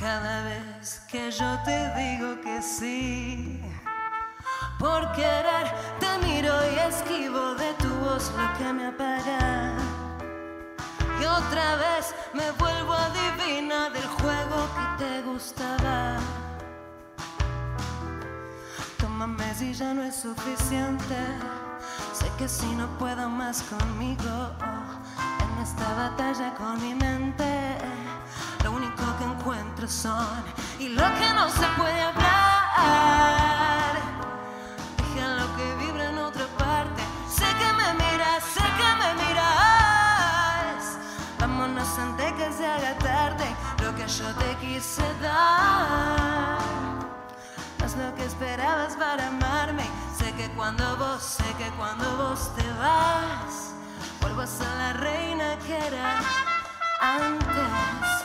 Cada 0.00 0.44
vez 0.44 1.02
que 1.10 1.30
yo 1.30 1.58
te 1.62 1.94
digo 1.94 2.40
que 2.40 2.62
sí, 2.62 3.60
por 4.78 5.12
querer 5.12 5.70
te 5.98 6.26
miro 6.26 6.54
y 6.72 6.78
esquivo 6.88 7.54
de 7.54 7.74
tu 7.74 7.88
voz 7.96 8.32
lo 8.34 8.48
que 8.56 8.72
me 8.72 8.86
apaga. 8.86 9.74
Y 11.20 11.24
otra 11.26 11.76
vez 11.76 12.14
me 12.32 12.50
vuelvo 12.52 12.94
adivina 12.94 13.90
del 13.90 14.06
juego 14.06 14.68
que 14.74 15.04
te 15.04 15.20
gustaba. 15.20 16.16
Tómame 18.96 19.54
si 19.54 19.74
ya 19.74 19.92
no 19.92 20.02
es 20.02 20.16
suficiente. 20.16 21.18
Sé 22.14 22.26
que 22.38 22.48
si 22.48 22.74
no 22.74 22.86
puedo 22.98 23.28
más 23.28 23.62
conmigo 23.64 24.56
en 25.44 25.62
esta 25.62 25.92
batalla 25.92 26.54
con 26.54 26.80
mi 26.80 26.94
mente, 26.94 27.76
lo 28.64 28.72
único 28.72 29.02
que 29.18 29.24
encuentro 29.24 29.88
son 29.88 30.44
y 30.78 30.88
lo 30.88 31.02
que 31.02 31.32
no 31.34 31.48
se 31.48 31.66
puede 31.78 32.00
hablar. 32.00 33.94
Déjalo 34.96 35.56
que 35.56 35.74
vibre 35.76 36.04
en 36.08 36.18
otra 36.18 36.46
parte. 36.58 37.02
Sé 37.28 37.46
que 37.58 37.72
me 37.72 37.94
miras, 37.94 38.44
sé 38.44 38.60
que 38.60 38.94
me 39.00 39.14
miras. 39.22 40.98
Vámonos 41.38 41.98
antes 41.98 42.32
que 42.32 42.52
se 42.52 42.66
haga 42.66 42.98
tarde. 42.98 43.46
Lo 43.82 43.94
que 43.94 44.06
yo 44.06 44.34
te 44.34 44.56
quise 44.56 45.04
dar. 45.20 46.58
No 47.78 47.86
es 47.86 47.96
lo 47.96 48.14
que 48.14 48.24
esperabas 48.24 48.94
para 48.96 49.28
amarme. 49.28 49.84
Sé 50.16 50.32
que 50.32 50.50
cuando 50.50 50.96
vos, 50.96 51.22
sé 51.22 51.44
que 51.56 51.70
cuando 51.78 52.04
vos 52.16 52.54
te 52.56 52.70
vas, 52.74 53.72
vuelvo 54.20 54.42
a 54.42 54.74
la 54.76 54.92
reina 54.94 55.56
que 55.66 55.78
era 55.78 56.20
antes. 57.00 58.19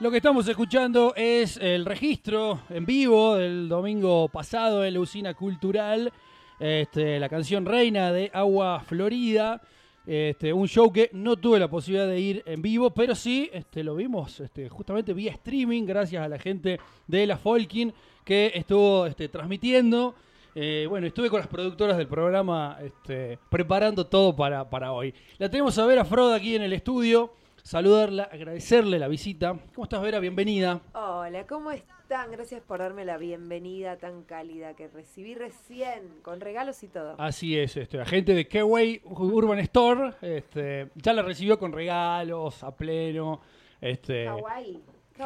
Lo 0.00 0.10
que 0.10 0.16
estamos 0.16 0.48
escuchando 0.48 1.12
es 1.14 1.58
el 1.58 1.84
registro 1.84 2.62
en 2.70 2.86
vivo 2.86 3.36
del 3.36 3.68
domingo 3.68 4.30
pasado 4.30 4.82
en 4.82 4.94
la 4.94 5.00
usina 5.00 5.34
cultural. 5.34 6.10
Este, 6.58 7.20
la 7.20 7.28
canción 7.28 7.66
Reina 7.66 8.10
de 8.10 8.30
Agua 8.32 8.80
Florida. 8.80 9.60
Este, 10.06 10.54
un 10.54 10.66
show 10.66 10.90
que 10.90 11.10
no 11.12 11.36
tuve 11.36 11.58
la 11.58 11.68
posibilidad 11.68 12.08
de 12.08 12.18
ir 12.18 12.42
en 12.46 12.62
vivo, 12.62 12.90
pero 12.92 13.14
sí 13.14 13.50
este, 13.52 13.84
lo 13.84 13.94
vimos 13.94 14.42
justamente 14.70 15.12
vía 15.12 15.32
streaming, 15.32 15.84
gracias 15.84 16.24
a 16.24 16.28
la 16.28 16.38
gente 16.38 16.80
de 17.06 17.26
la 17.26 17.36
Folkin 17.36 17.92
que 18.24 18.52
estuvo 18.54 19.06
transmitiendo. 19.30 20.14
Eh, 20.54 20.86
bueno, 20.88 21.06
estuve 21.06 21.30
con 21.30 21.38
las 21.38 21.48
productoras 21.48 21.96
del 21.96 22.08
programa 22.08 22.78
este, 22.82 23.38
preparando 23.48 24.06
todo 24.06 24.34
para, 24.34 24.68
para 24.68 24.92
hoy. 24.92 25.14
La 25.38 25.48
tenemos 25.48 25.78
a 25.78 25.86
ver 25.86 25.98
a 25.98 26.04
Froda 26.04 26.36
aquí 26.36 26.56
en 26.56 26.62
el 26.62 26.72
estudio. 26.72 27.32
Saludarla, 27.62 28.24
agradecerle 28.24 28.98
la 28.98 29.06
visita. 29.06 29.56
¿Cómo 29.74 29.84
estás, 29.84 30.02
Vera? 30.02 30.18
Bienvenida. 30.18 30.80
Hola, 30.94 31.46
¿cómo 31.46 31.70
están? 31.70 32.32
Gracias 32.32 32.62
por 32.62 32.80
darme 32.80 33.04
la 33.04 33.18
bienvenida 33.18 33.96
tan 33.96 34.22
cálida 34.22 34.74
que 34.74 34.88
recibí 34.88 35.34
recién, 35.34 36.20
con 36.22 36.40
regalos 36.40 36.82
y 36.82 36.88
todo. 36.88 37.14
Así 37.18 37.56
es, 37.56 37.76
este, 37.76 37.98
la 37.98 38.06
gente 38.06 38.34
de 38.34 38.48
Keway 38.48 39.02
Urban 39.04 39.60
Store 39.60 40.14
este, 40.22 40.88
ya 40.96 41.12
la 41.12 41.22
recibió 41.22 41.58
con 41.58 41.72
regalos 41.72 42.64
a 42.64 42.74
pleno. 42.74 43.40
Este. 43.80 44.28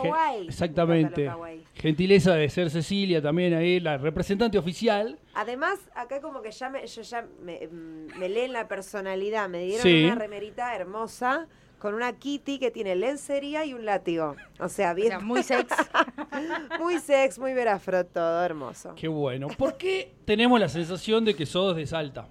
Kawaii. 0.02 0.40
Me 0.42 0.46
Exactamente. 0.48 1.24
kawaii. 1.26 1.64
Gentileza 1.74 2.34
de 2.34 2.48
ser 2.48 2.70
Cecilia 2.70 3.22
también 3.22 3.54
ahí, 3.54 3.80
la 3.80 3.96
representante 3.98 4.58
oficial. 4.58 5.18
Además, 5.34 5.78
acá 5.94 6.20
como 6.20 6.42
que 6.42 6.50
ya 6.50 6.68
me, 6.70 6.86
yo 6.86 7.02
ya 7.02 7.26
me, 7.42 7.66
mm, 7.66 8.18
me 8.18 8.28
leen 8.28 8.52
la 8.52 8.68
personalidad. 8.68 9.48
Me 9.48 9.64
dieron 9.64 9.82
Sí. 9.82 10.04
una 10.04 10.14
remerita 10.14 10.74
hermosa 10.74 11.46
con 11.78 11.94
una 11.94 12.12
kitty 12.18 12.58
que 12.58 12.70
tiene 12.70 12.94
lencería 12.96 13.64
y 13.66 13.74
un 13.74 13.84
látigo. 13.84 14.36
O 14.58 14.68
sea, 14.70 14.92
O 14.92 14.94
bien, 14.94 15.08
sea, 15.08 15.20
muy 15.20 15.42
sex. 15.42 15.66
muy 16.80 16.98
sex, 16.98 17.38
muy 17.38 17.52
verafro, 17.52 18.04
todo 18.06 18.42
hermoso. 18.44 18.94
Qué 18.96 19.08
bueno. 19.08 19.48
¿Por 19.48 19.76
qué 19.76 20.14
tenemos 20.24 20.58
la 20.58 20.68
sensación 20.68 21.24
de 21.24 21.34
que 21.34 21.44
sos 21.46 21.76
de 21.76 21.86
Salta? 21.86 22.26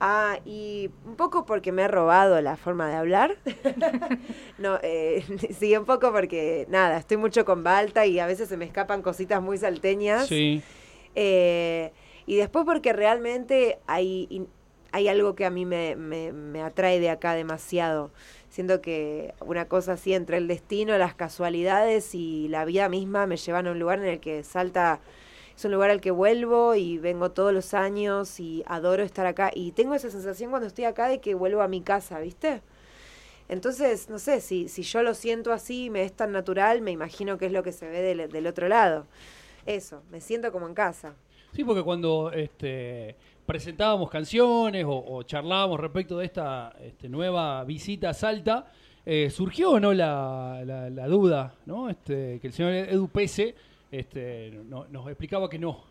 Ah, 0.00 0.38
y 0.44 0.90
un 1.04 1.16
poco 1.16 1.44
porque 1.44 1.72
me 1.72 1.82
he 1.82 1.88
robado 1.88 2.40
la 2.40 2.56
forma 2.56 2.88
de 2.88 2.94
hablar. 2.96 3.36
no, 4.58 4.78
eh, 4.82 5.24
sí, 5.58 5.76
un 5.76 5.84
poco 5.84 6.12
porque, 6.12 6.66
nada, 6.68 6.98
estoy 6.98 7.16
mucho 7.16 7.44
con 7.44 7.64
Balta 7.64 8.06
y 8.06 8.18
a 8.20 8.26
veces 8.26 8.48
se 8.48 8.56
me 8.56 8.64
escapan 8.64 9.02
cositas 9.02 9.42
muy 9.42 9.58
salteñas. 9.58 10.26
Sí. 10.28 10.62
Eh, 11.14 11.92
y 12.26 12.36
después 12.36 12.64
porque 12.64 12.92
realmente 12.92 13.78
hay, 13.86 14.46
hay 14.92 15.08
algo 15.08 15.34
que 15.34 15.44
a 15.46 15.50
mí 15.50 15.64
me, 15.64 15.96
me- 15.96 16.32
me 16.32 16.62
atrae 16.62 17.00
de 17.00 17.10
acá 17.10 17.34
demasiado. 17.34 18.10
Siento 18.50 18.80
que 18.80 19.34
una 19.40 19.66
cosa 19.66 19.94
así 19.94 20.14
entre 20.14 20.36
el 20.36 20.46
destino, 20.46 20.96
las 20.96 21.14
casualidades 21.14 22.14
y 22.14 22.48
la 22.48 22.64
vida 22.64 22.88
misma 22.88 23.26
me 23.26 23.36
llevan 23.36 23.66
a 23.66 23.72
un 23.72 23.78
lugar 23.78 23.98
en 23.98 24.06
el 24.06 24.20
que 24.20 24.44
Salta 24.44 25.00
es 25.58 25.64
un 25.64 25.72
lugar 25.72 25.90
al 25.90 26.00
que 26.00 26.12
vuelvo 26.12 26.76
y 26.76 26.98
vengo 26.98 27.32
todos 27.32 27.52
los 27.52 27.74
años 27.74 28.38
y 28.38 28.62
adoro 28.68 29.02
estar 29.02 29.26
acá. 29.26 29.50
Y 29.52 29.72
tengo 29.72 29.94
esa 29.96 30.08
sensación 30.08 30.50
cuando 30.50 30.68
estoy 30.68 30.84
acá 30.84 31.08
de 31.08 31.20
que 31.20 31.34
vuelvo 31.34 31.62
a 31.62 31.66
mi 31.66 31.80
casa, 31.80 32.20
¿viste? 32.20 32.62
Entonces, 33.48 34.08
no 34.08 34.20
sé, 34.20 34.40
si, 34.40 34.68
si 34.68 34.82
yo 34.82 35.02
lo 35.02 35.14
siento 35.14 35.52
así 35.52 35.86
y 35.86 35.90
me 35.90 36.04
es 36.04 36.12
tan 36.12 36.30
natural, 36.30 36.80
me 36.80 36.92
imagino 36.92 37.38
que 37.38 37.46
es 37.46 37.52
lo 37.52 37.64
que 37.64 37.72
se 37.72 37.88
ve 37.88 38.02
del, 38.02 38.46
otro 38.46 38.68
lado. 38.68 39.06
Eso, 39.66 40.02
me 40.10 40.20
siento 40.20 40.52
como 40.52 40.68
en 40.68 40.74
casa. 40.74 41.14
Sí, 41.52 41.64
porque 41.64 41.82
cuando 41.82 42.30
este, 42.30 43.16
presentábamos 43.44 44.10
canciones 44.10 44.84
o, 44.84 45.04
o 45.08 45.24
charlábamos 45.24 45.80
respecto 45.80 46.18
de 46.18 46.26
esta 46.26 46.72
este, 46.80 47.08
nueva 47.08 47.64
visita 47.64 48.10
a 48.10 48.14
Salta, 48.14 48.70
eh, 49.04 49.28
surgió 49.30 49.80
no 49.80 49.92
la, 49.92 50.62
la- 50.64 50.88
la 50.88 51.06
duda, 51.08 51.54
¿no? 51.66 51.88
Este, 51.90 52.38
que 52.40 52.46
el 52.46 52.52
señor 52.52 52.72
Edu 52.74 53.08
Pese 53.08 53.54
este, 53.90 54.50
no- 54.64 54.86
nos 54.88 55.06
explicaba 55.08 55.48
que 55.48 55.58
no. 55.58 55.84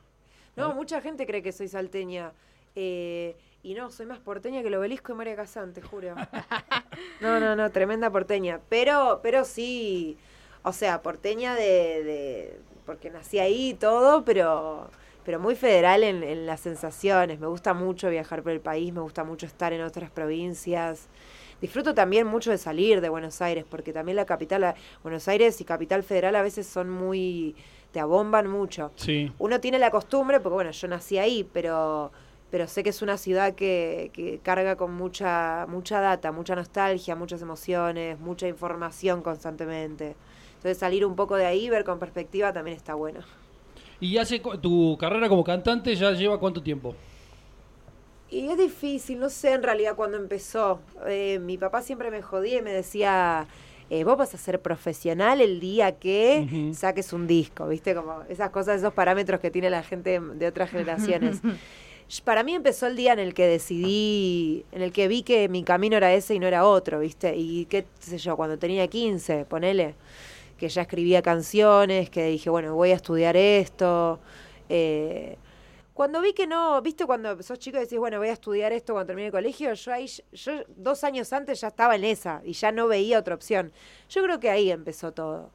No, 0.55 0.73
mucha 0.73 1.01
gente 1.01 1.25
cree 1.27 1.41
que 1.43 1.51
soy 1.51 1.67
salteña. 1.67 2.31
eh, 2.75 3.35
y 3.63 3.73
no, 3.73 3.89
soy 3.91 4.05
más 4.05 4.19
porteña 4.19 4.61
que 4.61 4.67
el 4.69 4.75
obelisco 4.75 5.11
y 5.11 5.15
María 5.15 5.35
Casán, 5.35 5.73
te 5.73 5.81
juro. 5.81 6.15
No, 7.19 7.39
no, 7.39 7.55
no, 7.55 7.71
tremenda 7.71 8.09
porteña. 8.11 8.59
Pero, 8.69 9.19
pero 9.23 9.43
sí, 9.45 10.17
o 10.63 10.71
sea, 10.73 11.01
porteña 11.01 11.55
de, 11.55 12.03
de 12.03 12.59
porque 12.85 13.09
nací 13.09 13.39
ahí 13.39 13.69
y 13.71 13.73
todo, 13.73 14.23
pero, 14.23 14.89
pero 15.25 15.39
muy 15.39 15.55
federal 15.55 16.03
en, 16.03 16.23
en 16.23 16.45
las 16.45 16.61
sensaciones. 16.61 17.39
Me 17.39 17.47
gusta 17.47 17.73
mucho 17.73 18.09
viajar 18.09 18.43
por 18.43 18.51
el 18.51 18.61
país, 18.61 18.93
me 18.93 19.01
gusta 19.01 19.23
mucho 19.23 19.45
estar 19.47 19.73
en 19.73 19.81
otras 19.81 20.09
provincias. 20.11 21.07
Disfruto 21.61 21.93
también 21.95 22.27
mucho 22.27 22.51
de 22.51 22.57
salir 22.59 23.01
de 23.01 23.09
Buenos 23.09 23.41
Aires, 23.41 23.65
porque 23.69 23.91
también 23.93 24.15
la 24.15 24.25
capital, 24.25 24.75
Buenos 25.03 25.27
Aires 25.27 25.59
y 25.59 25.65
Capital 25.65 26.03
Federal 26.03 26.35
a 26.35 26.43
veces 26.43 26.67
son 26.67 26.89
muy, 26.89 27.55
te 27.91 27.99
abomban 27.99 28.47
mucho 28.47 28.91
Sí. 28.95 29.31
uno 29.39 29.59
tiene 29.59 29.79
la 29.79 29.91
costumbre, 29.91 30.39
porque 30.39 30.53
bueno, 30.55 30.71
yo 30.71 30.87
nací 30.87 31.17
ahí, 31.17 31.47
pero, 31.53 32.11
pero 32.51 32.67
sé 32.67 32.83
que 32.83 32.89
es 32.89 33.01
una 33.01 33.17
ciudad 33.17 33.55
que, 33.55 34.11
que 34.13 34.39
carga 34.43 34.75
con 34.75 34.93
mucha, 34.93 35.65
mucha 35.67 35.99
data, 36.01 36.31
mucha 36.31 36.55
nostalgia, 36.55 37.15
muchas 37.15 37.41
emociones, 37.41 38.19
mucha 38.19 38.47
información 38.47 39.21
constantemente. 39.21 40.15
Entonces 40.55 40.77
salir 40.77 41.05
un 41.05 41.15
poco 41.15 41.35
de 41.35 41.45
ahí, 41.45 41.69
ver 41.69 41.83
con 41.83 41.99
perspectiva, 41.99 42.51
también 42.51 42.75
está 42.77 42.93
bueno. 42.95 43.19
¿Y 43.99 44.17
hace 44.17 44.39
tu 44.61 44.97
carrera 44.99 45.27
como 45.29 45.43
cantante 45.43 45.95
ya 45.95 46.11
lleva 46.11 46.39
cuánto 46.39 46.61
tiempo? 46.61 46.95
Y 48.29 48.47
es 48.49 48.57
difícil, 48.57 49.19
no 49.19 49.29
sé 49.29 49.53
en 49.53 49.63
realidad 49.63 49.95
cuándo 49.95 50.17
empezó. 50.17 50.79
Eh, 51.07 51.39
mi 51.39 51.57
papá 51.57 51.81
siempre 51.81 52.11
me 52.11 52.21
jodía 52.21 52.59
y 52.59 52.61
me 52.61 52.73
decía, 52.73 53.47
eh, 53.89 54.03
vos 54.03 54.17
vas 54.17 54.33
a 54.33 54.37
ser 54.37 54.61
profesional 54.61 55.41
el 55.41 55.59
día 55.59 55.93
que 55.93 56.73
saques 56.73 57.13
un 57.13 57.27
disco, 57.27 57.67
¿viste? 57.67 57.95
Como 57.95 58.23
esas 58.29 58.49
cosas, 58.49 58.79
esos 58.79 58.93
parámetros 58.93 59.39
que 59.39 59.49
tiene 59.51 59.69
la 59.69 59.83
gente 59.83 60.19
de 60.19 60.47
otras 60.47 60.69
generaciones. 60.71 61.41
Para 62.23 62.43
mí 62.43 62.55
empezó 62.55 62.87
el 62.87 62.95
día 62.95 63.11
en 63.11 63.19
el 63.19 63.33
que 63.33 63.45
decidí, 63.47 64.63
en 64.71 64.81
el 64.81 64.93
que 64.93 65.09
vi 65.09 65.23
que 65.23 65.49
mi 65.49 65.63
camino 65.63 65.97
era 65.97 66.13
ese 66.13 66.35
y 66.35 66.39
no 66.39 66.47
era 66.47 66.65
otro, 66.65 66.99
¿viste? 66.99 67.35
Y 67.35 67.65
qué 67.65 67.85
sé 67.99 68.17
yo, 68.17 68.37
cuando 68.37 68.57
tenía 68.57 68.87
15, 68.87 69.43
ponele, 69.43 69.93
que 70.57 70.69
ya 70.69 70.83
escribía 70.83 71.21
canciones, 71.21 72.09
que 72.09 72.25
dije, 72.27 72.49
bueno, 72.49 72.75
voy 72.75 72.91
a 72.91 72.95
estudiar 72.95 73.35
esto. 73.35 74.19
eh, 74.69 75.37
cuando 75.97 76.21
vi 76.21 76.33
que 76.33 76.45
no, 76.45 76.79
viste, 76.83 77.07
cuando 77.07 77.41
sos 77.41 77.57
chico 77.57 77.77
y 77.77 77.79
decís, 77.79 77.97
bueno, 77.97 78.19
voy 78.19 78.27
a 78.27 78.33
estudiar 78.33 78.71
esto 78.71 78.93
cuando 78.93 79.07
termine 79.07 79.25
el 79.25 79.31
colegio, 79.31 79.73
yo 79.73 79.91
ahí, 79.91 80.05
yo 80.31 80.51
dos 80.75 81.03
años 81.03 81.33
antes 81.33 81.59
ya 81.59 81.69
estaba 81.69 81.95
en 81.95 82.03
esa 82.03 82.39
y 82.45 82.53
ya 82.53 82.71
no 82.71 82.87
veía 82.87 83.17
otra 83.17 83.33
opción. 83.33 83.71
Yo 84.07 84.21
creo 84.21 84.39
que 84.39 84.51
ahí 84.51 84.69
empezó 84.69 85.11
todo. 85.11 85.49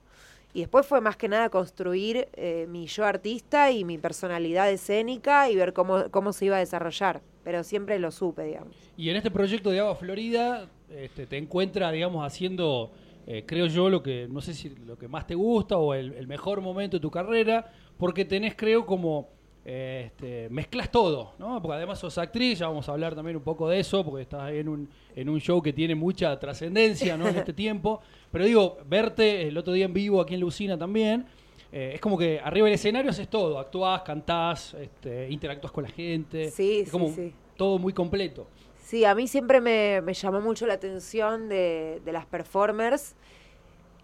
Y 0.53 0.59
después 0.59 0.85
fue 0.85 1.01
más 1.01 1.17
que 1.17 1.29
nada 1.29 1.49
construir 1.49 2.27
eh, 2.33 2.67
mi 2.69 2.89
yo 2.89 3.05
artista 3.05 3.71
y 3.71 3.85
mi 3.85 3.99
personalidad 3.99 4.69
escénica 4.69 5.49
y 5.49 5.55
ver 5.55 5.73
cómo, 5.73 6.11
cómo 6.11 6.33
se 6.33 6.47
iba 6.47 6.57
a 6.57 6.59
desarrollar. 6.59 7.23
Pero 7.45 7.63
siempre 7.63 8.01
lo 8.01 8.11
supe, 8.11 8.43
digamos. 8.43 8.75
Y 8.97 9.11
en 9.11 9.17
este 9.17 9.31
proyecto 9.31 9.71
de 9.71 9.79
Agua 9.79 9.95
Florida 9.95 10.69
este, 10.91 11.29
te 11.29 11.37
encuentra, 11.37 11.93
digamos, 11.93 12.27
haciendo, 12.27 12.91
eh, 13.29 13.45
creo 13.47 13.67
yo, 13.67 13.89
lo 13.89 14.03
que, 14.03 14.27
no 14.29 14.41
sé 14.41 14.55
si 14.55 14.71
lo 14.71 14.99
que 14.99 15.07
más 15.07 15.25
te 15.25 15.37
gusta 15.37 15.77
o 15.77 15.95
el, 15.95 16.15
el 16.15 16.27
mejor 16.27 16.61
momento 16.63 16.97
de 16.97 17.01
tu 17.01 17.13
carrera, 17.13 17.71
porque 17.97 18.25
tenés, 18.25 18.57
creo, 18.57 18.85
como 18.85 19.41
este, 19.65 20.49
mezclas 20.51 20.91
todo, 20.91 21.35
¿no? 21.39 21.63
Porque 21.63 21.77
además 21.77 21.99
sos 21.99 22.19
actriz, 22.19 22.59
ya 22.59 22.67
vamos 22.67 22.89
a 22.89 22.93
hablar 22.93 23.15
también 23.15 23.37
un 23.37 23.43
poco 23.43 23.69
de 23.69 23.79
eso, 23.79 24.05
porque 24.05 24.23
estás 24.23 24.51
en 24.53 24.69
un, 24.69 24.89
en 25.15 25.29
un 25.29 25.41
show 25.41 25.63
que 25.63 25.73
tiene 25.73 25.95
mucha 25.95 26.39
trascendencia, 26.39 27.17
¿no? 27.17 27.29
En 27.29 27.37
este 27.37 27.53
tiempo. 27.53 28.01
Pero 28.31 28.45
digo, 28.45 28.79
verte 28.87 29.47
el 29.47 29.57
otro 29.57 29.73
día 29.73 29.85
en 29.85 29.93
vivo 29.93 30.21
aquí 30.21 30.35
en 30.35 30.41
Lucina 30.41 30.77
también, 30.77 31.27
eh, 31.71 31.93
es 31.95 32.01
como 32.01 32.19
que 32.19 32.41
arriba 32.41 32.67
del 32.67 32.75
escenario 32.75 33.11
haces 33.11 33.29
todo, 33.29 33.59
actuás, 33.59 34.03
cantás, 34.03 34.75
este, 34.75 35.31
interactúas 35.31 35.73
con 35.73 35.85
la 35.85 35.91
gente. 35.91 36.51
Sí, 36.51 36.81
es 36.81 36.91
como 36.91 37.09
sí, 37.09 37.15
sí. 37.15 37.35
todo 37.57 37.79
muy 37.79 37.93
completo. 37.93 38.49
Sí, 38.83 39.05
a 39.05 39.15
mí 39.15 39.27
siempre 39.27 39.61
me, 39.61 40.03
me 40.03 40.13
llamó 40.13 40.41
mucho 40.41 40.67
la 40.67 40.75
atención 40.75 41.49
de, 41.49 42.03
de 42.05 42.13
las 42.13 42.27
performers 42.27 43.15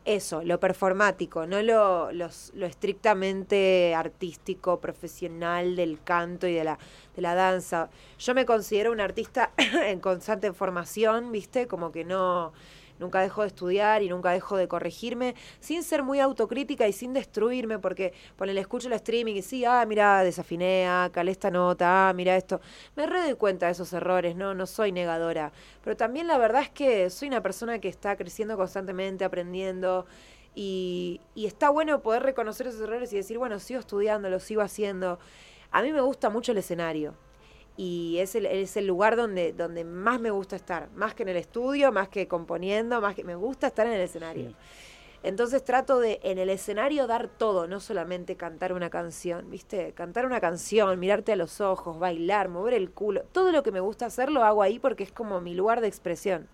eso, 0.09 0.43
lo 0.43 0.59
performático, 0.59 1.47
no 1.47 1.61
lo, 1.63 2.11
lo 2.13 2.67
estrictamente 2.67 3.95
artístico, 3.95 4.81
profesional 4.81 5.77
del 5.77 6.03
canto 6.03 6.47
y 6.47 6.55
de 6.55 6.65
la, 6.65 6.79
de 7.15 7.23
la 7.23 7.35
danza. 7.35 7.91
Yo 8.19 8.35
me 8.35 8.47
considero 8.47 8.91
una 8.91 9.05
artista 9.05 9.53
en 9.85 10.01
constante 10.01 10.53
formación, 10.53 11.31
¿viste? 11.31 11.67
Como 11.67 11.93
que 11.93 12.05
no, 12.05 12.53
nunca 12.99 13.21
dejo 13.21 13.43
de 13.43 13.49
estudiar 13.49 14.03
y 14.03 14.09
nunca 14.09 14.31
dejo 14.31 14.56
de 14.56 14.69
corregirme, 14.69 15.35
sin 15.61 15.83
ser 15.83 16.03
muy 16.03 16.21
autocrítica 16.21 16.87
y 16.89 16.93
sin 16.93 17.12
destruirme, 17.12 17.79
porque 17.79 18.12
ponele, 18.37 18.61
escucho 18.61 18.89
el 18.89 18.95
streaming 18.95 19.35
y 19.35 19.43
sí, 19.43 19.65
ah, 19.65 19.85
mira, 19.87 20.23
desafiné, 20.23 20.87
ah, 20.89 21.11
calé 21.12 21.33
esta 21.33 21.50
nota, 21.50 22.09
ah, 22.09 22.12
mira 22.12 22.37
esto. 22.37 22.61
Me 22.97 23.06
re 23.06 23.23
doy 23.23 23.35
cuenta 23.35 23.67
de 23.67 23.73
esos 23.73 23.93
errores, 23.93 24.37
no, 24.37 24.55
no 24.55 24.67
soy 24.67 24.93
negadora. 24.93 25.53
Pero 25.83 25.97
también 25.97 26.27
la 26.27 26.39
verdad 26.39 26.62
es 26.62 26.71
que 26.71 27.11
soy 27.11 27.29
una 27.29 27.43
persona 27.43 27.79
que 27.79 27.89
está 27.89 28.17
creciendo 28.17 28.56
constantemente, 28.56 29.25
aprendiendo. 29.25 30.06
Y, 30.55 31.21
y 31.35 31.47
está 31.47 31.71
bueno 31.71 32.00
poder 32.03 32.23
reconocer 32.23 32.67
esos 32.67 32.81
errores 32.81 33.12
y 33.12 33.17
decir, 33.17 33.39
bueno, 33.39 33.61
sigo 33.61 33.79
estudiando, 33.79 34.29
lo 34.29 34.41
sigo 34.41 34.62
haciendo. 34.62 35.19
A 35.71 35.83
mí 35.83 35.93
me 35.93 36.00
gusta 36.00 36.31
mucho 36.31 36.53
el 36.53 36.59
escenario 36.59 37.15
y 37.79 38.19
es 38.19 38.35
el, 38.35 38.45
es 38.45 38.77
el 38.77 38.87
lugar 38.87 39.15
donde, 39.17 39.53
donde 39.55 39.85
más 39.85 40.21
me 40.21 40.31
gusta 40.31 40.57
estar, 40.57 40.91
más 40.97 41.15
que 41.15 41.23
en 41.23 41.31
el 41.31 41.37
estudio, 41.37 41.93
más 41.93 42.09
que 42.09 42.27
componiendo, 42.29 43.01
más 43.01 43.15
que 43.15 43.23
me 43.25 43.37
gusta 43.37 43.69
estar 43.69 43.87
en 43.87 43.93
el 43.95 44.01
escenario. 44.03 44.51
Sí. 44.51 44.57
Entonces 45.23 45.65
trato 45.65 45.99
de 46.01 46.21
en 46.23 46.39
el 46.39 46.49
escenario 46.51 47.07
dar 47.07 47.29
todo, 47.29 47.67
no 47.67 47.81
solamente 47.81 48.37
cantar 48.37 48.73
una 48.73 48.91
canción, 48.91 49.49
¿viste? 49.51 49.93
Cantar 49.93 50.27
una 50.27 50.41
canción, 50.41 50.99
mirarte 50.99 51.33
a 51.33 51.37
los 51.37 51.61
ojos, 51.61 51.99
bailar, 51.99 52.49
mover 52.49 52.75
el 52.75 52.91
culo, 52.91 53.23
todo 53.33 53.51
lo 53.53 53.63
que 53.63 53.73
me 53.73 53.81
gusta 53.81 54.07
hacer 54.07 54.31
lo 54.31 54.43
hago 54.45 54.61
ahí 54.63 54.79
porque 54.79 55.05
es 55.05 55.13
como 55.13 55.41
mi 55.41 55.55
lugar 55.55 55.81
de 55.81 55.89
expresión. 55.89 56.49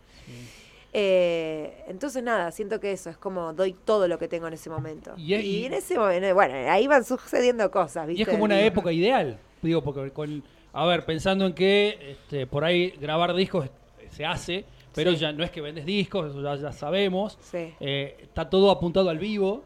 Eh, 0.93 1.85
entonces 1.88 2.23
nada, 2.23 2.53
siento 2.53 2.79
que 2.79 2.93
eso 2.93 3.11
es 3.11 3.17
como 3.17 3.53
doy 3.53 3.73
todo 3.75 4.06
lo 4.06 4.19
que 4.19 4.29
tengo 4.29 4.47
en 4.47 4.55
ese 4.55 4.70
momento. 4.70 5.15
Y 5.17 5.32
Y, 5.32 5.35
es- 5.35 5.44
y- 5.44 5.65
en 5.67 5.73
ese 5.75 5.99
momento, 5.99 6.32
bueno, 6.35 6.55
ahí 6.70 6.87
van 6.87 7.05
sucediendo 7.05 7.70
cosas, 7.70 8.06
¿viste? 8.06 8.20
Y 8.20 8.23
es 8.23 8.29
como 8.29 8.44
una 8.44 8.61
época 8.61 8.93
ideal, 8.93 9.38
digo, 9.61 9.82
porque 9.82 10.11
con, 10.12 10.44
a 10.75 10.85
ver, 10.87 11.05
pensando 11.06 11.47
en 11.47 11.55
que 11.55 11.99
este, 12.11 12.47
por 12.47 12.65
ahí 12.65 12.91
grabar 13.00 13.35
discos 13.35 13.69
se 14.11 14.26
hace, 14.26 14.65
pero 14.94 15.12
Sí. 15.12 15.17
ya 15.19 15.32
no 15.32 15.43
es 15.44 15.50
que 15.50 15.61
vendes 15.61 15.87
discos, 15.87 16.31
eso 16.31 16.43
ya, 16.43 16.56
ya 16.56 16.73
sabemos, 16.73 17.38
Sí. 17.41 17.73
Eh, 17.81 18.17
está 18.23 18.49
todo 18.50 18.71
apuntado 18.71 19.09
al 19.11 19.19
vivo, 19.19 19.65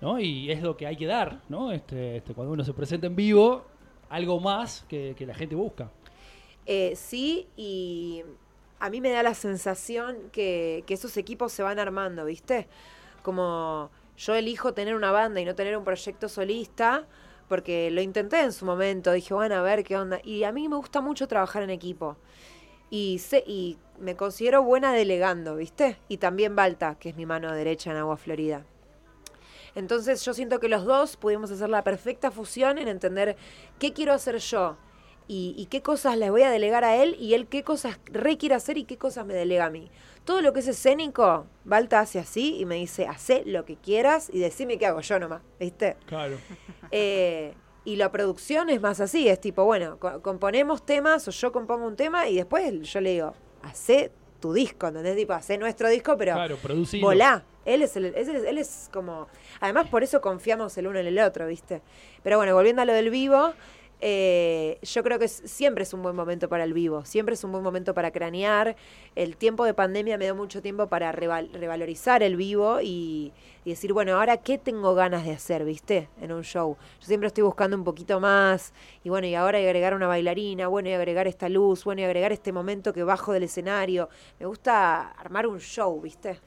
¿no? 0.00 0.18
Y 0.20 0.50
es 0.50 0.62
lo 0.62 0.76
que 0.76 0.86
hay 0.86 0.96
que 0.96 1.06
dar, 1.06 1.40
¿no? 1.48 1.72
Este, 1.72 2.18
este, 2.18 2.32
cuando 2.34 2.52
uno 2.52 2.64
se 2.64 2.72
presenta 2.72 3.06
en 3.06 3.16
vivo, 3.16 3.64
algo 4.08 4.40
más 4.40 4.84
que, 4.88 5.14
que 5.16 5.26
la 5.26 5.34
gente 5.34 5.54
busca. 5.54 5.90
Eh, 6.66 6.94
sí, 6.96 7.46
y 7.56 8.22
a 8.78 8.88
mí 8.90 9.00
me 9.00 9.10
da 9.10 9.22
la 9.22 9.34
sensación 9.34 10.16
que, 10.32 10.84
que 10.86 10.94
esos 10.94 11.16
equipos 11.16 11.52
se 11.52 11.62
van 11.62 11.78
armando, 11.78 12.24
¿viste? 12.24 12.66
Como 13.22 13.90
yo 14.16 14.34
elijo 14.34 14.72
tener 14.74 14.94
una 14.94 15.12
banda 15.12 15.40
y 15.40 15.44
no 15.44 15.54
tener 15.54 15.76
un 15.76 15.84
proyecto 15.84 16.28
solista, 16.28 17.06
porque 17.50 17.90
lo 17.90 18.00
intenté 18.00 18.38
en 18.42 18.52
su 18.52 18.64
momento, 18.64 19.10
dije, 19.10 19.34
bueno, 19.34 19.56
a 19.56 19.62
ver 19.62 19.82
qué 19.82 19.96
onda. 19.96 20.20
Y 20.22 20.44
a 20.44 20.52
mí 20.52 20.68
me 20.68 20.76
gusta 20.76 21.00
mucho 21.00 21.26
trabajar 21.26 21.64
en 21.64 21.70
equipo. 21.70 22.16
Y, 22.90 23.18
sé, 23.18 23.42
y 23.44 23.76
me 23.98 24.14
considero 24.14 24.62
buena 24.62 24.92
delegando, 24.92 25.56
¿viste? 25.56 25.98
Y 26.06 26.18
también 26.18 26.54
Balta, 26.54 26.94
que 26.94 27.08
es 27.08 27.16
mi 27.16 27.26
mano 27.26 27.52
derecha 27.52 27.90
en 27.90 27.96
Agua 27.96 28.16
Florida. 28.16 28.64
Entonces 29.74 30.24
yo 30.24 30.32
siento 30.32 30.60
que 30.60 30.68
los 30.68 30.84
dos 30.84 31.16
pudimos 31.16 31.50
hacer 31.50 31.68
la 31.70 31.82
perfecta 31.82 32.30
fusión 32.30 32.78
en 32.78 32.86
entender 32.86 33.36
qué 33.80 33.92
quiero 33.92 34.12
hacer 34.12 34.38
yo 34.38 34.76
y, 35.26 35.66
qué 35.72 35.82
cosas 35.82 36.16
le 36.16 36.30
voy 36.30 36.42
a 36.42 36.50
delegar 36.50 36.84
a 36.84 37.02
él 37.02 37.16
y 37.18 37.34
él 37.34 37.48
qué 37.48 37.64
cosas 37.64 37.98
re 38.06 38.38
quiere 38.38 38.54
hacer 38.54 38.78
y 38.78 38.84
qué 38.84 38.96
cosas 38.96 39.26
me 39.26 39.34
delega 39.34 39.64
a 39.64 39.70
mí. 39.70 39.90
Todo 40.24 40.42
lo 40.42 40.52
que 40.52 40.60
es 40.60 40.68
escénico, 40.68 41.46
Balta 41.64 42.00
hace 42.00 42.18
así 42.18 42.56
y 42.60 42.64
me 42.66 42.76
dice, 42.76 43.06
hacé 43.08 43.42
lo 43.46 43.64
que 43.64 43.76
quieras 43.76 44.30
y 44.32 44.38
decime 44.38 44.78
qué 44.78 44.86
hago 44.86 45.00
yo 45.00 45.18
nomás, 45.18 45.42
¿viste? 45.58 45.96
Claro. 46.06 46.36
Eh, 46.90 47.54
y 47.84 47.96
la 47.96 48.12
producción 48.12 48.68
es 48.68 48.80
más 48.80 49.00
así, 49.00 49.28
es 49.28 49.40
tipo, 49.40 49.64
bueno, 49.64 49.98
co- 49.98 50.20
componemos 50.22 50.84
temas 50.84 51.26
o 51.26 51.30
yo 51.30 51.50
compongo 51.50 51.86
un 51.86 51.96
tema 51.96 52.28
y 52.28 52.36
después 52.36 52.72
yo 52.82 53.00
le 53.00 53.12
digo, 53.12 53.34
hacé 53.62 54.12
tu 54.40 54.52
disco, 54.52 54.88
¿entendés? 54.88 55.16
Tipo, 55.16 55.32
hacé 55.32 55.58
nuestro 55.58 55.88
disco, 55.88 56.16
pero 56.16 56.34
Claro, 56.34 56.56
producilo. 56.56 57.06
volá. 57.06 57.44
Él 57.64 57.82
es, 57.82 57.94
el, 57.96 58.06
es 58.06 58.26
el- 58.28 58.46
él 58.46 58.58
es 58.58 58.88
como... 58.92 59.28
Además, 59.60 59.88
por 59.88 60.02
eso 60.02 60.20
confiamos 60.20 60.76
el 60.78 60.86
uno 60.86 60.98
en 60.98 61.06
el 61.06 61.18
otro, 61.18 61.46
¿viste? 61.46 61.82
Pero 62.22 62.38
bueno, 62.38 62.54
volviendo 62.54 62.80
a 62.82 62.84
lo 62.86 62.92
del 62.94 63.10
vivo, 63.10 63.52
eh, 64.00 64.78
yo 64.82 65.02
creo 65.02 65.18
que 65.18 65.28
siempre 65.28 65.82
es 65.82 65.92
un 65.94 66.02
buen 66.02 66.16
momento 66.16 66.48
para 66.48 66.64
el 66.64 66.72
vivo, 66.72 67.04
siempre 67.04 67.34
es 67.34 67.44
un 67.44 67.52
buen 67.52 67.62
momento 67.62 67.94
para 67.94 68.10
cranear. 68.10 68.76
El 69.14 69.36
tiempo 69.36 69.64
de 69.64 69.74
pandemia 69.74 70.18
me 70.18 70.24
dio 70.24 70.34
mucho 70.34 70.62
tiempo 70.62 70.86
para 70.86 71.12
reval- 71.12 71.50
revalorizar 71.52 72.22
el 72.22 72.36
vivo 72.36 72.80
y, 72.80 73.32
y 73.64 73.70
decir, 73.70 73.92
bueno, 73.92 74.14
ahora 74.18 74.38
qué 74.38 74.58
tengo 74.58 74.94
ganas 74.94 75.24
de 75.24 75.32
hacer, 75.32 75.64
¿viste? 75.64 76.08
En 76.20 76.32
un 76.32 76.42
show. 76.42 76.76
Yo 77.00 77.06
siempre 77.06 77.26
estoy 77.28 77.44
buscando 77.44 77.76
un 77.76 77.84
poquito 77.84 78.20
más 78.20 78.72
y 79.04 79.08
bueno, 79.08 79.26
y 79.26 79.34
ahora 79.34 79.58
agregar 79.58 79.94
una 79.94 80.06
bailarina, 80.06 80.68
bueno, 80.68 80.88
y 80.88 80.92
agregar 80.92 81.26
esta 81.26 81.48
luz, 81.48 81.84
bueno, 81.84 82.02
y 82.02 82.04
agregar 82.04 82.32
este 82.32 82.52
momento 82.52 82.92
que 82.92 83.04
bajo 83.04 83.32
del 83.32 83.44
escenario. 83.44 84.08
Me 84.38 84.46
gusta 84.46 85.10
armar 85.12 85.46
un 85.46 85.60
show, 85.60 86.00
¿viste? 86.00 86.40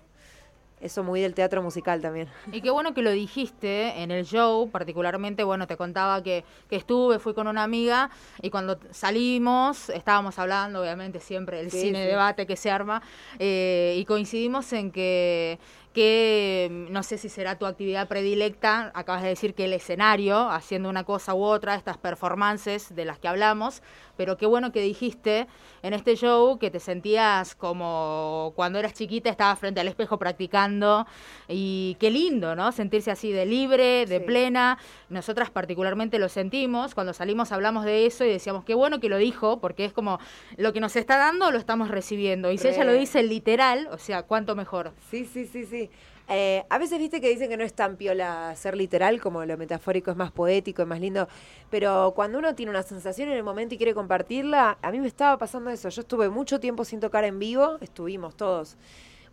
Eso 0.84 1.02
muy 1.02 1.22
del 1.22 1.34
teatro 1.34 1.64
musical 1.64 2.02
también. 2.02 2.28
Y 2.52 2.62
qué 2.62 2.70
bueno 2.70 2.94
que 2.94 3.02
lo 3.02 3.10
dijiste 3.12 4.02
en 4.04 4.12
el 4.12 4.26
show, 4.26 4.70
particularmente, 4.70 5.44
bueno, 5.44 5.66
te 5.66 5.78
contaba 5.78 6.22
que, 6.22 6.44
que 6.70 6.76
estuve, 6.76 7.20
fui 7.20 7.34
con 7.34 7.48
una 7.48 7.64
amiga 7.64 8.10
y 8.42 8.50
cuando 8.50 8.78
salimos 8.92 9.90
estábamos 9.90 10.38
hablando, 10.40 10.82
obviamente, 10.82 11.20
siempre 11.22 11.58
del 11.58 11.72
Sí, 11.72 11.80
cine 11.82 12.04
sí. 12.04 12.10
debate 12.10 12.46
que 12.46 12.56
se 12.58 12.70
arma 12.70 13.02
eh, 13.40 13.96
y 13.98 14.04
coincidimos 14.06 14.74
en 14.74 14.92
que, 14.92 15.58
que 15.94 16.86
no 16.90 17.02
sé 17.04 17.18
si 17.18 17.30
será 17.30 17.58
tu 17.58 17.66
actividad 17.66 18.08
predilecta, 18.08 18.92
acabas 18.94 19.22
de 19.24 19.30
decir 19.30 19.54
que 19.54 19.66
el 19.66 19.74
escenario, 19.74 20.50
haciendo 20.50 20.90
una 20.90 21.04
cosa 21.06 21.34
u 21.34 21.44
otra, 21.44 21.76
estas 21.76 21.98
performances 21.98 22.94
de 22.96 23.06
las 23.06 23.20
que 23.20 23.28
hablamos, 23.30 23.82
pero 24.18 24.38
qué 24.38 24.46
bueno 24.46 24.72
que 24.72 24.82
dijiste 24.82 25.48
en 25.82 25.94
este 25.94 26.16
show 26.16 26.58
que 26.60 26.70
te 26.72 26.80
sentías 26.80 27.56
como 27.56 28.54
cuando 28.56 28.80
eras 28.80 28.94
chiquita, 28.94 29.30
estabas 29.30 29.60
frente 29.60 29.80
al 29.82 29.88
espejo 29.88 30.18
practicando 30.18 31.06
y 31.48 31.98
qué 32.00 32.10
lindo, 32.12 32.56
¿no? 32.56 32.72
Sentirse 32.72 33.12
así 33.12 33.32
de 33.32 33.46
libre, 33.46 34.06
de 34.06 34.20
Sí. 34.20 34.24
plena. 34.26 34.78
Nosotras 35.10 35.50
particularmente 35.50 36.20
lo 36.20 36.30
sentimos, 36.30 36.94
cuando 36.96 37.14
salimos 37.14 37.52
hablamos 37.52 37.86
de 37.86 38.06
eso 38.06 38.24
y 38.26 38.30
decíamos 38.30 38.64
qué 38.64 38.76
bueno 38.76 39.00
que 39.00 39.10
lo 39.10 39.18
dijo, 39.18 39.60
porque 39.60 39.86
es 39.86 39.94
como 39.94 40.20
lo 40.58 40.74
que 40.74 40.80
nos 40.80 40.96
está 40.96 41.18
dando 41.18 41.52
lo 41.52 41.58
estamos 41.58 41.90
recibiendo. 41.90 42.52
Y 42.52 42.58
si 42.58 42.68
ella 42.68 42.84
lo 42.84 42.94
dice 42.94 43.24
literal, 43.24 43.88
o 43.92 43.98
sea, 43.98 44.24
cuánto 44.24 44.56
mejor. 44.56 44.94
Sí, 45.10 45.26
sí, 45.26 45.46
sí, 45.46 45.66
sí. 45.66 45.90
Eh, 46.30 46.64
a 46.70 46.78
veces 46.78 47.00
viste 47.00 47.20
que 47.20 47.30
dicen 47.30 47.50
que 47.50 47.58
no 47.58 47.64
es 47.64 47.74
tan 47.74 47.98
piola 47.98 48.56
ser 48.56 48.78
literal, 48.78 49.20
como 49.20 49.46
lo 49.46 49.58
metafórico 49.58 50.10
es 50.12 50.18
más 50.18 50.32
poético, 50.32 50.82
es 50.82 50.88
más 50.88 51.02
lindo, 51.02 51.28
pero 51.70 52.14
cuando 52.16 52.40
uno 52.40 52.56
tiene 52.56 52.70
una 52.70 52.84
sensación 52.84 53.30
en 53.30 53.36
el 53.36 53.44
momento 53.44 53.76
y 53.76 53.78
quiere 53.78 53.94
compartirla, 53.94 54.78
a 54.82 54.92
mí 54.92 55.00
me 55.00 55.08
estaba 55.08 55.38
pasando 55.38 55.70
eso. 55.70 55.90
Yo 55.90 56.02
estuve 56.02 56.30
mucho 56.30 56.60
tiempo 56.60 56.86
sin 56.86 57.00
tocar 57.00 57.24
en 57.26 57.40
vivo, 57.40 57.78
estuvimos 57.82 58.36
todos. 58.36 58.78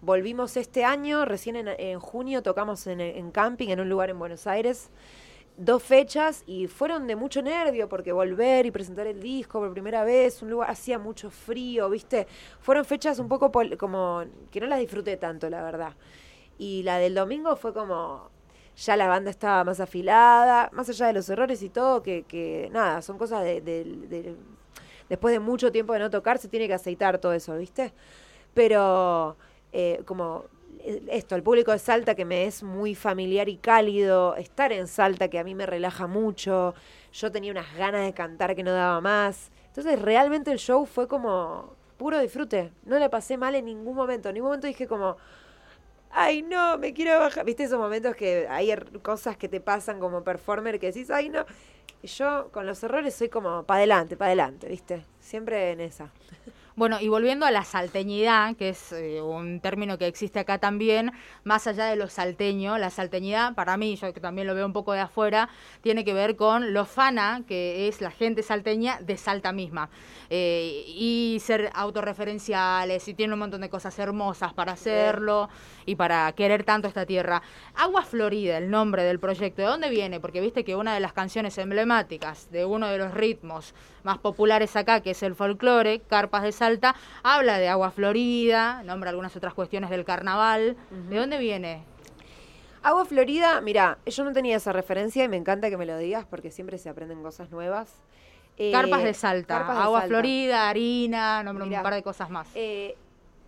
Volvimos 0.02 0.56
este 0.56 0.84
año, 0.84 1.26
recién 1.26 1.56
en, 1.56 2.00
junio 2.00 2.42
tocamos 2.42 2.86
en, 2.86 3.00
en 3.00 3.30
camping, 3.30 3.68
en 3.68 3.80
un 3.80 3.88
lugar 3.88 4.08
en 4.08 4.18
Buenos 4.18 4.46
Aires, 4.46 4.90
dos 5.58 5.82
fechas 5.82 6.42
y 6.46 6.68
fueron 6.68 7.06
de 7.06 7.16
mucho 7.16 7.42
nervio 7.42 7.86
porque 7.88 8.12
volver 8.12 8.64
y 8.64 8.70
presentar 8.70 9.06
el 9.06 9.20
disco 9.20 9.60
por 9.60 9.72
primera 9.72 10.02
vez, 10.04 10.40
un 10.42 10.50
lugar 10.50 10.70
hacía 10.70 10.98
mucho 10.98 11.30
frío, 11.30 11.90
¿viste? 11.90 12.26
Fueron 12.60 12.86
fechas 12.86 13.18
un 13.18 13.28
poco 13.28 13.52
como 13.76 14.24
que 14.50 14.60
no 14.60 14.66
las 14.66 14.80
disfruté 14.80 15.18
tanto, 15.18 15.50
la 15.50 15.62
verdad. 15.62 15.92
Y 16.60 16.84
la 16.84 16.98
del 16.98 17.14
domingo 17.16 17.56
fue 17.56 17.72
como 17.74 18.30
ya 18.76 18.96
la 18.96 19.08
banda 19.08 19.30
estaba 19.30 19.64
más 19.64 19.80
afilada, 19.80 20.70
más 20.72 20.88
allá 20.90 21.06
de 21.08 21.14
los 21.14 21.28
errores 21.30 21.62
y 21.62 21.70
todo, 21.70 22.02
que, 22.02 22.24
que 22.24 22.68
nada, 22.72 23.02
son 23.02 23.18
cosas 23.18 23.44
de, 23.44 23.60
de- 23.62 23.84
de- 23.84 24.36
después 25.08 25.32
de 25.32 25.40
mucho 25.40 25.72
tiempo 25.72 25.92
de 25.94 26.00
no 26.00 26.10
tocar, 26.10 26.38
se 26.38 26.48
tiene 26.48 26.68
que 26.68 26.74
aceitar 26.74 27.18
todo 27.18 27.32
eso, 27.32 27.56
¿viste? 27.56 27.92
Pero 28.54 29.36
eh, 29.72 30.02
como 30.06 30.44
eh, 30.80 31.02
esto, 31.10 31.34
el 31.36 31.42
público 31.42 31.72
de 31.72 31.78
Salta 31.78 32.14
que 32.14 32.24
me 32.24 32.46
es 32.46 32.62
muy 32.62 32.94
familiar 32.94 33.48
y 33.48 33.56
cálido, 33.56 34.36
estar 34.36 34.72
en 34.72 34.86
Salta 34.88 35.28
que 35.28 35.38
a 35.38 35.44
mí 35.44 35.54
me 35.54 35.66
relaja 35.66 36.06
mucho, 36.06 36.74
yo 37.12 37.32
tenía 37.32 37.52
unas 37.52 37.74
ganas 37.76 38.04
de 38.06 38.14
cantar 38.14 38.56
que 38.56 38.62
no 38.64 38.72
daba 38.72 39.00
más. 39.00 39.50
Entonces 39.68 40.00
realmente 40.02 40.52
el 40.52 40.58
show 40.58 40.86
fue 40.86 41.08
como 41.08 41.74
puro 41.98 42.18
disfrute, 42.20 42.72
no 42.84 42.98
le 42.98 43.10
pasé 43.10 43.36
mal 43.38 43.54
en 43.54 43.66
ningún 43.66 43.94
momento, 43.96 44.28
en 44.30 44.34
ningún 44.34 44.48
momento 44.50 44.66
dije 44.66 44.86
como, 44.88 45.16
ay 46.10 46.42
no, 46.42 46.78
me 46.78 46.92
quiero 46.92 47.18
bajar, 47.20 47.44
viste 47.44 47.64
esos 47.64 47.78
momentos 47.78 48.16
que 48.16 48.46
hay 48.48 48.70
er- 48.70 49.00
cosas 49.02 49.36
que 49.36 49.48
te 49.48 49.60
pasan 49.60 50.00
como 50.00 50.24
performer 50.24 50.78
que 50.80 50.88
decís, 50.88 51.10
ay 51.10 51.28
no, 51.30 51.44
Y 52.02 52.08
yo 52.08 52.50
con 52.52 52.66
los 52.66 52.82
errores 52.84 53.14
soy 53.16 53.28
como 53.30 53.64
para 53.64 53.78
adelante, 53.80 54.16
para 54.16 54.28
adelante, 54.30 54.68
¿viste? 54.68 55.06
Siempre 55.20 55.72
en 55.72 55.80
esa. 55.80 56.12
Bueno, 56.80 56.96
y 56.98 57.08
volviendo 57.08 57.44
a 57.44 57.50
la 57.50 57.62
salteñidad, 57.62 58.56
que 58.56 58.70
es 58.70 58.92
eh, 58.92 59.20
un 59.20 59.60
término 59.60 59.98
que 59.98 60.06
existe 60.06 60.38
acá 60.38 60.56
también, 60.56 61.12
más 61.44 61.66
allá 61.66 61.84
de 61.84 61.96
lo 61.96 62.08
salteño, 62.08 62.78
la 62.78 62.88
salteñidad, 62.88 63.54
para 63.54 63.76
mí, 63.76 63.96
yo 63.96 64.14
que 64.14 64.20
también 64.20 64.46
lo 64.46 64.54
veo 64.54 64.64
un 64.64 64.72
poco 64.72 64.94
de 64.94 65.00
afuera, 65.00 65.50
tiene 65.82 66.06
que 66.06 66.14
ver 66.14 66.36
con 66.36 66.72
lo 66.72 66.86
fana, 66.86 67.42
que 67.46 67.86
es 67.86 68.00
la 68.00 68.10
gente 68.10 68.42
salteña 68.42 68.98
de 69.02 69.18
Salta 69.18 69.52
misma. 69.52 69.90
Eh, 70.30 70.84
y 70.86 71.36
ser 71.44 71.70
autorreferenciales, 71.74 73.06
y 73.08 73.12
tiene 73.12 73.34
un 73.34 73.40
montón 73.40 73.60
de 73.60 73.68
cosas 73.68 73.98
hermosas 73.98 74.54
para 74.54 74.72
hacerlo 74.72 75.50
y 75.84 75.96
para 75.96 76.32
querer 76.32 76.64
tanto 76.64 76.88
esta 76.88 77.04
tierra. 77.04 77.42
Agua 77.74 78.06
Florida, 78.06 78.56
el 78.56 78.70
nombre 78.70 79.02
del 79.02 79.20
proyecto, 79.20 79.60
¿de 79.60 79.68
dónde 79.68 79.90
viene? 79.90 80.18
Porque 80.18 80.40
viste 80.40 80.64
que 80.64 80.76
una 80.76 80.94
de 80.94 81.00
las 81.00 81.12
canciones 81.12 81.58
emblemáticas 81.58 82.50
de 82.50 82.64
uno 82.64 82.88
de 82.88 82.96
los 82.96 83.12
ritmos 83.12 83.74
más 84.02 84.18
populares 84.18 84.76
acá, 84.76 85.00
que 85.00 85.10
es 85.10 85.22
el 85.22 85.34
folclore, 85.34 86.00
Carpas 86.00 86.42
de 86.42 86.52
Salta, 86.52 86.94
habla 87.22 87.58
de 87.58 87.68
agua 87.68 87.90
florida, 87.90 88.82
nombra 88.84 89.10
algunas 89.10 89.36
otras 89.36 89.54
cuestiones 89.54 89.90
del 89.90 90.04
carnaval. 90.04 90.76
¿De 91.08 91.16
dónde 91.16 91.38
viene? 91.38 91.84
Agua 92.82 93.04
Florida, 93.04 93.60
mira, 93.60 93.98
yo 94.06 94.24
no 94.24 94.32
tenía 94.32 94.56
esa 94.56 94.72
referencia 94.72 95.22
y 95.24 95.28
me 95.28 95.36
encanta 95.36 95.68
que 95.68 95.76
me 95.76 95.84
lo 95.84 95.98
digas 95.98 96.24
porque 96.24 96.50
siempre 96.50 96.78
se 96.78 96.88
aprenden 96.88 97.22
cosas 97.22 97.50
nuevas. 97.50 97.92
Eh, 98.56 98.72
carpas 98.72 99.02
de 99.02 99.14
Salta, 99.14 99.82
agua 99.82 100.02
florida, 100.02 100.68
harina, 100.68 101.42
nombra 101.42 101.64
un 101.64 101.82
par 101.82 101.94
de 101.94 102.02
cosas 102.02 102.30
más. 102.30 102.48
Eh, 102.54 102.96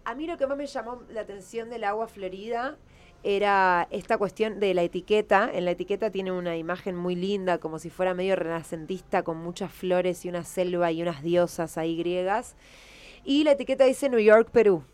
a 0.05 0.15
mí 0.15 0.27
lo 0.27 0.37
que 0.37 0.47
más 0.47 0.57
me 0.57 0.67
llamó 0.67 1.03
la 1.11 1.23
atención 1.23 1.71
del 1.71 1.85
agua 1.85 2.09
florida 2.09 2.77
era 3.25 3.89
esta 3.91 4.19
cuestión 4.19 4.61
de 4.61 4.75
la 4.75 4.83
etiqueta. 4.83 5.51
En 5.53 5.65
la 5.65 5.73
etiqueta 5.73 6.11
tiene 6.11 6.33
una 6.33 6.57
imagen 6.57 6.97
muy 6.97 7.15
linda, 7.15 7.59
como 7.59 7.79
si 7.79 7.91
fuera 7.91 8.15
medio 8.15 8.37
renacentista, 8.37 9.23
con 9.23 9.39
muchas 9.39 9.73
flores 9.73 10.25
y 10.25 10.29
una 10.29 10.45
selva 10.45 10.93
y 10.93 11.03
unas 11.03 11.23
diosas 11.23 11.79
ahí 11.79 11.97
griegas. 11.97 12.57
Y 13.25 13.45
la 13.45 13.53
etiqueta 13.53 13.85
dice 13.85 14.09
New 14.09 14.21
York, 14.21 14.51
Perú. 14.51 14.85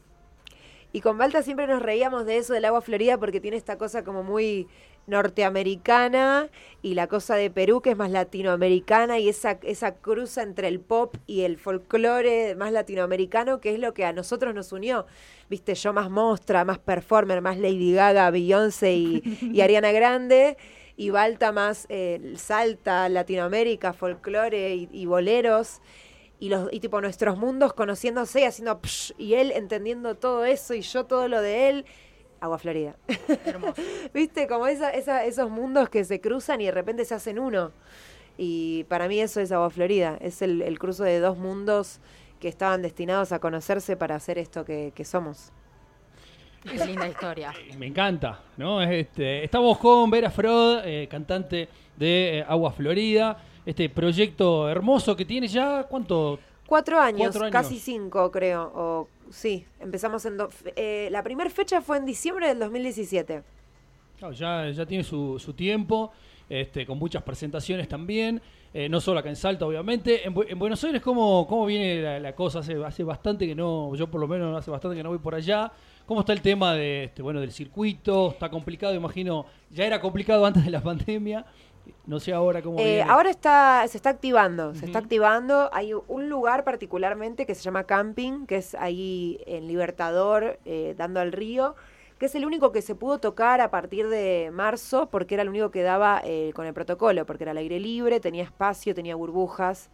Y 0.92 1.00
con 1.00 1.18
Balta 1.18 1.42
siempre 1.42 1.66
nos 1.66 1.82
reíamos 1.82 2.24
de 2.24 2.38
eso 2.38 2.54
del 2.54 2.64
agua 2.64 2.80
florida 2.80 3.18
porque 3.18 3.40
tiene 3.40 3.56
esta 3.56 3.76
cosa 3.76 4.04
como 4.04 4.22
muy 4.22 4.68
norteamericana 5.08 6.48
y 6.82 6.94
la 6.94 7.06
cosa 7.08 7.34
de 7.34 7.50
Perú 7.50 7.80
que 7.80 7.90
es 7.90 7.96
más 7.96 8.10
latinoamericana 8.10 9.18
y 9.18 9.28
esa, 9.28 9.58
esa 9.62 9.94
cruza 9.96 10.42
entre 10.42 10.68
el 10.68 10.80
pop 10.80 11.16
y 11.26 11.42
el 11.42 11.56
folclore 11.56 12.54
más 12.54 12.72
latinoamericano 12.72 13.60
que 13.60 13.74
es 13.74 13.80
lo 13.80 13.94
que 13.94 14.04
a 14.04 14.12
nosotros 14.12 14.54
nos 14.54 14.70
unió. 14.72 15.06
Viste, 15.48 15.74
yo 15.74 15.92
más 15.92 16.10
mostra, 16.10 16.64
más 16.64 16.78
performer, 16.78 17.40
más 17.40 17.58
Lady 17.58 17.94
Gaga, 17.94 18.30
Beyoncé 18.30 18.94
y, 18.94 19.60
Ariana 19.62 19.92
Grande 19.92 20.58
y 20.96 21.10
Balta 21.10 21.52
más 21.52 21.86
eh, 21.88 22.34
salta, 22.36 23.08
Latinoamérica, 23.08 23.94
folclore 23.94 24.88
y, 24.90 25.06
boleros 25.06 25.80
y 26.40 26.48
los 26.48 26.72
y 26.72 26.80
tipo 26.80 27.00
nuestros 27.00 27.36
mundos 27.36 27.72
conociéndose 27.72 28.42
y 28.42 28.44
haciendo 28.44 28.80
y 29.16 29.34
él 29.34 29.52
entendiendo 29.52 30.14
todo 30.14 30.44
eso 30.44 30.74
y 30.74 30.82
yo 30.82 31.04
todo 31.04 31.28
lo 31.28 31.40
de 31.42 31.68
él 31.68 31.86
Agua 32.40 32.58
Florida. 32.58 32.96
Hermoso. 33.44 33.82
¿Viste? 34.14 34.46
Como 34.46 34.66
esa, 34.66 34.92
esos 34.92 35.50
mundos 35.50 35.88
que 35.88 36.04
se 36.04 36.20
cruzan 36.20 36.60
y 36.60 36.66
de 36.66 36.70
repente 36.70 37.04
se 37.04 37.14
hacen 37.14 37.38
uno. 37.38 37.72
Y 38.36 38.84
para 38.84 39.08
mí 39.08 39.20
eso 39.20 39.40
es 39.40 39.50
Agua 39.50 39.70
Florida. 39.70 40.16
Es 40.20 40.42
el, 40.42 40.62
el 40.62 40.78
cruce 40.78 41.02
de 41.02 41.18
dos 41.18 41.36
mundos 41.36 42.00
que 42.38 42.48
estaban 42.48 42.82
destinados 42.82 43.32
a 43.32 43.38
conocerse 43.40 43.96
para 43.96 44.14
hacer 44.14 44.38
esto 44.38 44.64
que, 44.64 44.92
somos. 45.04 45.52
Qué 46.62 46.84
linda 46.86 47.08
historia. 47.08 47.52
Me 47.76 47.86
encanta, 47.86 48.40
¿no? 48.56 48.82
Este, 48.82 49.44
estamos 49.44 49.78
con 49.78 50.10
Vera 50.10 50.30
Frod, 50.30 50.82
eh, 50.84 51.08
cantante 51.08 51.68
de 51.96 52.38
eh, 52.38 52.44
Agua 52.46 52.72
Florida. 52.72 53.36
Este 53.68 53.90
proyecto 53.90 54.66
hermoso 54.66 55.14
que 55.14 55.26
tiene 55.26 55.46
ya, 55.46 55.82
¿cuánto? 55.82 56.38
Cuatro 56.66 56.98
años, 56.98 57.38
casi 57.52 57.78
cinco 57.78 58.30
creo, 58.30 58.72
o 58.74 59.08
sí, 59.28 59.66
empezamos 59.78 60.24
en... 60.24 60.38
Eh, 60.74 61.08
la 61.10 61.22
primera 61.22 61.50
fecha 61.50 61.82
fue 61.82 61.98
en 61.98 62.06
diciembre 62.06 62.48
del 62.48 62.60
2017. 62.60 63.42
ya, 64.32 64.70
ya 64.70 64.86
tiene 64.86 65.04
su, 65.04 65.38
su 65.38 65.52
tiempo, 65.52 66.12
este, 66.48 66.86
con 66.86 66.98
muchas 66.98 67.22
presentaciones 67.22 67.88
también, 67.88 68.40
eh, 68.72 68.88
no 68.88 69.00
solo 69.00 69.20
acá 69.20 69.28
en 69.28 69.36
Salta, 69.36 69.66
obviamente. 69.66 70.26
En, 70.26 70.32
Buenos 70.58 70.82
Aires, 70.84 71.00
¿cómo, 71.00 71.46
cómo 71.46 71.66
viene 71.66 72.20
la, 72.20 72.34
cosa? 72.34 72.60
Hace, 72.60 72.82
hace 72.82 73.02
bastante 73.02 73.46
que 73.46 73.54
no, 73.54 73.94
yo 73.94 74.10
por 74.10 74.20
lo 74.20 74.28
menos 74.28 74.56
hace 74.56 74.70
bastante 74.70 74.96
que 74.96 75.02
no 75.02 75.10
voy 75.10 75.18
por 75.18 75.34
allá. 75.34 75.72
¿Cómo 76.06 76.20
está 76.20 76.32
el 76.32 76.40
tema 76.40 76.74
de, 76.74 77.04
este, 77.04 77.20
bueno, 77.22 77.40
del 77.40 77.52
circuito? 77.52 78.30
¿Está 78.30 78.50
complicado? 78.50 78.94
Imagino, 78.94 79.46
ya 79.70 79.84
era 79.84 80.00
complicado 80.00 80.44
antes 80.44 80.64
de 80.64 80.70
la 80.70 80.80
pandemia. 80.82 81.44
No 82.06 82.20
sé 82.20 82.32
ahora 82.32 82.62
cómo. 82.62 82.78
Eh, 82.78 83.02
ahora 83.02 83.30
está, 83.30 83.84
se 83.88 83.96
está 83.96 84.10
activando, 84.10 84.74
se 84.74 84.86
está 84.86 84.98
activando. 84.98 85.70
Hay 85.72 85.92
un 85.94 86.28
lugar 86.28 86.64
particularmente 86.64 87.46
que 87.46 87.54
se 87.54 87.62
llama 87.62 87.84
Camping, 87.84 88.46
que 88.46 88.56
es 88.56 88.74
ahí 88.74 89.40
en 89.46 89.68
Libertador, 89.68 90.58
eh, 90.64 90.94
dando 90.96 91.20
al 91.20 91.32
río, 91.32 91.74
que 92.18 92.26
es 92.26 92.34
el 92.34 92.44
único 92.44 92.72
que 92.72 92.82
se 92.82 92.94
pudo 92.94 93.18
tocar 93.18 93.60
a 93.60 93.70
partir 93.70 94.08
de 94.08 94.50
marzo, 94.52 95.08
porque 95.10 95.34
era 95.34 95.42
el 95.42 95.48
único 95.48 95.70
que 95.70 95.82
daba 95.82 96.20
eh, 96.24 96.52
con 96.54 96.66
el 96.66 96.74
protocolo, 96.74 97.26
porque 97.26 97.44
era 97.44 97.52
al 97.52 97.58
aire 97.58 97.78
libre, 97.78 98.20
tenía 98.20 98.42
espacio, 98.42 98.94
tenía 98.94 99.14
burbujas, 99.14 99.90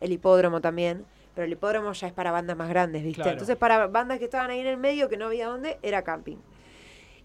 el 0.00 0.12
hipódromo 0.12 0.60
también. 0.60 1.04
Pero 1.34 1.44
el 1.44 1.52
hipódromo 1.52 1.92
ya 1.92 2.06
es 2.06 2.14
para 2.14 2.32
bandas 2.32 2.56
más 2.56 2.68
grandes, 2.68 3.02
¿viste? 3.02 3.28
Entonces, 3.28 3.56
para 3.56 3.88
bandas 3.88 4.18
que 4.18 4.24
estaban 4.24 4.50
ahí 4.50 4.60
en 4.60 4.66
el 4.66 4.78
medio, 4.78 5.10
que 5.10 5.18
no 5.18 5.26
había 5.26 5.48
dónde, 5.48 5.78
era 5.82 6.02
camping. 6.02 6.38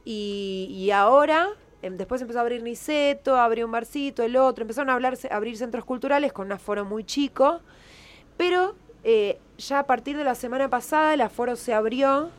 Y, 0.03 0.67
y 0.69 0.91
ahora 0.91 1.47
después 1.81 2.21
empezó 2.21 2.39
a 2.39 2.41
abrir 2.43 2.63
Niceto, 2.63 3.35
abrió 3.35 3.65
un 3.65 3.71
barcito, 3.71 4.23
el 4.23 4.37
otro. 4.37 4.63
Empezaron 4.63 4.89
a, 4.89 4.93
hablarse, 4.93 5.27
a 5.31 5.35
abrir 5.35 5.57
centros 5.57 5.85
culturales 5.85 6.33
con 6.33 6.45
un 6.47 6.51
aforo 6.53 6.85
muy 6.85 7.03
chico. 7.03 7.61
Pero 8.37 8.75
eh, 9.03 9.39
ya 9.57 9.79
a 9.79 9.83
partir 9.83 10.17
de 10.17 10.23
la 10.23 10.35
semana 10.35 10.69
pasada 10.69 11.13
el 11.13 11.21
aforo 11.21 11.55
se 11.55 11.73
abrió 11.73 12.29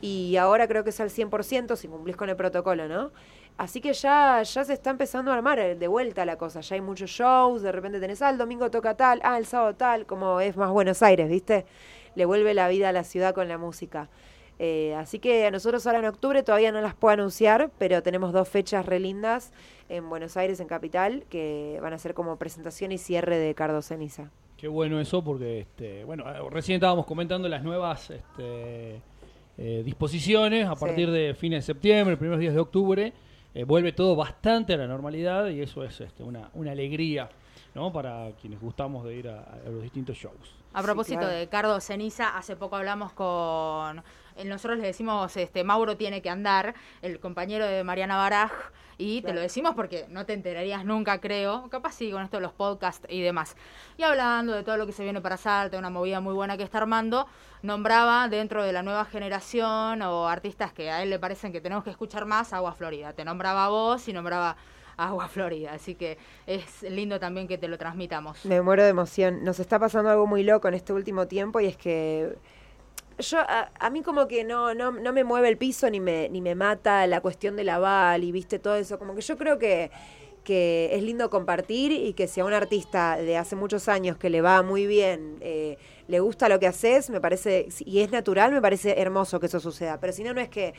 y 0.00 0.36
ahora 0.36 0.66
creo 0.66 0.82
que 0.84 0.90
es 0.90 1.00
al 1.00 1.10
100% 1.10 1.76
si 1.76 1.88
cumplís 1.88 2.16
con 2.16 2.28
el 2.28 2.36
protocolo, 2.36 2.88
¿no? 2.88 3.10
Así 3.58 3.80
que 3.82 3.92
ya, 3.92 4.42
ya 4.42 4.64
se 4.64 4.72
está 4.72 4.90
empezando 4.90 5.30
a 5.30 5.34
armar 5.34 5.58
eh, 5.58 5.74
de 5.74 5.86
vuelta 5.86 6.24
la 6.24 6.36
cosa. 6.36 6.60
Ya 6.60 6.76
hay 6.76 6.80
muchos 6.80 7.10
shows, 7.10 7.60
de 7.62 7.72
repente 7.72 8.00
tenés, 8.00 8.22
ah, 8.22 8.30
el 8.30 8.38
domingo 8.38 8.70
toca 8.70 8.96
tal, 8.96 9.20
ah, 9.22 9.36
el 9.36 9.44
sábado 9.44 9.74
tal, 9.74 10.06
como 10.06 10.40
es 10.40 10.56
más 10.56 10.70
Buenos 10.70 11.02
Aires, 11.02 11.28
¿viste? 11.28 11.66
Le 12.14 12.24
vuelve 12.24 12.54
la 12.54 12.68
vida 12.68 12.88
a 12.88 12.92
la 12.92 13.04
ciudad 13.04 13.34
con 13.34 13.48
la 13.48 13.58
música. 13.58 14.08
Eh, 14.62 14.94
así 14.94 15.20
que 15.20 15.46
a 15.46 15.50
nosotros 15.50 15.86
ahora 15.86 16.00
en 16.00 16.04
octubre 16.04 16.42
todavía 16.42 16.70
no 16.70 16.82
las 16.82 16.94
puedo 16.94 17.14
anunciar, 17.14 17.70
pero 17.78 18.02
tenemos 18.02 18.30
dos 18.30 18.46
fechas 18.46 18.84
re 18.84 19.00
lindas 19.00 19.54
en 19.88 20.10
Buenos 20.10 20.36
Aires, 20.36 20.60
en 20.60 20.68
Capital, 20.68 21.24
que 21.30 21.78
van 21.80 21.94
a 21.94 21.98
ser 21.98 22.12
como 22.12 22.36
presentación 22.36 22.92
y 22.92 22.98
cierre 22.98 23.38
de 23.38 23.54
Cardo 23.54 23.80
Ceniza. 23.80 24.30
Qué 24.58 24.68
bueno 24.68 25.00
eso, 25.00 25.24
porque 25.24 25.60
este, 25.60 26.04
bueno, 26.04 26.30
eh, 26.30 26.42
recién 26.50 26.76
estábamos 26.76 27.06
comentando 27.06 27.48
las 27.48 27.62
nuevas 27.62 28.10
este, 28.10 29.00
eh, 29.56 29.82
disposiciones 29.82 30.68
a 30.68 30.74
partir 30.74 31.10
de 31.10 31.32
fines 31.32 31.66
de 31.66 31.72
septiembre, 31.72 32.18
primeros 32.18 32.38
días 32.38 32.52
de 32.52 32.60
octubre. 32.60 33.14
vuelve 33.66 33.92
todo 33.92 34.14
bastante 34.14 34.74
a 34.74 34.76
la 34.76 34.86
normalidad 34.86 35.48
y 35.48 35.62
eso 35.62 35.82
es 35.84 36.02
este, 36.02 36.22
una, 36.22 36.50
una 36.52 36.72
alegría 36.72 37.30
¿no? 37.74 37.90
para 37.92 38.32
quienes 38.40 38.60
gustamos 38.60 39.04
de 39.04 39.14
ir 39.14 39.28
a, 39.28 39.58
los 39.70 39.82
distintos 39.82 40.18
shows. 40.18 40.54
A 40.72 40.82
propósito 40.82 41.26
de 41.26 41.48
Cardo 41.48 41.80
Ceniza, 41.80 42.36
hace 42.36 42.56
poco 42.56 42.76
hablamos 42.76 43.12
con 43.12 44.02
nosotros 44.44 44.78
le 44.78 44.86
decimos, 44.86 45.36
este, 45.36 45.64
Mauro 45.64 45.96
tiene 45.96 46.22
que 46.22 46.30
andar, 46.30 46.74
el 47.02 47.20
compañero 47.20 47.66
de 47.66 47.84
Mariana 47.84 48.16
Baraj, 48.16 48.52
y 49.00 49.22
te 49.22 49.32
lo 49.32 49.40
decimos 49.40 49.74
porque 49.74 50.04
no 50.10 50.26
te 50.26 50.34
enterarías 50.34 50.84
nunca, 50.84 51.20
creo, 51.20 51.68
capaz 51.70 51.92
sí, 51.92 52.10
con 52.10 52.22
esto 52.22 52.36
de 52.36 52.42
los 52.42 52.52
podcasts 52.52 53.06
y 53.08 53.22
demás. 53.22 53.56
Y 53.96 54.02
hablando 54.02 54.52
de 54.52 54.62
todo 54.62 54.76
lo 54.76 54.84
que 54.84 54.92
se 54.92 55.02
viene 55.02 55.22
para 55.22 55.38
Salta, 55.38 55.78
una 55.78 55.88
movida 55.88 56.20
muy 56.20 56.34
buena 56.34 56.58
que 56.58 56.64
está 56.64 56.78
armando, 56.78 57.26
nombraba 57.62 58.28
dentro 58.28 58.62
de 58.62 58.74
la 58.74 58.82
nueva 58.82 59.06
generación 59.06 60.02
o 60.02 60.28
artistas 60.28 60.74
que 60.74 60.90
a 60.90 61.02
él 61.02 61.08
le 61.08 61.18
parecen 61.18 61.50
que 61.50 61.62
tenemos 61.62 61.82
que 61.82 61.90
escuchar 61.90 62.26
más, 62.26 62.52
Agua 62.52 62.74
Florida. 62.74 63.14
Te 63.14 63.24
nombraba 63.24 63.64
a 63.64 63.68
vos 63.70 64.06
y 64.06 64.12
nombraba 64.12 64.56
Agua 64.98 65.28
Florida. 65.28 65.72
Así 65.72 65.94
que 65.94 66.18
es 66.46 66.82
lindo 66.82 67.18
también 67.18 67.48
que 67.48 67.56
te 67.56 67.68
lo 67.68 67.78
transmitamos. 67.78 68.44
Me 68.44 68.60
muero 68.60 68.82
de 68.82 68.90
emoción. 68.90 69.44
Nos 69.44 69.60
está 69.60 69.78
pasando 69.78 70.10
algo 70.10 70.26
muy 70.26 70.42
loco 70.42 70.68
en 70.68 70.74
este 70.74 70.92
último 70.92 71.26
tiempo 71.26 71.58
y 71.60 71.66
es 71.66 71.76
que 71.78 72.36
yo 73.20 73.38
a, 73.40 73.90
mí 73.90 74.02
como 74.02 74.26
que 74.26 74.44
no, 74.44 74.74
no, 74.74 74.92
no 74.92 75.12
me 75.12 75.24
mueve 75.24 75.48
el 75.48 75.56
piso 75.56 75.88
ni 75.90 76.00
me, 76.00 76.28
ni 76.28 76.40
me 76.40 76.54
mata 76.54 77.06
la 77.06 77.20
cuestión 77.20 77.56
de 77.56 77.64
la 77.64 78.18
y 78.20 78.32
viste 78.32 78.58
todo 78.58 78.76
eso. 78.76 78.98
Como 78.98 79.14
que 79.14 79.20
yo 79.20 79.36
creo 79.36 79.58
que, 79.58 79.90
que 80.44 80.90
es 80.92 81.02
lindo 81.02 81.30
compartir 81.30 81.92
y 81.92 82.12
que 82.14 82.26
si 82.26 82.40
a 82.40 82.44
un 82.44 82.52
artista 82.52 83.16
de 83.16 83.36
hace 83.36 83.56
muchos 83.56 83.88
años 83.88 84.16
que 84.16 84.30
le 84.30 84.40
va 84.40 84.62
muy 84.62 84.86
bien, 84.86 85.36
eh, 85.40 85.78
le 86.08 86.20
gusta 86.20 86.48
lo 86.48 86.58
que 86.58 86.66
haces, 86.66 87.10
me 87.10 87.20
parece, 87.20 87.68
y 87.80 88.00
es 88.00 88.10
natural, 88.10 88.52
me 88.52 88.60
parece 88.60 89.00
hermoso 89.00 89.40
que 89.40 89.46
eso 89.46 89.60
suceda. 89.60 89.98
Pero 90.00 90.12
si 90.12 90.24
no, 90.24 90.34
no 90.34 90.40
es 90.40 90.48
que 90.48 90.74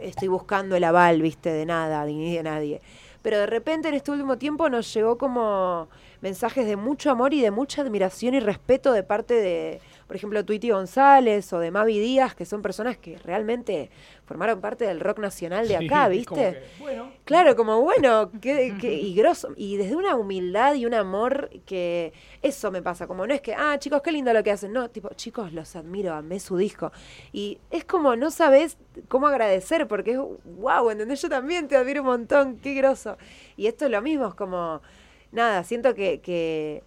estoy 0.00 0.28
buscando 0.28 0.76
el 0.76 0.84
aval, 0.84 1.22
viste, 1.22 1.50
de 1.50 1.66
nada, 1.66 2.04
ni 2.04 2.34
de 2.34 2.42
nadie. 2.42 2.80
Pero 3.22 3.38
de 3.38 3.46
repente 3.46 3.88
en 3.88 3.94
este 3.94 4.10
último 4.10 4.38
tiempo 4.38 4.68
nos 4.68 4.92
llegó 4.94 5.18
como 5.18 5.88
mensajes 6.20 6.66
de 6.66 6.76
mucho 6.76 7.10
amor 7.10 7.34
y 7.34 7.40
de 7.40 7.50
mucha 7.50 7.82
admiración 7.82 8.34
y 8.34 8.40
respeto 8.40 8.92
de 8.92 9.02
parte 9.02 9.34
de 9.34 9.80
por 10.10 10.16
ejemplo, 10.16 10.44
Twitty 10.44 10.70
González 10.70 11.52
o 11.52 11.60
de 11.60 11.70
Mavi 11.70 12.00
Díaz, 12.00 12.34
que 12.34 12.44
son 12.44 12.62
personas 12.62 12.96
que 12.96 13.16
realmente 13.18 13.90
formaron 14.24 14.60
parte 14.60 14.84
del 14.84 14.98
rock 14.98 15.20
nacional 15.20 15.68
de 15.68 15.76
acá, 15.76 16.08
¿viste? 16.08 16.34
que, 16.34 16.82
bueno, 16.82 17.12
Claro, 17.24 17.54
como 17.54 17.80
bueno, 17.80 18.28
que, 18.40 18.74
que- 18.80 18.92
y 18.92 19.14
grosso, 19.14 19.50
y 19.56 19.76
desde 19.76 19.94
una 19.94 20.16
humildad 20.16 20.74
y 20.74 20.84
un 20.84 20.94
amor 20.94 21.48
que 21.64 22.12
eso 22.42 22.72
me 22.72 22.82
pasa, 22.82 23.06
como 23.06 23.24
no 23.24 23.32
es 23.32 23.40
que, 23.40 23.54
ah, 23.54 23.78
chicos, 23.78 24.02
qué 24.02 24.10
lindo 24.10 24.32
lo 24.32 24.42
que 24.42 24.50
hacen, 24.50 24.72
no, 24.72 24.90
tipo, 24.90 25.10
chicos, 25.14 25.52
los 25.52 25.76
admiro, 25.76 26.12
amé 26.12 26.40
su 26.40 26.56
disco. 26.56 26.90
Y 27.32 27.58
es 27.70 27.84
como, 27.84 28.16
no 28.16 28.32
sabes 28.32 28.78
cómo 29.06 29.28
agradecer, 29.28 29.86
porque 29.86 30.14
es, 30.14 30.18
wow, 30.56 30.90
¿entendés? 30.90 31.22
Yo 31.22 31.28
también 31.28 31.68
te 31.68 31.76
admiro 31.76 32.00
un 32.02 32.08
montón, 32.08 32.56
qué 32.56 32.74
grosso. 32.74 33.16
Y 33.56 33.68
esto 33.68 33.84
es 33.84 33.92
lo 33.92 34.02
mismo, 34.02 34.26
es 34.26 34.34
como, 34.34 34.82
nada, 35.30 35.62
siento 35.62 35.94
que, 35.94 36.20
que, 36.20 36.82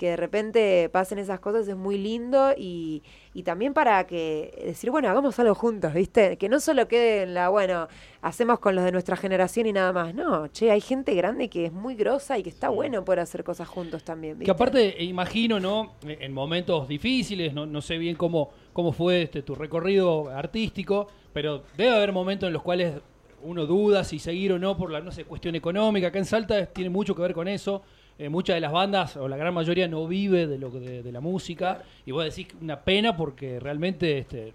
que 0.00 0.08
de 0.08 0.16
repente 0.16 0.88
pasen 0.88 1.18
esas 1.18 1.40
cosas 1.40 1.68
es 1.68 1.76
muy 1.76 1.98
lindo 1.98 2.54
y, 2.56 3.02
y 3.34 3.42
también 3.42 3.74
para 3.74 4.06
que 4.06 4.62
decir, 4.64 4.90
bueno, 4.90 5.10
hagamos 5.10 5.38
algo 5.38 5.54
juntos, 5.54 5.92
¿viste? 5.92 6.38
Que 6.38 6.48
no 6.48 6.58
solo 6.58 6.88
quede 6.88 7.24
en 7.24 7.34
la, 7.34 7.50
bueno, 7.50 7.86
hacemos 8.22 8.60
con 8.60 8.74
los 8.74 8.82
de 8.82 8.92
nuestra 8.92 9.14
generación 9.14 9.66
y 9.66 9.74
nada 9.74 9.92
más. 9.92 10.14
No, 10.14 10.48
che, 10.48 10.70
hay 10.70 10.80
gente 10.80 11.14
grande 11.14 11.50
que 11.50 11.66
es 11.66 11.72
muy 11.74 11.96
grosa 11.96 12.38
y 12.38 12.42
que 12.42 12.48
está 12.48 12.70
bueno 12.70 13.04
poder 13.04 13.20
hacer 13.20 13.44
cosas 13.44 13.68
juntos 13.68 14.02
también, 14.02 14.38
¿viste? 14.38 14.46
Que 14.46 14.50
aparte, 14.50 15.02
eh, 15.02 15.04
imagino, 15.04 15.60
¿no? 15.60 15.96
En 16.06 16.32
momentos 16.32 16.88
difíciles, 16.88 17.52
no, 17.52 17.66
no 17.66 17.82
sé 17.82 17.98
bien 17.98 18.16
cómo, 18.16 18.48
cómo 18.72 18.92
fue 18.92 19.20
este, 19.20 19.42
tu 19.42 19.54
recorrido 19.54 20.30
artístico, 20.30 21.08
pero 21.34 21.62
debe 21.76 21.94
haber 21.94 22.12
momentos 22.12 22.46
en 22.46 22.54
los 22.54 22.62
cuales 22.62 22.94
uno 23.42 23.66
duda 23.66 24.02
si 24.04 24.18
seguir 24.18 24.54
o 24.54 24.58
no 24.58 24.78
por 24.78 24.90
la, 24.90 25.00
no 25.00 25.12
sé, 25.12 25.26
cuestión 25.26 25.56
económica. 25.56 26.06
Acá 26.06 26.18
en 26.18 26.24
Salta 26.24 26.64
tiene 26.64 26.88
mucho 26.88 27.14
que 27.14 27.20
ver 27.20 27.34
con 27.34 27.48
eso. 27.48 27.82
Eh, 28.20 28.28
muchas 28.28 28.54
de 28.54 28.60
las 28.60 28.70
bandas, 28.70 29.16
o 29.16 29.26
la 29.28 29.36
gran 29.38 29.54
mayoría, 29.54 29.88
no 29.88 30.06
vive 30.06 30.46
de, 30.46 30.58
lo, 30.58 30.70
que- 30.70 30.78
de, 30.80 31.02
de 31.02 31.10
la 31.12 31.20
música. 31.20 31.82
Y 32.04 32.12
vos 32.12 32.22
decís 32.22 32.48
una 32.60 32.78
pena 32.78 33.16
porque 33.16 33.58
realmente 33.58 34.18
este, 34.18 34.52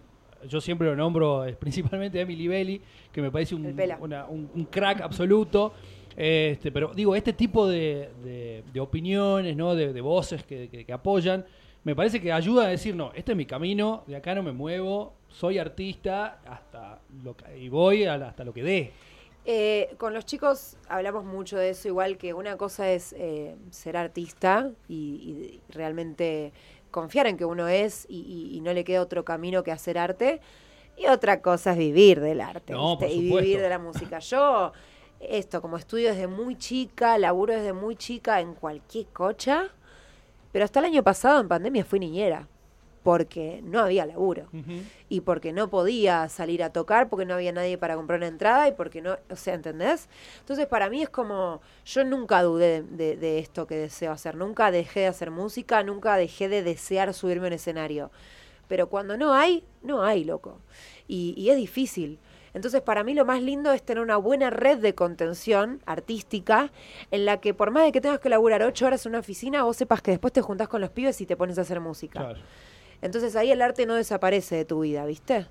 yo 0.48 0.62
siempre 0.62 0.88
lo 0.88 0.96
nombro 0.96 1.44
eh, 1.46 1.54
principalmente 1.60 2.20
a 2.20 2.22
Emily 2.22 2.48
Belli, 2.48 2.80
que 3.12 3.22
me 3.24 3.32
parece 3.32 3.56
un, 3.56 3.64
una- 4.00 4.26
un- 4.28 4.50
un 4.54 4.66
crack 4.66 5.02
absoluto. 5.02 5.74
Este, 6.16 6.72
pero 6.72 6.92
digo, 6.94 7.16
este 7.16 7.34
tipo 7.34 7.68
de, 7.68 8.10
de- 8.24 8.64
de 8.72 8.80
opiniones, 8.80 9.56
¿no? 9.58 9.74
de, 9.74 9.92
de 9.94 10.02
voces 10.02 10.44
que, 10.44 10.70
que- 10.70 10.86
que 10.86 10.94
apoyan, 10.94 11.44
me 11.84 11.96
parece 11.96 12.22
que 12.22 12.32
ayuda 12.32 12.66
a 12.66 12.68
decir, 12.70 12.96
no, 12.96 13.12
este 13.16 13.32
es 13.34 13.38
mi 13.38 13.46
camino, 13.46 14.04
de 14.08 14.16
acá 14.16 14.34
no 14.36 14.42
me 14.44 14.52
muevo, 14.52 15.14
soy 15.28 15.58
artista 15.58 16.40
hasta 16.48 17.00
lo 17.24 17.36
que- 17.36 17.58
y 17.60 17.68
voy 17.70 18.06
a 18.06 18.16
la- 18.18 18.30
hasta 18.30 18.44
lo 18.44 18.54
que 18.54 18.62
dé. 18.64 18.92
Eh, 19.48 19.94
con 20.00 20.14
los 20.14 20.26
chicos 20.26 20.76
hablamos 20.90 21.24
mucho 21.24 21.58
de 21.58 21.70
eso, 21.70 21.88
igual 21.88 22.18
que 22.18 22.34
una 22.34 22.58
cosa 22.58 22.90
es 22.92 23.14
eh, 23.18 23.56
ser 23.70 23.96
artista 23.96 24.72
y, 24.88 24.96
y 24.96 25.62
realmente 25.72 26.52
confiar 26.90 27.28
en 27.28 27.38
que 27.38 27.46
uno 27.46 27.68
es 27.68 28.06
y, 28.10 28.22
y- 28.22 28.58
y 28.58 28.62
no 28.62 28.74
le 28.74 28.84
queda 28.84 29.02
otro 29.02 29.24
camino 29.24 29.62
que 29.64 29.72
hacer 29.72 29.98
arte. 29.98 30.42
Y 30.98 31.08
otra 31.08 31.42
cosa 31.42 31.74
es 31.74 31.78
vivir 31.78 32.22
del 32.22 32.40
arte 32.42 32.74
y 33.12 33.20
vivir 33.42 33.60
de 33.62 33.70
la 33.70 33.80
música. 33.80 34.20
Yo, 34.20 34.72
esto, 35.20 35.62
como 35.62 35.78
estudio 35.78 36.10
desde 36.10 36.26
muy 36.28 36.58
chica, 36.58 37.18
laburo 37.18 37.54
desde 37.54 37.74
muy 37.74 37.96
chica 37.98 38.40
en 38.40 38.54
cualquier 38.56 39.06
cocha, 39.08 39.70
pero 40.54 40.64
hasta 40.66 40.80
el 40.80 40.86
año 40.86 41.04
pasado 41.04 41.42
en 41.42 41.50
pandemia 41.50 41.84
fui 41.84 42.00
niñera, 42.00 42.48
porque 43.06 43.62
no 43.64 43.82
había 43.82 44.04
laburo 44.08 44.48
y 45.10 45.22
porque 45.22 45.54
no 45.54 45.70
podía 45.70 46.28
salir 46.28 46.64
a 46.64 46.72
tocar, 46.72 47.08
porque 47.08 47.24
no 47.24 47.36
había 47.36 47.52
nadie 47.52 47.78
para 47.78 47.96
comprar 47.96 48.18
una 48.18 48.26
entrada 48.28 48.68
y 48.68 48.72
porque 48.72 49.00
no, 49.04 49.16
o 49.30 49.36
sea, 49.36 49.54
¿entendés? 49.54 50.10
Entonces 50.40 50.66
para 50.66 50.90
mí 50.90 51.04
es 51.04 51.10
como, 51.10 51.62
yo 51.86 52.04
nunca 52.04 52.42
dudé 52.42 52.82
de, 52.82 52.98
de- 53.12 53.16
de 53.18 53.38
esto 53.38 53.68
que 53.68 53.76
deseo 53.76 54.12
hacer, 54.12 54.36
nunca 54.36 54.72
dejé 54.72 55.02
de 55.02 55.08
hacer 55.08 55.30
música, 55.30 55.84
nunca 55.84 56.18
dejé 56.18 56.50
de 56.50 56.64
desear 56.64 57.14
subirme 57.14 57.46
a 57.46 57.50
un 57.50 57.54
escenario, 57.54 58.10
pero 58.68 58.90
cuando 58.90 59.18
no 59.18 59.36
hay, 59.36 59.64
no 59.84 60.02
hay, 60.04 60.24
loco, 60.24 60.58
y, 61.08 61.36
y 61.38 61.52
es 61.52 61.58
difícil. 61.58 62.18
Entonces, 62.56 62.82
para 62.82 63.04
mí 63.04 63.14
lo 63.14 63.26
más 63.26 63.42
lindo 63.44 63.72
es 63.74 63.84
tener 63.84 64.02
una 64.02 64.16
buena 64.18 64.50
red 64.50 64.78
de 64.80 64.96
contención 64.96 65.82
artística 65.86 66.72
en 67.12 67.26
la 67.26 67.42
que 67.42 67.54
por 67.54 67.70
más 67.70 67.84
de 67.84 67.92
que 67.92 68.00
tengas 68.00 68.20
que 68.22 68.30
laburar 68.30 68.64
ocho 68.64 68.86
horas 68.88 69.06
en 69.06 69.10
una 69.12 69.20
oficina, 69.20 69.64
vos 69.64 69.76
sepas 69.76 70.02
que 70.02 70.12
después 70.12 70.32
te 70.34 70.42
juntás 70.42 70.70
con 70.70 70.80
los 70.80 70.90
pibes 70.90 71.20
y 71.20 71.26
te 71.26 71.36
pones 71.36 71.58
a 71.60 71.62
hacer 71.64 71.82
música. 71.82 72.22
Claro. 72.22 72.40
Entonces 73.06 73.36
ahí 73.36 73.52
el 73.52 73.62
arte 73.62 73.86
no 73.86 73.94
desaparece 73.94 74.56
de 74.56 74.66
tu 74.66 74.80
vida, 74.80 75.06
¿viste? 75.06 75.46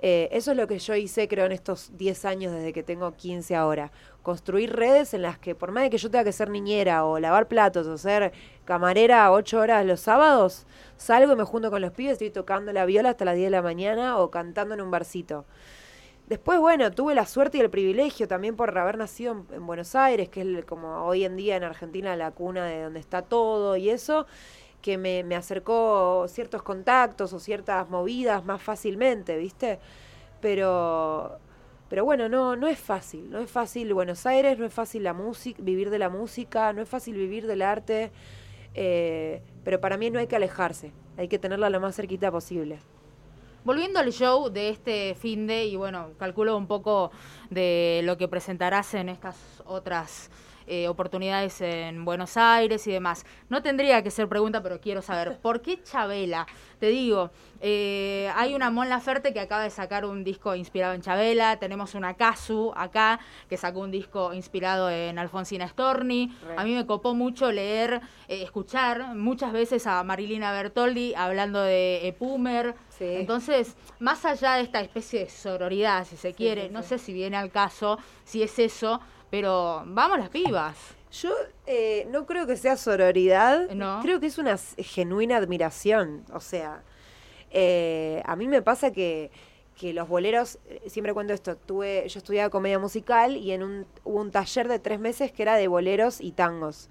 Eh, 0.00 0.28
eso 0.32 0.52
es 0.52 0.56
lo 0.56 0.66
que 0.66 0.78
yo 0.78 0.94
hice, 0.94 1.28
creo, 1.28 1.44
en 1.44 1.52
estos 1.52 1.90
10 1.98 2.24
años 2.24 2.52
desde 2.52 2.72
que 2.72 2.82
tengo 2.82 3.14
15 3.14 3.54
ahora. 3.54 3.92
Construir 4.22 4.74
redes 4.74 5.12
en 5.12 5.20
las 5.20 5.38
que, 5.38 5.54
por 5.54 5.70
más 5.70 5.84
de 5.84 5.90
que 5.90 5.98
yo 5.98 6.10
tenga 6.10 6.24
que 6.24 6.32
ser 6.32 6.48
niñera 6.48 7.04
o 7.04 7.18
lavar 7.18 7.46
platos 7.46 7.86
o 7.86 7.98
ser 7.98 8.32
camarera 8.64 9.30
8 9.32 9.60
horas 9.60 9.84
los 9.84 10.00
sábados, 10.00 10.66
salgo 10.96 11.34
y 11.34 11.36
me 11.36 11.44
junto 11.44 11.70
con 11.70 11.82
los 11.82 11.92
pibes, 11.92 12.12
estoy 12.12 12.30
tocando 12.30 12.72
la 12.72 12.86
viola 12.86 13.10
hasta 13.10 13.26
las 13.26 13.36
10 13.36 13.48
de 13.48 13.50
la 13.50 13.62
mañana 13.62 14.18
o 14.18 14.30
cantando 14.30 14.72
en 14.74 14.80
un 14.80 14.90
barcito. 14.90 15.44
Después, 16.26 16.58
bueno, 16.58 16.90
tuve 16.90 17.14
la 17.14 17.26
suerte 17.26 17.58
y 17.58 17.60
el 17.60 17.68
privilegio 17.68 18.26
también 18.26 18.56
por 18.56 18.76
haber 18.78 18.96
nacido 18.96 19.32
en, 19.32 19.56
en 19.56 19.66
Buenos 19.66 19.94
Aires, 19.94 20.30
que 20.30 20.40
es 20.40 20.64
como 20.64 21.04
hoy 21.04 21.24
en 21.26 21.36
día 21.36 21.56
en 21.56 21.64
Argentina 21.64 22.16
la 22.16 22.30
cuna 22.30 22.64
de 22.64 22.84
donde 22.84 23.00
está 23.00 23.20
todo 23.20 23.76
y 23.76 23.90
eso, 23.90 24.26
que 24.84 24.98
me, 24.98 25.24
me 25.24 25.34
acercó 25.34 26.26
ciertos 26.28 26.62
contactos 26.62 27.32
o 27.32 27.40
ciertas 27.40 27.88
movidas 27.88 28.44
más 28.44 28.60
fácilmente, 28.60 29.38
¿viste? 29.38 29.78
Pero, 30.42 31.38
pero 31.88 32.04
bueno, 32.04 32.28
no, 32.28 32.54
no 32.54 32.68
es 32.68 32.78
fácil, 32.78 33.30
no 33.30 33.38
es 33.38 33.50
fácil 33.50 33.94
Buenos 33.94 34.26
Aires, 34.26 34.58
no 34.58 34.66
es 34.66 34.74
fácil 34.74 35.02
la 35.02 35.14
música, 35.14 35.58
vivir 35.62 35.88
de 35.88 35.98
la 35.98 36.10
música, 36.10 36.74
no 36.74 36.82
es 36.82 36.88
fácil 36.90 37.14
vivir 37.14 37.46
del 37.46 37.62
arte, 37.62 38.12
eh, 38.74 39.40
pero 39.64 39.80
para 39.80 39.96
mí 39.96 40.10
no 40.10 40.18
hay 40.18 40.26
que 40.26 40.36
alejarse, 40.36 40.92
hay 41.16 41.28
que 41.28 41.38
tenerla 41.38 41.70
lo 41.70 41.80
más 41.80 41.96
cerquita 41.96 42.30
posible. 42.30 42.78
Volviendo 43.64 44.00
al 44.00 44.12
show 44.12 44.50
de 44.50 44.68
este 44.68 45.14
fin 45.14 45.46
de, 45.46 45.64
y 45.64 45.76
bueno, 45.76 46.10
calculo 46.18 46.58
un 46.58 46.66
poco 46.66 47.10
de 47.48 48.02
lo 48.04 48.18
que 48.18 48.28
presentarás 48.28 48.92
en 48.92 49.08
estas 49.08 49.62
otras 49.64 50.30
eh, 50.66 50.88
oportunidades 50.88 51.60
en 51.60 52.04
Buenos 52.04 52.36
Aires 52.36 52.86
y 52.86 52.92
demás. 52.92 53.24
No 53.48 53.62
tendría 53.62 54.02
que 54.02 54.10
ser 54.10 54.28
pregunta, 54.28 54.62
pero 54.62 54.80
quiero 54.80 55.02
saber, 55.02 55.38
¿por 55.42 55.60
qué 55.62 55.82
Chabela? 55.82 56.46
Te 56.78 56.88
digo, 56.88 57.30
eh, 57.60 58.30
hay 58.34 58.54
una 58.54 58.70
Mon 58.70 58.88
Laferte 58.88 59.32
que 59.32 59.40
acaba 59.40 59.62
de 59.62 59.70
sacar 59.70 60.04
un 60.04 60.22
disco 60.24 60.54
inspirado 60.54 60.92
en 60.92 61.00
Chabela, 61.00 61.56
tenemos 61.58 61.94
una 61.94 62.14
Casu 62.14 62.72
acá 62.76 63.20
que 63.48 63.56
sacó 63.56 63.80
un 63.80 63.90
disco 63.90 64.34
inspirado 64.34 64.90
en 64.90 65.18
Alfonsina 65.18 65.66
Storni. 65.68 66.34
Re. 66.46 66.54
A 66.58 66.64
mí 66.64 66.74
me 66.74 66.84
copó 66.84 67.14
mucho 67.14 67.50
leer, 67.52 68.00
eh, 68.28 68.42
escuchar 68.42 69.14
muchas 69.14 69.52
veces 69.52 69.86
a 69.86 70.02
Marilina 70.04 70.52
Bertoldi 70.52 71.14
hablando 71.14 71.62
de 71.62 72.06
Epumer. 72.08 72.74
Sí. 72.90 73.04
Entonces, 73.08 73.76
más 73.98 74.24
allá 74.24 74.54
de 74.56 74.62
esta 74.62 74.80
especie 74.80 75.20
de 75.20 75.30
sororidad, 75.30 76.06
si 76.06 76.16
se 76.16 76.28
Sí, 76.30 76.34
quiere, 76.34 76.68
sí, 76.68 76.72
no 76.72 76.82
sé 76.82 76.98
si 76.98 77.12
viene 77.12 77.36
al 77.36 77.50
caso, 77.50 77.98
si 78.24 78.42
es 78.42 78.58
eso, 78.58 79.00
pero 79.34 79.82
vamos 79.86 80.20
las 80.20 80.28
pibas. 80.28 80.76
Yo 81.10 81.30
eh, 81.66 82.06
no 82.08 82.24
creo 82.24 82.46
que 82.46 82.56
sea 82.56 82.76
sororidad, 82.76 83.68
No. 83.70 83.98
creo 84.00 84.20
que 84.20 84.26
es 84.26 84.38
una 84.38 84.56
genuina 84.78 85.38
admiración. 85.38 86.24
O 86.32 86.38
sea, 86.38 86.84
eh, 87.50 88.22
a 88.26 88.36
mí 88.36 88.46
me 88.46 88.62
pasa 88.62 88.92
que, 88.92 89.32
que 89.76 89.92
los 89.92 90.06
boleros, 90.06 90.60
eh, 90.68 90.82
siempre 90.86 91.12
cuento 91.14 91.32
esto, 91.32 91.56
tuve, 91.56 92.08
yo 92.08 92.18
estudiaba 92.18 92.48
comedia 92.48 92.78
musical 92.78 93.36
y 93.36 93.50
en 93.50 93.64
un, 93.64 93.86
hubo 94.04 94.20
un 94.20 94.30
taller 94.30 94.68
de 94.68 94.78
tres 94.78 95.00
meses 95.00 95.32
que 95.32 95.42
era 95.42 95.56
de 95.56 95.66
boleros 95.66 96.20
y 96.20 96.30
tangos. 96.30 96.88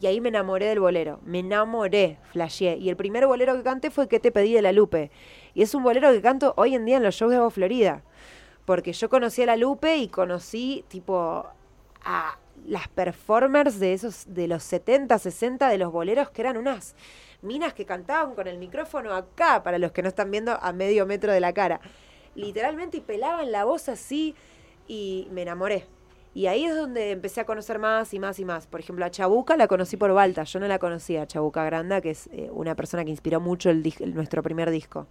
Y 0.00 0.06
ahí 0.06 0.20
me 0.20 0.28
enamoré 0.28 0.66
del 0.66 0.78
bolero, 0.78 1.18
me 1.24 1.40
enamoré, 1.40 2.18
flasheé. 2.30 2.76
Y 2.76 2.88
el 2.88 2.94
primer 2.96 3.26
bolero 3.26 3.56
que 3.56 3.64
canté 3.64 3.90
fue 3.90 4.06
Que 4.06 4.20
te 4.20 4.30
pedí 4.30 4.54
de 4.54 4.62
la 4.62 4.70
Lupe. 4.70 5.10
Y 5.54 5.62
es 5.62 5.74
un 5.74 5.82
bolero 5.82 6.12
que 6.12 6.22
canto 6.22 6.54
hoy 6.56 6.76
en 6.76 6.84
día 6.84 6.98
en 6.98 7.02
los 7.02 7.16
shows 7.16 7.32
de 7.32 7.40
Voz 7.40 7.52
Florida. 7.52 8.04
Porque 8.64 8.92
yo 8.92 9.08
conocí 9.08 9.42
a 9.42 9.46
la 9.46 9.56
Lupe 9.56 9.96
y 9.96 10.06
conocí 10.06 10.84
tipo 10.86 11.44
a 12.04 12.38
las 12.66 12.88
performers 12.88 13.80
de 13.80 13.92
esos 13.94 14.24
de 14.34 14.46
los 14.48 14.62
70, 14.62 15.18
60 15.18 15.68
de 15.68 15.78
los 15.78 15.92
boleros 15.92 16.30
que 16.30 16.42
eran 16.42 16.56
unas 16.56 16.94
minas 17.42 17.72
que 17.72 17.86
cantaban 17.86 18.34
con 18.34 18.46
el 18.46 18.58
micrófono 18.58 19.14
acá 19.14 19.62
para 19.62 19.78
los 19.78 19.92
que 19.92 20.02
no 20.02 20.08
están 20.08 20.30
viendo 20.30 20.52
a 20.60 20.72
medio 20.72 21.06
metro 21.06 21.32
de 21.32 21.40
la 21.40 21.52
cara. 21.54 21.80
Literalmente 22.34 22.98
y 22.98 23.00
pelaban 23.00 23.50
la 23.50 23.64
voz 23.64 23.88
así 23.88 24.34
y 24.86 25.26
me 25.32 25.42
enamoré. 25.42 25.86
Y 26.32 26.46
ahí 26.46 26.64
es 26.64 26.76
donde 26.76 27.10
empecé 27.10 27.40
a 27.40 27.44
conocer 27.46 27.78
más 27.80 28.14
y 28.14 28.20
más 28.20 28.38
y 28.38 28.44
más. 28.44 28.66
Por 28.68 28.78
ejemplo, 28.78 29.04
a 29.04 29.10
Chabuca 29.10 29.56
la 29.56 29.66
conocí 29.66 29.96
por 29.96 30.12
Balta. 30.12 30.44
Yo 30.44 30.60
no 30.60 30.68
la 30.68 30.78
conocía, 30.78 31.26
Chabuca 31.26 31.64
Granda, 31.64 32.00
que 32.00 32.10
es 32.10 32.28
eh, 32.32 32.48
una 32.52 32.76
persona 32.76 33.04
que 33.04 33.10
inspiró 33.10 33.40
mucho 33.40 33.68
el- 33.70 33.82
nuestro 34.14 34.40
primer 34.42 34.70
disco. 34.70 35.08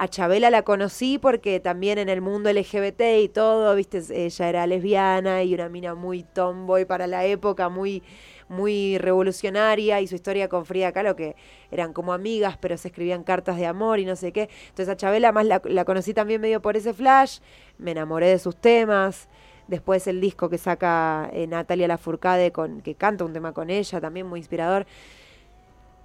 A 0.00 0.06
Chabela 0.06 0.48
la 0.48 0.62
conocí 0.62 1.18
porque 1.18 1.58
también 1.58 1.98
en 1.98 2.08
el 2.08 2.20
mundo 2.20 2.52
LGBT 2.52 3.00
y 3.20 3.28
todo, 3.28 3.74
viste, 3.74 4.00
ella 4.10 4.48
era 4.48 4.66
lesbiana 4.68 5.42
y 5.42 5.54
una 5.54 5.68
mina 5.68 5.96
muy 5.96 6.22
tomboy 6.22 6.84
para 6.84 7.08
la 7.08 7.24
época, 7.24 7.68
muy, 7.68 8.04
muy 8.48 8.96
revolucionaria 8.98 10.00
y 10.00 10.06
su 10.06 10.14
historia 10.14 10.48
con 10.48 10.64
Frida 10.66 10.92
Kahlo 10.92 11.16
que 11.16 11.34
eran 11.72 11.92
como 11.92 12.12
amigas 12.12 12.56
pero 12.58 12.76
se 12.76 12.88
escribían 12.88 13.24
cartas 13.24 13.56
de 13.56 13.66
amor 13.66 13.98
y 13.98 14.04
no 14.04 14.14
sé 14.14 14.30
qué. 14.30 14.48
Entonces 14.68 14.88
a 14.88 14.96
Chabela 14.96 15.32
más 15.32 15.46
la, 15.46 15.84
conocí 15.84 16.14
también 16.14 16.40
medio 16.40 16.62
por 16.62 16.76
ese 16.76 16.94
flash, 16.94 17.40
me 17.76 17.90
enamoré 17.90 18.28
de 18.28 18.38
sus 18.38 18.54
temas. 18.54 19.28
Después 19.66 20.06
el 20.06 20.20
disco 20.20 20.48
que 20.48 20.58
saca 20.58 21.28
eh, 21.32 21.48
Natalia 21.48 21.88
Lafourcade 21.88 22.52
con 22.52 22.82
que 22.82 22.94
canta 22.94 23.24
un 23.24 23.32
tema 23.32 23.52
con 23.52 23.68
ella, 23.68 24.00
también 24.00 24.28
muy 24.28 24.38
inspirador. 24.38 24.86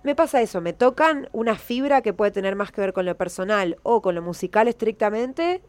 Me 0.04 0.16
pasa 0.16 0.42
eso, 0.42 0.62
me 0.62 0.74
tocan 0.74 1.30
una 1.32 1.56
fibra 1.56 2.02
que 2.02 2.14
puede 2.14 2.32
tener 2.32 2.56
más 2.56 2.72
que 2.72 2.82
ver 2.82 2.94
con 2.94 3.06
lo 3.06 3.16
personal 3.16 3.78
o 3.84 4.02
con 4.02 4.16
lo 4.16 4.22
musical 4.22 4.68
estrictamente 4.68 5.62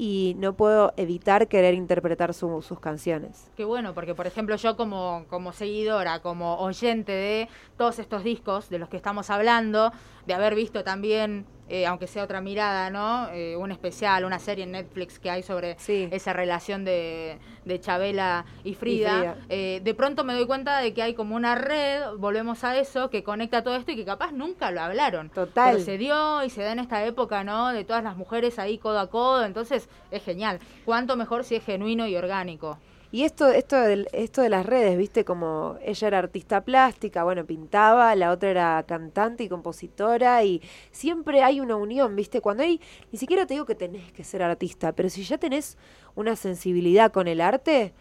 y 0.00 0.36
no 0.38 0.52
puedo 0.52 0.92
evitar 0.96 1.48
querer 1.48 1.74
interpretar 1.74 2.32
su- 2.32 2.62
sus 2.62 2.78
canciones. 2.78 3.50
Qué 3.56 3.64
bueno, 3.64 3.94
porque 3.94 4.14
por 4.14 4.28
ejemplo 4.28 4.54
yo 4.54 4.76
como, 4.76 5.24
como 5.28 5.52
seguidora, 5.52 6.20
como 6.20 6.58
oyente 6.58 7.10
de 7.10 7.48
todos 7.76 7.98
estos 7.98 8.22
discos 8.22 8.68
de 8.68 8.78
los 8.78 8.88
que 8.88 8.96
estamos 8.96 9.28
hablando, 9.30 9.92
de 10.28 10.34
haber 10.34 10.54
visto 10.54 10.84
también, 10.84 11.46
eh, 11.70 11.86
aunque 11.86 12.06
sea 12.06 12.22
otra 12.22 12.42
mirada, 12.42 12.90
¿no? 12.90 13.28
Eh, 13.32 13.56
un 13.56 13.72
especial, 13.72 14.26
una 14.26 14.38
serie 14.38 14.64
en 14.64 14.72
Netflix 14.72 15.18
que 15.18 15.30
hay 15.30 15.42
sobre 15.42 15.76
Sí. 15.78 16.06
esa 16.12 16.34
relación 16.34 16.84
de, 16.84 17.38
de 17.64 17.80
Chabela 17.80 18.44
y 18.62 18.74
Frida, 18.74 19.10
Frida. 19.18 19.36
eh, 19.48 19.80
de 19.82 19.94
pronto 19.94 20.24
me 20.24 20.34
doy 20.34 20.46
cuenta 20.46 20.80
de 20.80 20.92
que 20.92 21.02
hay 21.02 21.14
como 21.14 21.34
una 21.34 21.54
red, 21.54 22.02
volvemos 22.18 22.62
a 22.62 22.76
eso, 22.76 23.08
que 23.08 23.22
conecta 23.22 23.62
todo 23.62 23.74
esto 23.74 23.90
y 23.92 23.96
que 23.96 24.04
capaz 24.04 24.32
nunca 24.32 24.70
lo 24.70 24.82
hablaron. 24.82 25.30
Total. 25.30 25.72
Pero 25.72 25.84
se 25.84 25.96
dio 25.96 26.44
y 26.44 26.50
se 26.50 26.62
da 26.62 26.72
en 26.72 26.78
esta 26.78 27.02
época, 27.06 27.42
¿no? 27.42 27.68
De 27.72 27.84
todas 27.84 28.04
las 28.04 28.16
mujeres 28.18 28.58
ahí 28.58 28.76
codo 28.76 29.00
a 29.00 29.08
codo, 29.08 29.46
entonces 29.46 29.88
es 30.10 30.22
genial. 30.22 30.58
Cuánto 30.84 31.16
mejor 31.16 31.42
si 31.44 31.56
es 31.56 31.64
genuino 31.64 32.06
y 32.06 32.14
orgánico. 32.16 32.78
Y 33.10 33.24
esto, 33.24 33.48
esto, 33.48 33.76
del- 33.80 34.08
esto 34.12 34.42
de 34.42 34.50
las 34.50 34.66
redes, 34.66 34.98
viste, 34.98 35.24
como 35.24 35.78
ella 35.82 36.08
era 36.08 36.18
artista 36.18 36.60
plástica, 36.62 37.24
bueno, 37.24 37.46
pintaba, 37.46 38.14
la 38.14 38.30
otra 38.30 38.50
era 38.50 38.84
cantante 38.86 39.44
y 39.44 39.48
compositora, 39.48 40.44
y 40.44 40.60
siempre 40.92 41.42
hay 41.42 41.60
una 41.60 41.76
unión, 41.76 42.14
viste, 42.16 42.42
cuando 42.42 42.64
hay, 42.64 42.80
ni 43.10 43.18
siquiera 43.18 43.46
te 43.46 43.54
digo 43.54 43.64
que 43.64 43.74
tenés 43.74 44.12
que 44.12 44.24
ser 44.24 44.42
artista, 44.42 44.92
pero 44.92 45.08
si 45.08 45.22
ya 45.24 45.38
tenés 45.38 45.78
una 46.16 46.36
sensibilidad 46.36 47.10
con 47.10 47.28
el 47.28 47.40
arte, 47.40 47.94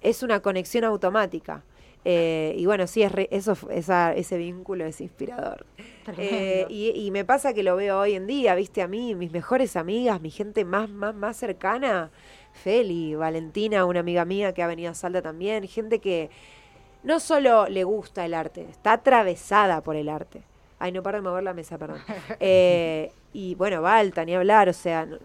es 0.00 0.22
una 0.22 0.40
conexión 0.40 0.84
automática. 0.84 1.62
Eh, 2.08 2.54
y 2.56 2.66
bueno, 2.66 2.86
sí, 2.86 3.02
es 3.02 3.10
re- 3.10 3.28
eso, 3.32 3.56
esa, 3.70 4.14
ese 4.14 4.38
vínculo 4.38 4.84
es 4.86 5.00
inspirador. 5.00 5.66
Eh, 6.18 6.64
y, 6.68 6.90
y 6.90 7.10
me 7.10 7.24
pasa 7.24 7.52
que 7.52 7.64
lo 7.64 7.74
veo 7.74 7.98
hoy 7.98 8.14
en 8.14 8.28
día, 8.28 8.54
viste, 8.54 8.80
a 8.80 8.86
mí, 8.86 9.16
mis 9.16 9.32
mejores 9.32 9.74
amigas, 9.74 10.20
mi 10.20 10.30
gente 10.30 10.64
más, 10.64 10.88
más, 10.88 11.16
más 11.16 11.36
cercana, 11.36 12.10
Feli, 12.52 13.16
Valentina, 13.16 13.84
una 13.86 14.00
amiga 14.00 14.24
mía 14.24 14.54
que 14.54 14.62
ha 14.62 14.68
venido 14.68 14.92
a 14.92 14.94
Salta 14.94 15.20
también, 15.20 15.66
gente 15.66 15.98
que 15.98 16.30
no 17.02 17.18
solo 17.18 17.66
le 17.68 17.82
gusta 17.82 18.24
el 18.24 18.34
arte, 18.34 18.66
está 18.70 18.92
atravesada 18.92 19.80
por 19.82 19.96
el 19.96 20.08
arte. 20.08 20.42
Ay, 20.78 20.92
no 20.92 21.02
paro 21.02 21.18
de 21.18 21.22
mover 21.22 21.42
la 21.42 21.54
mesa, 21.54 21.76
perdón. 21.76 21.98
Eh, 22.38 23.10
y 23.32 23.56
bueno, 23.56 23.82
Balta, 23.82 24.24
ni 24.24 24.34
hablar, 24.36 24.68
o 24.68 24.72
sea, 24.72 25.06
no- 25.06 25.18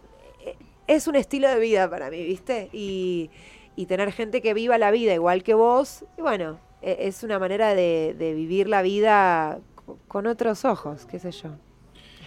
es 0.88 1.08
un 1.08 1.16
estilo 1.16 1.48
de 1.48 1.60
vida 1.60 1.88
para 1.90 2.10
mí, 2.10 2.24
¿viste? 2.24 2.70
Y, 2.74 3.30
y 3.76 3.86
tener 3.86 4.12
gente 4.12 4.42
que 4.42 4.54
viva 4.56 4.80
la 4.80 4.90
vida 4.90 5.14
igual 5.14 5.44
que 5.44 5.54
vos, 5.54 6.06
y 6.18 6.22
bueno, 6.22 6.58
e- 6.82 6.98
es 7.08 7.24
una 7.24 7.40
manera 7.40 7.74
de, 7.76 8.16
de 8.18 8.34
vivir 8.34 8.68
la 8.68 8.82
vida 8.82 9.60
co- 9.86 9.98
con 10.08 10.28
otros 10.28 10.66
ojos, 10.66 11.06
qué 11.06 11.20
sé 11.20 11.32
yo. 11.32 11.50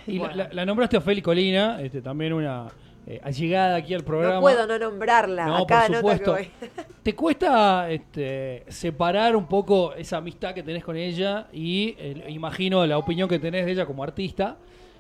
Y 0.06 0.14
la- 0.14 0.18
Bueno. 0.20 0.34
la, 0.36 0.48
la 0.52 0.66
nombraste 0.66 0.96
a 0.96 1.00
Feli 1.00 1.22
Colina, 1.22 1.80
este, 1.80 2.02
también 2.02 2.32
una 2.32 2.66
eh, 3.06 3.20
allegada 3.22 3.76
aquí 3.76 3.92
al 3.94 4.02
programa. 4.04 4.34
No 4.36 4.40
puedo 4.40 4.66
no 4.66 4.78
nombrarla 4.78 5.46
No, 5.46 5.56
a 5.58 5.66
cada 5.66 5.86
por 5.88 5.90
nota 5.96 6.18
que 6.18 6.24
supuesto. 6.24 6.32
voy. 6.32 6.84
¿Te 7.02 7.14
cuesta 7.14 7.90
este, 7.90 8.64
separar 8.68 9.36
un 9.36 9.46
poco 9.46 9.92
esa 9.94 10.16
amistad 10.18 10.54
que 10.54 10.62
tenés 10.62 10.82
con 10.84 10.96
ella 10.96 11.48
y 11.52 11.94
eh, 11.98 12.24
imagino 12.28 12.86
la 12.86 12.96
opinión 12.98 13.28
que 13.28 13.38
tenés 13.38 13.66
de 13.66 13.72
ella 13.72 13.84
como 13.86 14.02
artista? 14.02 14.56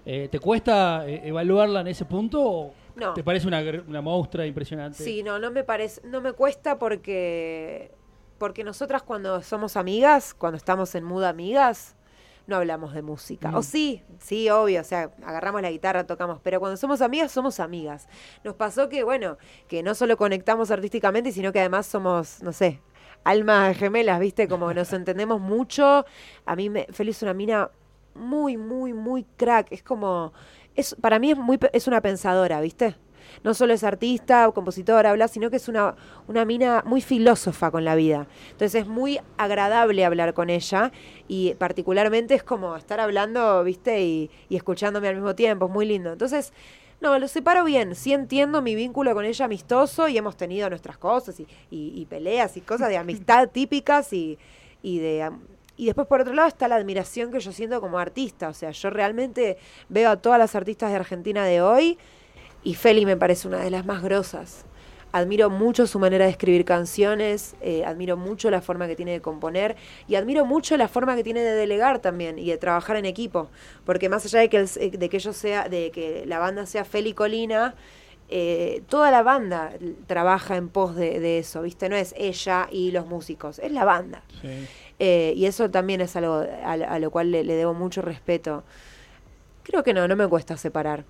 Eh, 0.06 0.28
¿Te 0.30 0.38
cuesta 0.38 1.04
eh, 1.08 1.22
evaluarla 1.24 1.80
en 1.80 1.86
ese 1.86 2.04
punto 2.04 2.42
o 2.42 2.74
No. 2.94 3.14
te 3.14 3.24
parece 3.24 3.46
una, 3.46 3.62
una 3.88 4.02
monstrua 4.02 4.44
impresionante? 4.44 5.02
Sí, 5.02 5.22
no, 5.22 5.38
no 5.38 5.50
me 5.50 5.64
parece, 5.64 6.02
no 6.06 6.20
me 6.20 6.32
cuesta 6.34 6.78
porque 6.78 7.90
porque 8.38 8.64
nosotras 8.64 9.02
cuando 9.02 9.42
somos 9.42 9.76
amigas, 9.76 10.34
cuando 10.34 10.56
estamos 10.56 10.94
en 10.94 11.04
mood 11.04 11.24
amigas, 11.24 11.96
no 12.46 12.56
hablamos 12.56 12.92
de 12.94 13.02
música. 13.02 13.50
Mm. 13.50 13.54
O 13.56 13.62
sí, 13.62 14.02
sí, 14.18 14.50
obvio, 14.50 14.80
o 14.80 14.84
sea, 14.84 15.10
agarramos 15.24 15.62
la 15.62 15.70
guitarra, 15.70 16.04
tocamos, 16.04 16.40
pero 16.42 16.60
cuando 16.60 16.76
somos 16.76 17.00
amigas, 17.00 17.32
somos 17.32 17.60
amigas. 17.60 18.08
Nos 18.42 18.54
pasó 18.54 18.88
que, 18.88 19.02
bueno, 19.02 19.38
que 19.68 19.82
no 19.82 19.94
solo 19.94 20.16
conectamos 20.16 20.70
artísticamente, 20.70 21.32
sino 21.32 21.52
que 21.52 21.60
además 21.60 21.86
somos, 21.86 22.42
no 22.42 22.52
sé, 22.52 22.80
almas 23.24 23.76
gemelas, 23.76 24.20
¿viste? 24.20 24.48
Como 24.48 24.72
nos 24.72 24.92
entendemos 24.92 25.40
mucho. 25.40 26.04
A 26.44 26.56
mí, 26.56 26.70
me, 26.70 26.86
Feli 26.90 27.10
es 27.10 27.22
una 27.22 27.34
mina 27.34 27.70
muy, 28.14 28.56
muy, 28.56 28.92
muy 28.92 29.24
crack. 29.36 29.68
Es 29.70 29.82
como, 29.82 30.32
es, 30.74 30.94
para 31.00 31.18
mí 31.18 31.30
es, 31.30 31.38
muy, 31.38 31.58
es 31.72 31.86
una 31.86 32.00
pensadora, 32.00 32.60
¿viste? 32.60 32.96
No 33.42 33.54
solo 33.54 33.72
es 33.74 33.84
artista 33.84 34.48
o 34.48 34.54
compositora, 34.54 35.10
habla, 35.10 35.28
sino 35.28 35.50
que 35.50 35.56
es 35.56 35.68
una, 35.68 35.94
una 36.28 36.44
mina 36.44 36.82
muy 36.86 37.00
filósofa 37.00 37.70
con 37.70 37.84
la 37.84 37.94
vida. 37.94 38.26
Entonces 38.50 38.82
es 38.82 38.86
muy 38.86 39.20
agradable 39.36 40.04
hablar 40.04 40.34
con 40.34 40.50
ella 40.50 40.92
y 41.28 41.54
particularmente 41.54 42.34
es 42.34 42.42
como 42.42 42.76
estar 42.76 43.00
hablando, 43.00 43.62
¿viste? 43.64 44.02
Y, 44.02 44.30
escuchándome 44.50 45.08
al 45.08 45.16
mismo 45.16 45.34
tiempo, 45.34 45.66
es 45.66 45.72
muy 45.72 45.84
lindo. 45.86 46.12
Entonces, 46.12 46.52
no, 47.00 47.18
lo 47.18 47.28
separo 47.28 47.64
bien. 47.64 47.94
Sí 47.94 48.12
entiendo 48.12 48.62
mi 48.62 48.74
vínculo 48.74 49.12
con 49.14 49.24
ella 49.24 49.44
amistoso 49.44 50.08
y 50.08 50.16
hemos 50.16 50.36
tenido 50.36 50.68
nuestras 50.70 50.96
cosas 50.96 51.38
y, 51.40 51.46
y- 51.70 51.92
y 52.00 52.06
peleas 52.06 52.56
y 52.56 52.60
cosas 52.62 52.88
de 52.88 52.96
amistad 52.96 53.48
típicas 53.52 54.12
y, 54.12 54.38
y 54.82 54.98
de... 55.00 55.30
y 55.76 55.86
después, 55.86 56.06
por 56.06 56.20
otro 56.22 56.32
lado, 56.32 56.48
está 56.48 56.66
la 56.68 56.76
admiración 56.76 57.30
que 57.32 57.40
yo 57.40 57.52
siento 57.52 57.80
como 57.80 57.98
artista. 57.98 58.48
O 58.48 58.54
sea, 58.54 58.70
yo 58.70 58.90
realmente 58.90 59.58
veo 59.88 60.08
a 60.10 60.16
todas 60.16 60.38
las 60.38 60.54
artistas 60.54 60.90
de 60.90 60.96
Argentina 60.96 61.44
de 61.44 61.60
hoy 61.60 61.98
y 62.64 62.74
Feli 62.74 63.06
me 63.06 63.16
parece 63.16 63.46
una 63.46 63.58
de 63.58 63.70
las 63.70 63.84
más 63.86 64.02
grosas. 64.02 64.64
Admiro 65.12 65.48
mucho 65.48 65.86
su 65.86 66.00
manera 66.00 66.24
de 66.24 66.32
escribir 66.32 66.64
canciones, 66.64 67.54
eh, 67.60 67.84
admiro 67.84 68.16
mucho 68.16 68.50
la 68.50 68.60
forma 68.60 68.88
que 68.88 68.96
tiene 68.96 69.12
de 69.12 69.20
componer 69.20 69.76
y 70.08 70.16
admiro 70.16 70.44
mucho 70.44 70.76
la 70.76 70.88
forma 70.88 71.14
que 71.14 71.22
tiene 71.22 71.40
de 71.44 71.52
delegar 71.52 72.00
también 72.00 72.36
y 72.36 72.46
de 72.50 72.56
trabajar 72.58 72.96
en 72.96 73.04
equipo. 73.04 73.48
Porque 73.84 74.08
más 74.08 74.24
allá 74.24 74.40
de 74.40 74.48
que, 74.48 74.56
el- 74.56 74.98
de 74.98 75.08
que 75.08 75.16
ellos 75.18 75.36
sea, 75.36 75.68
de 75.68 75.92
que 75.92 76.24
la 76.26 76.40
banda 76.40 76.66
sea 76.66 76.84
Feli 76.84 77.12
Colina, 77.12 77.76
eh, 78.28 78.82
toda 78.88 79.12
la 79.12 79.22
banda 79.22 79.70
trabaja 80.08 80.56
en 80.56 80.68
pos 80.68 80.96
de, 80.96 81.20
de 81.20 81.38
eso, 81.38 81.62
¿viste? 81.62 81.88
No 81.88 81.94
es 81.94 82.12
ella 82.18 82.66
y 82.72 82.90
los 82.90 83.06
músicos, 83.06 83.60
es 83.60 83.70
la 83.70 83.84
banda. 83.84 84.22
Sí. 84.42 84.48
Eh, 84.98 85.32
y 85.36 85.44
eso 85.46 85.70
también 85.70 86.00
es 86.00 86.16
algo 86.16 86.42
a, 86.64 86.72
a 86.72 86.98
lo 86.98 87.10
cual 87.12 87.30
le, 87.30 87.44
le 87.44 87.54
debo 87.54 87.72
mucho 87.74 88.02
respeto. 88.02 88.64
Creo 89.62 89.82
que 89.84 89.94
no, 89.94 90.08
no 90.08 90.16
me 90.16 90.26
cuesta 90.26 90.56
separar. 90.56 91.04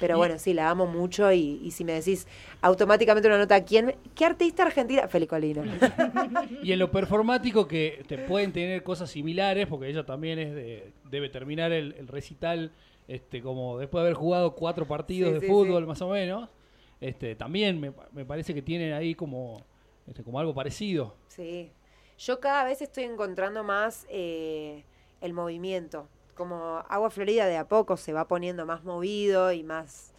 Pero 0.00 0.14
Y- 0.14 0.18
bueno, 0.18 0.38
sí, 0.38 0.52
la 0.54 0.68
amo 0.70 0.86
mucho 0.86 1.32
y, 1.32 1.60
y 1.62 1.70
si 1.70 1.84
me 1.84 1.92
decís 1.92 2.26
automáticamente 2.60 3.28
una 3.28 3.38
nota, 3.38 3.64
¿quién? 3.64 3.86
me- 3.86 3.96
¿Qué 4.14 4.24
artista 4.24 4.64
argentina? 4.64 5.08
Feli 5.08 5.26
Colina. 5.26 5.62
Y 6.62 6.72
en 6.72 6.78
lo 6.78 6.90
performático 6.90 7.66
que 7.66 8.02
te 8.06 8.18
pueden 8.18 8.52
tener 8.52 8.82
cosas 8.82 9.10
similares, 9.10 9.66
porque 9.66 9.88
ella 9.88 10.04
también 10.04 10.38
es 10.38 10.54
de, 10.54 10.92
debe 11.10 11.28
terminar 11.28 11.72
el, 11.72 11.94
el 11.98 12.08
recital 12.08 12.72
este, 13.08 13.40
como 13.40 13.78
después 13.78 14.00
de 14.02 14.06
haber 14.08 14.14
jugado 14.14 14.54
cuatro 14.54 14.86
partidos 14.86 15.28
Sí, 15.30 15.34
de 15.34 15.40
sí, 15.40 15.46
fútbol 15.46 15.82
sí. 15.84 15.86
más 15.88 16.02
o 16.02 16.08
menos. 16.10 16.48
Este, 17.00 17.34
también 17.36 17.78
me, 17.78 17.92
me 18.12 18.24
parece 18.24 18.52
que 18.54 18.62
tienen 18.62 18.92
ahí 18.92 19.14
como, 19.14 19.62
este, 20.06 20.22
como 20.22 20.40
algo 20.40 20.54
parecido. 20.54 21.14
Sí. 21.28 21.70
Yo 22.18 22.40
cada 22.40 22.64
vez 22.64 22.80
estoy 22.82 23.04
encontrando 23.04 23.62
más 23.62 24.06
eh, 24.08 24.84
el 25.20 25.32
movimiento. 25.34 26.08
Como 26.36 26.84
Agua 26.88 27.10
Florida 27.10 27.46
de 27.46 27.56
a 27.56 27.66
poco 27.66 27.96
se 27.96 28.12
va 28.12 28.28
poniendo 28.28 28.66
más 28.66 28.84
movido 28.84 29.50
y 29.52 29.64
más 29.64 30.12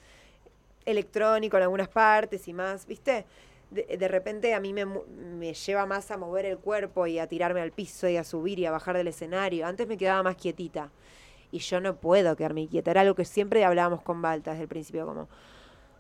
electrónico 0.86 1.58
en 1.58 1.64
algunas 1.64 1.90
partes 1.90 2.48
y 2.48 2.54
más, 2.54 2.86
¿viste? 2.88 3.26
De, 3.70 4.08
repente 4.08 4.54
a 4.54 4.62
mí 4.62 4.72
me, 4.74 4.86
me 4.86 5.54
lleva 5.54 5.86
más 5.86 6.10
a 6.10 6.18
mover 6.18 6.46
el 6.46 6.58
cuerpo 6.58 7.06
y 7.06 7.20
a 7.20 7.28
tirarme 7.28 7.62
al 7.62 7.72
piso 7.72 8.08
y 8.08 8.16
a 8.16 8.24
subir 8.24 8.60
y 8.60 8.66
a 8.66 8.72
bajar 8.72 8.96
del 8.96 9.10
escenario. 9.10 9.68
Antes 9.68 9.88
me 9.88 9.98
quedaba 9.98 10.24
más 10.24 10.38
quietita. 10.38 10.90
Y 11.52 11.60
yo 11.60 11.80
no 11.80 11.96
puedo 11.96 12.36
quedarme 12.36 12.68
quieta. 12.68 12.92
Era 12.92 13.02
algo 13.02 13.16
que 13.16 13.26
siempre 13.26 13.64
hablábamos 13.66 14.02
con 14.02 14.22
Balta 14.22 14.52
desde 14.52 14.64
el 14.64 14.70
principio, 14.70 15.06
como, 15.06 15.28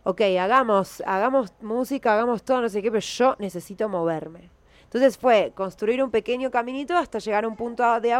ok, 0.03 0.21
hagamos, 0.39 1.03
hagamos 1.05 1.53
música, 1.61 2.13
hagamos 2.13 2.43
todo, 2.43 2.61
no 2.61 2.69
sé 2.69 2.81
qué, 2.81 2.89
pero 2.89 3.01
yo 3.01 3.35
necesito 3.39 3.89
moverme. 3.89 4.49
Entonces 4.87 5.17
fue 5.17 5.51
construir 5.53 6.01
un 6.01 6.11
pequeño 6.11 6.49
caminito 6.49 6.95
hasta 6.95 7.19
llegar 7.19 7.43
a 7.43 7.47
un 7.49 7.57
punto 7.57 7.83
de, 7.99 8.11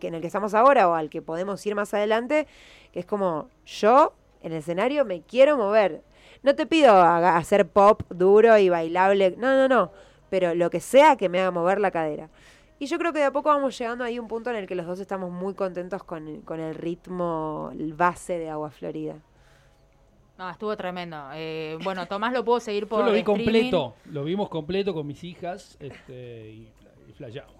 en 0.00 0.14
el 0.14 0.20
que 0.20 0.26
estamos 0.26 0.54
ahora 0.54 0.88
o 0.88 0.94
al 0.94 1.08
que 1.08 1.22
podemos 1.22 1.64
ir 1.64 1.76
más 1.76 1.94
adelante, 1.94 2.48
que 2.92 2.98
es 2.98 3.06
como 3.06 3.48
yo 3.64 4.12
en 4.42 4.50
el 4.50 4.58
escenario 4.58 5.04
me 5.04 5.22
quiero 5.22 5.56
mover. 5.56 6.02
No 6.42 6.56
te 6.56 6.66
pido 6.66 6.92
hacer 7.00 7.68
pop 7.68 8.02
duro 8.10 8.58
y 8.58 8.68
bailable, 8.68 9.36
no, 9.38 9.54
no, 9.56 9.68
no, 9.68 9.92
pero 10.28 10.52
lo 10.54 10.68
que 10.68 10.80
sea 10.80 11.16
que 11.16 11.28
me 11.28 11.38
haga 11.40 11.52
mover 11.52 11.80
la 11.80 11.92
cadera. 11.92 12.28
Y 12.80 12.86
yo 12.86 12.98
creo 12.98 13.12
que 13.12 13.20
de 13.20 13.26
a 13.26 13.32
poco 13.32 13.48
vamos 13.48 13.78
llegando 13.78 14.02
ahí 14.02 14.16
a 14.16 14.20
un 14.20 14.28
punto 14.28 14.50
en 14.50 14.56
el 14.56 14.66
que 14.66 14.74
los 14.74 14.84
dos 14.84 14.98
estamos 14.98 15.30
muy 15.30 15.54
contentos 15.54 16.02
con, 16.02 16.42
con 16.42 16.58
el 16.58 16.74
ritmo, 16.74 17.70
el 17.72 17.94
base 17.94 18.36
de 18.36 18.50
Agua 18.50 18.70
Florida. 18.70 19.14
No, 20.38 20.50
estuvo 20.50 20.76
tremendo. 20.76 21.16
Eh, 21.34 21.78
bueno, 21.82 22.06
Tomás 22.06 22.32
lo 22.32 22.44
puedo 22.44 22.60
seguir 22.60 22.86
por 22.88 23.00
Yo 23.00 23.06
lo 23.06 23.12
vi 23.12 23.20
streaming. 23.20 23.44
completo, 23.44 23.94
lo 24.06 24.24
vimos 24.24 24.48
completo 24.48 24.92
con 24.94 25.06
mis 25.06 25.22
hijas 25.24 25.76
este, 25.80 26.50
y, 26.50 26.68
y 27.08 27.12
flasheamos. 27.16 27.54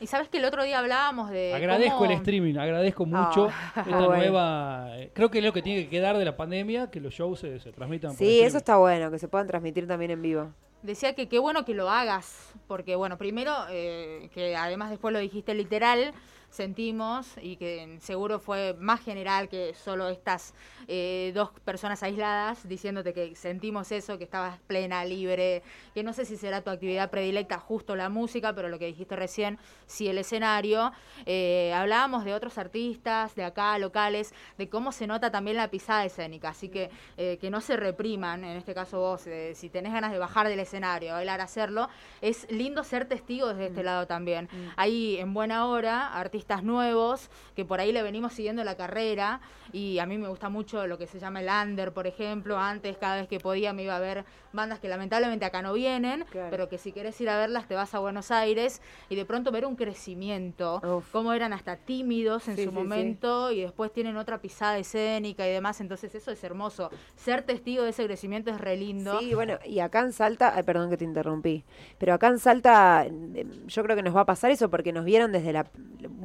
Y 0.00 0.06
sabes 0.08 0.28
que 0.28 0.38
el 0.38 0.44
otro 0.44 0.64
día 0.64 0.80
hablábamos 0.80 1.30
de. 1.30 1.54
Agradezco 1.54 1.98
cómo- 1.98 2.10
el 2.10 2.16
streaming, 2.16 2.56
agradezco 2.56 3.06
mucho 3.06 3.48
Ah, 3.50 3.72
esta 3.76 3.82
bueno. 4.06 4.16
nueva... 4.16 4.98
eh, 4.98 5.10
Creo 5.14 5.30
que 5.30 5.38
es 5.38 5.44
lo 5.44 5.52
que 5.52 5.62
tiene 5.62 5.84
que 5.84 5.88
quedar 5.90 6.18
de 6.18 6.24
la 6.24 6.36
pandemia, 6.36 6.90
que 6.90 7.00
los 7.00 7.14
shows 7.14 7.38
se, 7.40 7.60
se 7.60 7.70
transmitan 7.72 8.10
por 8.10 8.18
Sí, 8.18 8.40
eso 8.40 8.58
está 8.58 8.76
bueno, 8.78 9.10
que 9.12 9.18
se 9.20 9.28
puedan 9.28 9.46
transmitir 9.46 9.86
también 9.86 10.10
en 10.10 10.22
vivo. 10.22 10.50
Decía 10.82 11.14
que 11.14 11.28
qué 11.28 11.38
bueno 11.38 11.64
que 11.64 11.74
lo 11.74 11.88
hagas, 11.88 12.52
porque 12.66 12.96
bueno, 12.96 13.16
primero, 13.16 13.54
eh, 13.70 14.28
que 14.34 14.56
además 14.56 14.90
después 14.90 15.12
lo 15.12 15.20
dijiste 15.20 15.54
literal, 15.54 16.12
sentimos 16.52 17.26
y 17.40 17.56
que 17.56 17.96
seguro 18.00 18.38
fue 18.38 18.76
más 18.78 19.00
general 19.00 19.48
que 19.48 19.74
solo 19.74 20.10
estas 20.10 20.54
eh, 20.86 21.32
dos 21.34 21.50
personas 21.64 22.02
aisladas 22.02 22.68
diciéndote 22.68 23.14
que 23.14 23.34
sentimos 23.34 23.90
eso, 23.90 24.18
que 24.18 24.24
estabas 24.24 24.58
plena, 24.66 25.04
libre, 25.04 25.62
que 25.94 26.02
no 26.02 26.12
sé 26.12 26.26
si 26.26 26.36
será 26.36 26.60
tu 26.60 26.70
actividad 26.70 27.10
predilecta 27.10 27.58
justo 27.58 27.96
la 27.96 28.10
música, 28.10 28.54
pero 28.54 28.68
lo 28.68 28.78
que 28.78 28.86
dijiste 28.86 29.16
recién, 29.16 29.58
sí 29.86 30.08
el 30.08 30.18
escenario. 30.18 30.92
Eh, 31.24 31.72
hablábamos 31.74 32.24
de 32.24 32.34
otros 32.34 32.58
artistas 32.58 33.34
de 33.34 33.44
acá, 33.44 33.78
locales, 33.78 34.34
de 34.58 34.68
cómo 34.68 34.92
se 34.92 35.06
nota 35.06 35.30
también 35.30 35.56
la 35.56 35.68
pisada 35.68 36.04
escénica, 36.04 36.50
así 36.50 36.68
que 36.68 36.90
eh, 37.16 37.38
que 37.40 37.50
no 37.50 37.62
se 37.62 37.78
repriman, 37.78 38.44
en 38.44 38.58
este 38.58 38.74
caso 38.74 38.98
vos, 38.98 39.26
si 39.54 39.70
tenés 39.70 39.92
ganas 39.94 40.12
de 40.12 40.18
bajar 40.18 40.48
del 40.48 40.60
escenario, 40.60 41.14
bailar, 41.14 41.40
hacerlo, 41.40 41.88
es 42.20 42.46
lindo 42.50 42.84
ser 42.84 43.06
testigo 43.06 43.48
desde 43.48 43.68
este 43.68 43.80
mm. 43.80 43.86
lado 43.86 44.06
también. 44.06 44.50
Mm. 44.52 44.68
Hay 44.76 45.16
en 45.16 45.32
buena 45.32 45.66
hora 45.66 46.12
artistas 46.12 46.41
nuevos, 46.62 47.30
que 47.56 47.64
por 47.64 47.80
ahí 47.80 47.92
le 47.92 48.02
venimos 48.02 48.32
siguiendo 48.32 48.62
la 48.64 48.76
carrera, 48.76 49.40
y 49.72 49.98
a 49.98 50.06
mí 50.06 50.18
me 50.18 50.28
gusta 50.28 50.48
mucho 50.48 50.86
lo 50.86 50.98
que 50.98 51.06
se 51.06 51.18
llama 51.18 51.40
el 51.40 51.48
under, 51.48 51.92
por 51.92 52.06
ejemplo. 52.06 52.58
Antes, 52.58 52.96
cada 52.98 53.16
vez 53.16 53.28
que 53.28 53.40
podía, 53.40 53.72
me 53.72 53.84
iba 53.84 53.96
a 53.96 54.00
ver 54.00 54.24
bandas 54.52 54.80
que 54.80 54.88
lamentablemente 54.88 55.44
acá 55.44 55.62
no 55.62 55.72
vienen, 55.72 56.24
pero 56.50 56.68
que 56.68 56.78
si 56.78 56.92
quieres 56.92 57.18
ir 57.20 57.30
a 57.30 57.38
verlas, 57.38 57.66
te 57.66 57.74
vas 57.74 57.94
a 57.94 57.98
Buenos 57.98 58.30
Aires 58.30 58.82
y 59.08 59.14
de 59.14 59.24
pronto 59.24 59.50
ver 59.50 59.64
un 59.64 59.76
crecimiento, 59.76 60.82
cómo 61.10 61.32
eran 61.32 61.52
hasta 61.52 61.76
tímidos 61.76 62.48
en 62.48 62.56
su 62.62 62.70
momento 62.70 63.50
y 63.50 63.62
después 63.62 63.92
tienen 63.92 64.16
otra 64.16 64.38
pisada 64.42 64.78
escénica 64.78 65.46
y 65.46 65.52
demás. 65.52 65.80
Entonces, 65.80 66.14
eso 66.14 66.30
es 66.30 66.44
hermoso. 66.44 66.90
Ser 67.16 67.42
testigo 67.42 67.84
de 67.84 67.90
ese 67.90 68.04
crecimiento 68.04 68.50
es 68.50 68.60
re 68.60 68.76
lindo. 68.76 69.18
Sí, 69.20 69.34
bueno, 69.34 69.58
y 69.64 69.78
acá 69.78 70.00
en 70.00 70.12
Salta, 70.12 70.52
ay, 70.54 70.62
perdón 70.64 70.90
que 70.90 70.96
te 70.96 71.04
interrumpí, 71.04 71.64
pero 71.98 72.14
acá 72.14 72.28
en 72.28 72.38
Salta, 72.38 73.06
em, 73.06 73.66
yo 73.66 73.82
creo 73.82 73.96
que 73.96 74.02
nos 74.02 74.14
va 74.14 74.22
a 74.22 74.26
pasar 74.26 74.50
eso 74.50 74.68
porque 74.68 74.92
nos 74.92 75.04
vieron 75.04 75.32
desde 75.32 75.52
la 75.52 75.66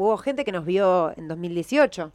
hubo 0.08 0.18
gente 0.18 0.46
que 0.46 0.52
nos 0.52 0.66
vio 0.66 1.14
en 1.18 1.28
2018 1.28 2.12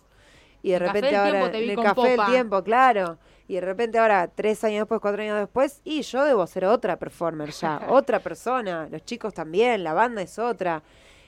y 0.63 0.71
de 0.71 0.79
repente 0.79 1.17
ahora 1.17 1.47
en 1.47 1.71
el 1.71 1.77
café 1.77 2.15
el 2.15 2.25
tiempo, 2.27 2.63
claro. 2.63 3.19
Y 3.49 3.55
de 3.57 3.61
repente 3.61 3.99
ahora, 3.99 4.29
tres 4.29 4.63
años 4.65 4.81
después, 4.81 5.01
cuatro 5.01 5.23
años 5.23 5.39
después, 5.39 5.81
y 5.85 6.03
yo 6.03 6.25
debo 6.25 6.47
ser 6.47 6.65
otra 6.65 6.99
performer 6.99 7.51
ya, 7.51 7.83
otra 7.89 8.21
persona, 8.21 8.89
los 8.91 9.05
chicos 9.05 9.35
también, 9.35 9.83
la 9.83 9.93
banda 9.93 10.23
es 10.23 10.39
otra. 10.39 10.83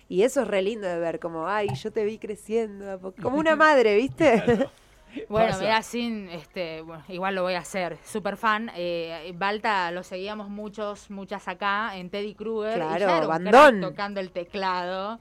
Y 0.08 0.22
eso 0.22 0.42
es 0.42 0.48
re 0.48 0.62
lindo 0.62 0.86
de 0.86 0.98
ver, 0.98 1.18
como, 1.18 1.48
ay, 1.48 1.68
yo 1.74 1.90
te 1.90 2.04
vi 2.04 2.18
creciendo, 2.18 3.12
como 3.20 3.38
una 3.38 3.56
madre, 3.56 3.96
¿viste? 3.96 4.68
Bueno, 5.28 5.56
mira, 5.60 5.80
sin, 5.82 6.28
este, 6.28 6.82
bueno, 6.82 7.04
igual 7.08 7.36
lo 7.36 7.42
voy 7.42 7.54
a 7.54 7.60
hacer. 7.60 7.98
Super 8.04 8.36
fan. 8.36 8.68
Eh, 8.74 9.32
Balta 9.36 9.92
lo 9.92 10.02
seguíamos 10.02 10.48
muchos, 10.48 11.08
muchas 11.08 11.46
acá 11.46 11.96
en 11.96 12.10
Teddy 12.10 12.34
Kruger. 12.34 12.74
Claro, 12.74 13.28
bandón. 13.28 13.80
Tocando 13.80 14.18
el 14.18 14.32
teclado. 14.32 15.20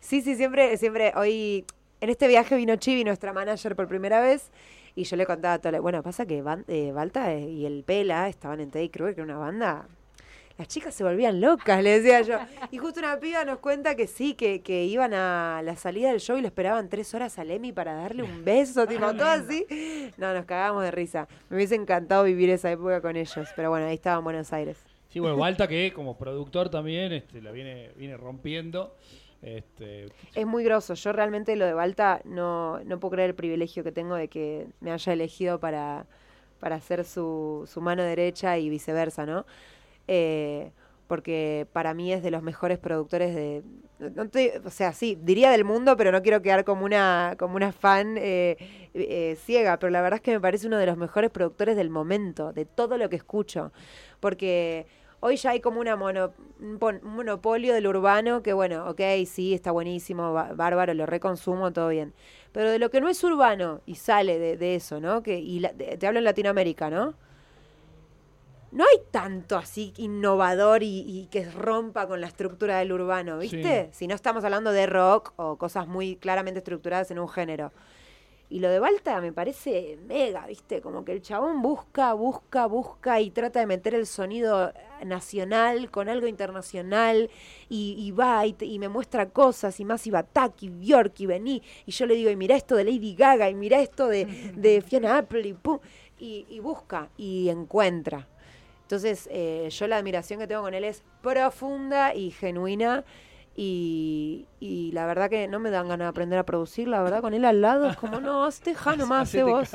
Sí, 0.00 0.22
sí, 0.22 0.36
siempre, 0.36 0.76
siempre, 0.76 1.12
hoy, 1.16 1.64
en 2.00 2.10
este 2.10 2.28
viaje 2.28 2.56
vino 2.56 2.76
Chivi, 2.76 3.04
nuestra 3.04 3.32
manager, 3.32 3.76
por 3.76 3.88
primera 3.88 4.20
vez, 4.20 4.50
y 4.94 5.04
yo 5.04 5.16
le 5.16 5.26
contaba 5.26 5.58
todo, 5.58 5.80
bueno, 5.82 6.02
pasa 6.02 6.26
que 6.26 6.42
eh, 6.68 6.92
Balta 6.92 7.34
y 7.34 7.66
el 7.66 7.84
Pela 7.84 8.28
estaban 8.28 8.60
en 8.60 8.70
Teddy 8.70 8.88
Kruger, 8.88 9.14
que 9.14 9.20
era 9.22 9.32
una 9.32 9.38
banda 9.38 9.86
las 10.60 10.68
chicas 10.68 10.94
se 10.94 11.02
volvían 11.02 11.40
locas, 11.40 11.82
le 11.82 12.02
decía 12.02 12.20
yo. 12.20 12.36
Y 12.70 12.76
justo 12.76 13.00
una 13.00 13.18
piba 13.18 13.46
nos 13.46 13.60
cuenta 13.60 13.94
que 13.94 14.06
sí, 14.06 14.34
que, 14.34 14.60
que 14.60 14.84
iban 14.84 15.14
a 15.14 15.62
la 15.64 15.74
salida 15.74 16.10
del 16.10 16.20
show 16.20 16.36
y 16.36 16.42
le 16.42 16.48
esperaban 16.48 16.90
tres 16.90 17.14
horas 17.14 17.38
a 17.38 17.44
Emi 17.44 17.72
para 17.72 17.94
darle 17.94 18.24
un 18.24 18.44
beso, 18.44 18.86
tipo, 18.86 19.10
todo 19.14 19.24
así. 19.24 19.66
No, 20.18 20.34
nos 20.34 20.44
cagábamos 20.44 20.84
de 20.84 20.90
risa. 20.90 21.28
Me 21.48 21.56
hubiese 21.56 21.76
encantado 21.76 22.24
vivir 22.24 22.50
esa 22.50 22.70
época 22.70 23.00
con 23.00 23.16
ellos, 23.16 23.48
pero 23.56 23.70
bueno, 23.70 23.86
ahí 23.86 23.94
estaba 23.94 24.18
en 24.18 24.24
Buenos 24.24 24.52
Aires. 24.52 24.76
Sí, 25.10 25.18
bueno, 25.18 25.36
Balta 25.36 25.66
que 25.66 25.92
como 25.92 26.16
productor 26.16 26.70
también 26.70 27.12
este, 27.12 27.42
la 27.42 27.50
viene, 27.50 27.90
viene 27.96 28.16
rompiendo. 28.16 28.94
Este... 29.42 30.06
Es 30.34 30.46
muy 30.46 30.62
grosso. 30.64 30.94
Yo 30.94 31.12
realmente 31.12 31.56
lo 31.56 31.66
de 31.66 31.72
Balta 31.72 32.20
no, 32.24 32.78
no 32.84 33.00
puedo 33.00 33.12
creer 33.12 33.30
el 33.30 33.34
privilegio 33.34 33.82
que 33.82 33.92
tengo 33.92 34.14
de 34.14 34.28
que 34.28 34.68
me 34.80 34.92
haya 34.92 35.12
elegido 35.12 35.58
para, 35.58 36.06
para 36.60 36.80
ser 36.80 37.04
su, 37.04 37.68
su 37.70 37.80
mano 37.80 38.02
derecha 38.04 38.58
y 38.58 38.68
viceversa, 38.68 39.26
¿no? 39.26 39.46
Eh, 40.06 40.70
porque 41.08 41.66
para 41.72 41.92
mí 41.92 42.12
es 42.12 42.22
de 42.22 42.30
los 42.30 42.42
mejores 42.42 42.78
productores 42.78 43.34
de... 43.34 43.64
No 43.98 44.30
o 44.64 44.70
sea, 44.70 44.92
sí, 44.92 45.18
diría 45.20 45.50
del 45.50 45.64
mundo, 45.64 45.96
pero 45.96 46.12
no 46.12 46.22
quiero 46.22 46.40
quedar 46.40 46.64
como 46.64 46.84
una, 46.84 47.34
como 47.36 47.56
una 47.56 47.72
fan 47.72 48.16
eh, 48.16 48.56
eh, 48.94 49.36
ciega, 49.44 49.78
pero 49.78 49.90
la 49.90 50.02
verdad 50.02 50.18
es 50.18 50.22
que 50.22 50.30
me 50.30 50.40
parece 50.40 50.68
uno 50.68 50.78
de 50.78 50.86
los 50.86 50.96
mejores 50.96 51.30
productores 51.30 51.76
del 51.76 51.90
momento, 51.90 52.52
de 52.52 52.64
todo 52.64 52.96
lo 52.96 53.10
que 53.10 53.16
escucho. 53.16 53.72
Porque 54.20 54.86
Hoy 55.20 55.36
ya 55.36 55.50
hay 55.50 55.60
como 55.60 55.80
una 55.80 55.96
mono, 55.96 56.32
un 56.58 56.78
monopolio 57.02 57.74
del 57.74 57.86
urbano 57.86 58.42
que, 58.42 58.54
bueno, 58.54 58.88
ok, 58.88 59.00
sí, 59.26 59.52
está 59.52 59.70
buenísimo, 59.70 60.32
bárbaro, 60.32 60.94
lo 60.94 61.04
reconsumo, 61.04 61.72
todo 61.72 61.88
bien. 61.88 62.14
Pero 62.52 62.70
de 62.70 62.78
lo 62.78 62.90
que 62.90 63.02
no 63.02 63.08
es 63.08 63.22
urbano 63.22 63.82
y 63.84 63.96
sale 63.96 64.38
de, 64.56 64.74
eso, 64.74 64.98
¿no? 64.98 65.22
Que, 65.22 65.38
y 65.38 65.60
te 65.60 66.06
hablo 66.06 66.18
en 66.18 66.24
Latinoamérica, 66.24 66.88
¿no? 66.88 67.14
No 68.72 68.84
hay 68.84 68.98
tanto 69.10 69.56
así 69.56 69.92
innovador 69.96 70.82
y, 70.82 71.28
que 71.30 71.44
rompa 71.50 72.06
con 72.06 72.20
la 72.20 72.28
estructura 72.28 72.78
del 72.78 72.92
urbano, 72.92 73.38
¿viste? 73.38 73.90
Si 73.92 74.06
no 74.06 74.14
estamos 74.14 74.44
hablando 74.44 74.72
de 74.72 74.86
rock 74.86 75.32
o 75.36 75.56
cosas 75.56 75.86
muy 75.86 76.16
claramente 76.16 76.58
estructuradas 76.58 77.10
en 77.10 77.18
un 77.18 77.28
género. 77.28 77.72
Y 78.50 78.58
lo 78.58 78.68
de 78.68 78.80
Balta 78.80 79.20
me 79.20 79.32
parece 79.32 79.96
mega, 80.08 80.44
¿viste? 80.44 80.80
Como 80.80 81.04
que 81.04 81.12
el 81.12 81.22
chabón 81.22 81.62
busca, 81.62 82.12
busca, 82.14 82.66
busca 82.66 83.20
y 83.20 83.30
trata 83.30 83.60
de 83.60 83.66
meter 83.66 83.94
el 83.94 84.08
sonido 84.08 84.72
nacional 85.04 85.88
con 85.88 86.08
algo 86.08 86.26
internacional 86.26 87.30
y, 87.68 88.10
va 88.10 88.44
y, 88.44 88.78
me 88.80 88.88
muestra 88.88 89.28
cosas 89.28 89.78
y 89.78 89.84
más 89.84 90.04
y 90.08 90.10
Batak 90.10 90.64
y 90.64 90.68
Bjork 90.68 91.20
y 91.20 91.26
vení 91.26 91.62
y 91.86 91.92
yo 91.92 92.06
le 92.06 92.16
digo, 92.16 92.28
y 92.28 92.34
mira 92.34 92.56
esto 92.56 92.74
de 92.74 92.82
Lady 92.82 93.14
Gaga 93.14 93.48
y 93.48 93.54
mira 93.54 93.80
esto 93.80 94.08
de, 94.08 94.24
de 94.56 94.82
Fiona 94.82 95.18
Apple 95.18 95.46
y, 95.46 95.52
pum, 95.52 95.78
y, 96.18 96.58
busca 96.58 97.08
y 97.16 97.50
encuentra. 97.50 98.26
Entonces 98.82 99.28
eh, 99.30 99.68
yo 99.70 99.86
la 99.86 99.98
admiración 99.98 100.40
que 100.40 100.48
tengo 100.48 100.62
con 100.62 100.74
él 100.74 100.82
es 100.82 101.04
profunda 101.22 102.16
y 102.16 102.32
genuina 102.32 103.04
y, 103.56 104.46
y, 104.60 104.92
la 104.92 105.06
verdad 105.06 105.28
que 105.28 105.48
no 105.48 105.58
me 105.58 105.70
dan 105.70 105.88
ganas 105.88 106.06
de 106.06 106.08
aprender 106.08 106.38
a 106.38 106.46
producir, 106.46 106.88
la 106.88 107.02
verdad, 107.02 107.20
con 107.20 107.34
él 107.34 107.44
al 107.44 107.60
lado 107.60 107.90
es 107.90 107.96
como, 107.96 108.20
no, 108.20 108.48
deja 108.64 108.96
nomás, 108.96 109.28
sé 109.28 109.42
vos. 109.42 109.68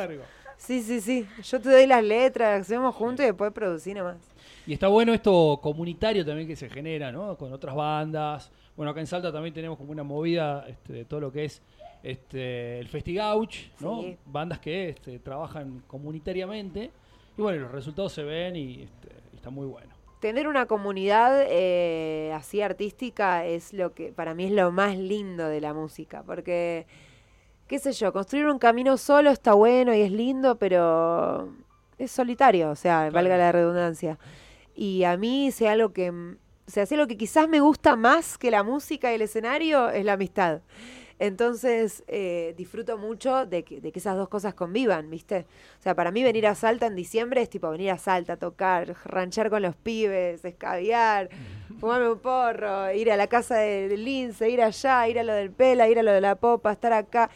Sí, 0.57 0.81
sí, 0.81 1.01
sí. 1.01 1.27
Yo 1.43 1.59
te 1.59 1.69
doy 1.69 1.85
las 1.85 2.03
letras, 2.03 2.61
hacemos 2.61 2.95
juntos 2.95 3.23
y 3.23 3.27
después 3.27 3.51
producir 3.51 3.95
nomás. 3.95 4.17
Y 4.65 4.73
está 4.73 4.87
bueno 4.87 5.13
esto 5.13 5.59
comunitario 5.61 6.25
también 6.25 6.47
que 6.47 6.55
se 6.55 6.69
genera, 6.69 7.11
¿no? 7.11 7.37
Con 7.37 7.53
otras 7.53 7.75
bandas. 7.75 8.51
Bueno, 8.75 8.91
acá 8.91 9.01
en 9.01 9.07
Salta 9.07 9.31
también 9.31 9.53
tenemos 9.53 9.77
como 9.77 9.91
una 9.91 10.03
movida 10.03 10.65
este, 10.67 10.93
de 10.93 11.05
todo 11.05 11.19
lo 11.19 11.31
que 11.31 11.45
es 11.45 11.61
este, 12.01 12.79
el 12.79 12.87
Festigauch, 12.87 13.55
¿no? 13.79 14.03
Bandas 14.25 14.59
que 14.59 14.89
este, 14.89 15.19
trabajan 15.19 15.83
comunitariamente. 15.87 16.91
Y 17.37 17.41
bueno, 17.41 17.63
los 17.63 17.71
resultados 17.71 18.13
se 18.13 18.23
ven 18.23 18.55
y, 18.55 18.83
este, 18.83 19.09
y 19.33 19.35
está 19.35 19.49
muy 19.49 19.67
bueno 19.67 19.94
tener 20.25 20.47
una 20.47 20.65
comunidad 20.65 21.45
eh, 21.47 22.33
así 22.33 22.59
artística 22.59 23.45
es 23.45 23.73
lo 23.73 23.93
que 23.93 24.11
para 24.11 24.33
mí 24.33 24.45
es 24.45 24.51
lo 24.51 24.71
más 24.71 24.97
lindo 24.97 25.47
de 25.47 25.61
la 25.61 25.71
música, 25.71 26.23
porque 26.25 26.87
qué 27.67 27.77
sé 27.77 27.91
yo, 27.91 28.11
construir 28.11 28.47
un 28.47 28.57
camino 28.57 28.97
solo 28.97 29.29
está 29.29 29.53
bueno 29.53 29.93
y 29.93 30.01
es 30.01 30.11
lindo, 30.11 30.57
pero 30.57 31.53
es 31.99 32.09
solitario, 32.09 32.71
o 32.71 32.75
sea, 32.75 33.11
valga 33.11 33.37
la 33.37 33.51
redundancia. 33.51 34.17
Y 34.73 35.03
a 35.03 35.15
mí 35.15 35.51
sea 35.51 35.73
algo 35.73 35.93
que, 35.93 36.09
o 36.09 36.35
sea, 36.65 36.87
lo 36.97 37.05
que 37.05 37.17
quizás 37.17 37.47
me 37.47 37.59
gusta 37.59 37.95
más 37.95 38.39
que 38.39 38.49
la 38.49 38.63
música 38.63 39.11
y 39.11 39.15
el 39.17 39.21
escenario 39.21 39.91
es 39.91 40.03
la 40.05 40.13
amistad. 40.13 40.61
Entonces 41.17 42.03
eh, 42.07 42.53
disfruto 42.57 42.97
mucho 42.97 43.45
de 43.45 43.63
que, 43.63 43.79
de 43.79 43.91
que 43.91 43.99
esas 43.99 44.17
dos 44.17 44.27
cosas 44.27 44.53
convivan, 44.53 45.09
¿viste? 45.09 45.45
O 45.79 45.81
sea, 45.81 45.95
para 45.95 46.11
mí 46.11 46.23
venir 46.23 46.45
a 46.45 46.55
Salta 46.55 46.87
en 46.87 46.95
diciembre 46.95 47.41
es 47.41 47.49
tipo 47.49 47.69
venir 47.69 47.91
a 47.91 47.97
Salta, 47.97 48.35
tocar, 48.35 48.95
ranchar 49.05 49.49
con 49.49 49.61
los 49.61 49.75
pibes, 49.77 50.43
escabiar, 50.43 51.29
fumarme 51.79 52.09
un 52.09 52.19
porro, 52.19 52.91
ir 52.91 53.11
a 53.11 53.17
la 53.17 53.27
casa 53.27 53.55
del 53.55 54.03
lince, 54.03 54.49
ir 54.49 54.61
allá, 54.61 55.07
ir 55.07 55.19
a 55.19 55.23
lo 55.23 55.33
del 55.33 55.51
pela, 55.51 55.87
ir 55.87 55.99
a 55.99 56.03
lo 56.03 56.11
de 56.11 56.21
la 56.21 56.35
popa, 56.35 56.73
estar 56.73 56.91
acá. 56.91 57.29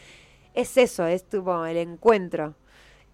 Es 0.52 0.76
eso, 0.76 1.06
es 1.06 1.24
tipo 1.24 1.64
el 1.64 1.78
encuentro. 1.78 2.56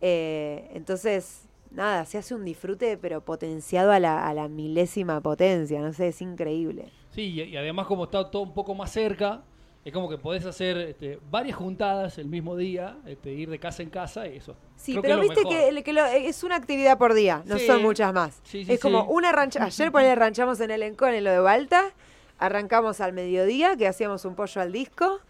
Eh, 0.01 0.69
entonces, 0.75 1.49
nada, 1.71 2.05
se 2.07 2.19
hace 2.19 2.35
un 2.35 2.45
disfrute, 2.45 2.97
pero 2.97 3.21
potenciado 3.21 3.93
a 3.93 4.01
la, 4.01 4.27
a 4.27 4.35
la 4.35 4.49
milésima 4.49 5.21
potencia, 5.21 5.81
no 5.81 5.93
sé, 5.93 6.09
es 6.09 6.21
increíble. 6.23 6.91
Sí, 7.13 7.33
y 7.35 7.57
además 7.57 7.87
como 7.87 8.05
está 8.05 8.31
todo 8.31 8.43
un 8.43 8.53
poco 8.53 8.75
más 8.75 8.91
cerca, 8.91 9.45
es 9.87 9.93
como 9.93 10.09
que 10.09 10.19
podés 10.19 10.45
hacer 10.45 10.77
este, 10.79 11.21
varias 11.31 11.57
juntadas 11.57 12.19
el 12.19 12.27
mismo 12.27 12.57
día, 12.57 12.97
este, 13.07 13.31
ir 13.31 13.49
de 13.49 13.61
casa 13.61 13.85
en 13.85 13.91
casa 13.91 14.27
y 14.27 14.39
eso. 14.39 14.57
Sí, 14.75 14.99
pero 15.01 15.21
viste 15.21 15.43
que, 15.49 16.29
es 16.29 16.43
una 16.43 16.57
actividad 16.57 16.99
por 16.99 17.15
día, 17.15 17.45
no 17.47 17.57
son 17.61 17.83
muchas 17.83 18.13
más. 18.13 18.43
es 18.53 18.81
como 18.81 19.05
una 19.05 19.31
rancha. 19.31 19.63
Ayer 19.63 19.93
por 19.93 20.03
ranchamos 20.03 20.59
en 20.59 20.73
el 20.73 20.83
Encón 20.83 21.15
en 21.15 21.23
lo 21.23 21.31
de 21.31 21.39
Balta, 21.39 21.93
arrancamos 22.37 23.01
al 23.01 23.13
mediodía, 23.13 23.77
que 23.77 23.87
hacíamos 23.87 24.25
un 24.25 24.35
pollo 24.35 24.61
al 24.61 24.73
disco, 24.73 25.21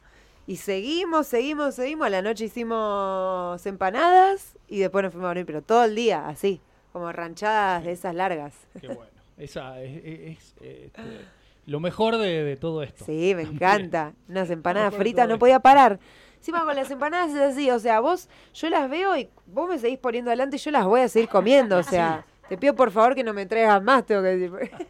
y 0.46 0.56
seguimos, 0.56 1.26
seguimos, 1.26 1.74
seguimos. 1.74 2.06
A 2.06 2.10
la 2.10 2.22
noche 2.22 2.46
hicimos 2.46 3.66
empanadas 3.66 4.56
y 4.68 4.78
después 4.78 5.02
nos 5.02 5.12
fuimos 5.12 5.26
a 5.26 5.28
dormir, 5.28 5.44
pero 5.44 5.60
todo 5.60 5.84
el 5.84 5.94
día, 5.94 6.28
así, 6.28 6.62
como 6.94 7.12
ranchadas 7.12 7.84
de 7.84 7.92
esas 7.92 8.14
largas. 8.14 8.54
Qué 8.80 8.88
bueno. 8.88 9.10
Esa 9.36 9.82
es, 9.82 10.00
este, 10.02 10.90
lo 11.66 11.80
mejor 11.80 12.16
de, 12.16 12.44
de 12.44 12.56
todo 12.56 12.82
esto. 12.82 13.04
Sí, 13.04 13.34
me 13.34 13.42
encanta. 13.42 14.14
Unas 14.28 14.50
empanadas 14.50 14.94
fritas, 14.94 15.28
no 15.28 15.38
podía 15.38 15.60
parar. 15.60 15.98
Encima 16.38 16.64
con 16.64 16.76
las 16.76 16.90
empanadas 16.90 17.30
es 17.34 17.40
así, 17.40 17.70
o 17.70 17.78
sea, 17.80 17.98
vos, 17.98 18.28
yo 18.54 18.70
las 18.70 18.88
veo 18.88 19.16
y 19.16 19.28
vos 19.46 19.68
me 19.68 19.78
seguís 19.78 19.98
poniendo 19.98 20.30
adelante 20.30 20.56
y 20.56 20.58
yo 20.60 20.70
las 20.70 20.84
voy 20.84 21.00
a 21.00 21.08
seguir 21.08 21.28
comiendo, 21.28 21.76
o 21.76 21.82
sea, 21.82 22.24
te 22.48 22.56
pido 22.56 22.74
por 22.76 22.92
favor 22.92 23.16
que 23.16 23.24
no 23.24 23.32
me 23.32 23.46
traigas 23.46 23.82
más, 23.82 24.06
tengo 24.06 24.22
que 24.22 24.28
decir. 24.36 24.52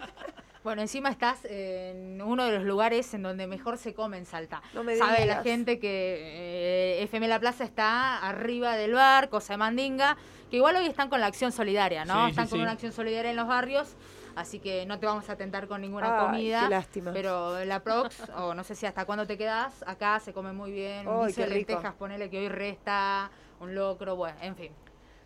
Bueno, 0.66 0.82
encima 0.82 1.10
estás 1.10 1.44
en 1.44 2.20
uno 2.20 2.44
de 2.44 2.50
los 2.50 2.64
lugares 2.64 3.14
en 3.14 3.22
donde 3.22 3.46
mejor 3.46 3.78
se 3.78 3.94
come 3.94 4.18
en 4.18 4.26
Salta. 4.26 4.62
No 4.74 4.82
me 4.82 4.96
Sabe 4.96 5.24
la 5.24 5.44
gente 5.44 5.78
que 5.78 6.98
eh, 6.98 7.04
FM 7.04 7.28
La 7.28 7.38
Plaza 7.38 7.62
está 7.62 8.18
arriba 8.18 8.76
del 8.76 8.94
bar, 8.94 9.28
cosa 9.28 9.52
de 9.52 9.58
mandinga, 9.58 10.16
que 10.50 10.56
igual 10.56 10.74
hoy 10.74 10.86
están 10.86 11.08
con 11.08 11.20
la 11.20 11.26
acción 11.26 11.52
solidaria, 11.52 12.04
¿no? 12.04 12.14
Sí, 12.14 12.20
sí, 12.24 12.30
están 12.30 12.48
con 12.48 12.58
sí. 12.58 12.62
una 12.64 12.72
acción 12.72 12.90
solidaria 12.90 13.30
en 13.30 13.36
los 13.36 13.46
barrios, 13.46 13.94
así 14.36 14.60
que 14.60 14.86
no 14.86 14.98
te 15.00 15.06
vamos 15.06 15.28
a 15.28 15.36
tentar 15.36 15.66
con 15.66 15.80
ninguna 15.80 16.14
Ay, 16.20 16.26
comida. 16.26 16.60
qué 16.64 16.70
lástima. 16.70 17.12
Pero 17.12 17.64
la 17.64 17.80
Prox, 17.82 18.22
o 18.36 18.54
no 18.54 18.62
sé 18.62 18.74
si 18.74 18.86
hasta 18.86 19.04
cuándo 19.04 19.26
te 19.26 19.36
quedas, 19.36 19.82
acá 19.86 20.20
se 20.20 20.32
come 20.32 20.52
muy 20.52 20.70
bien. 20.70 21.08
Un 21.08 21.22
Ay, 21.22 21.26
guiso 21.28 21.42
qué 21.42 21.48
de 21.48 21.54
rico. 21.54 21.72
lentejas, 21.72 21.94
ponele 21.94 22.30
que 22.30 22.38
hoy 22.38 22.48
resta, 22.48 23.30
un 23.60 23.74
locro, 23.74 24.14
bueno, 24.16 24.36
en 24.42 24.54
fin. 24.54 24.72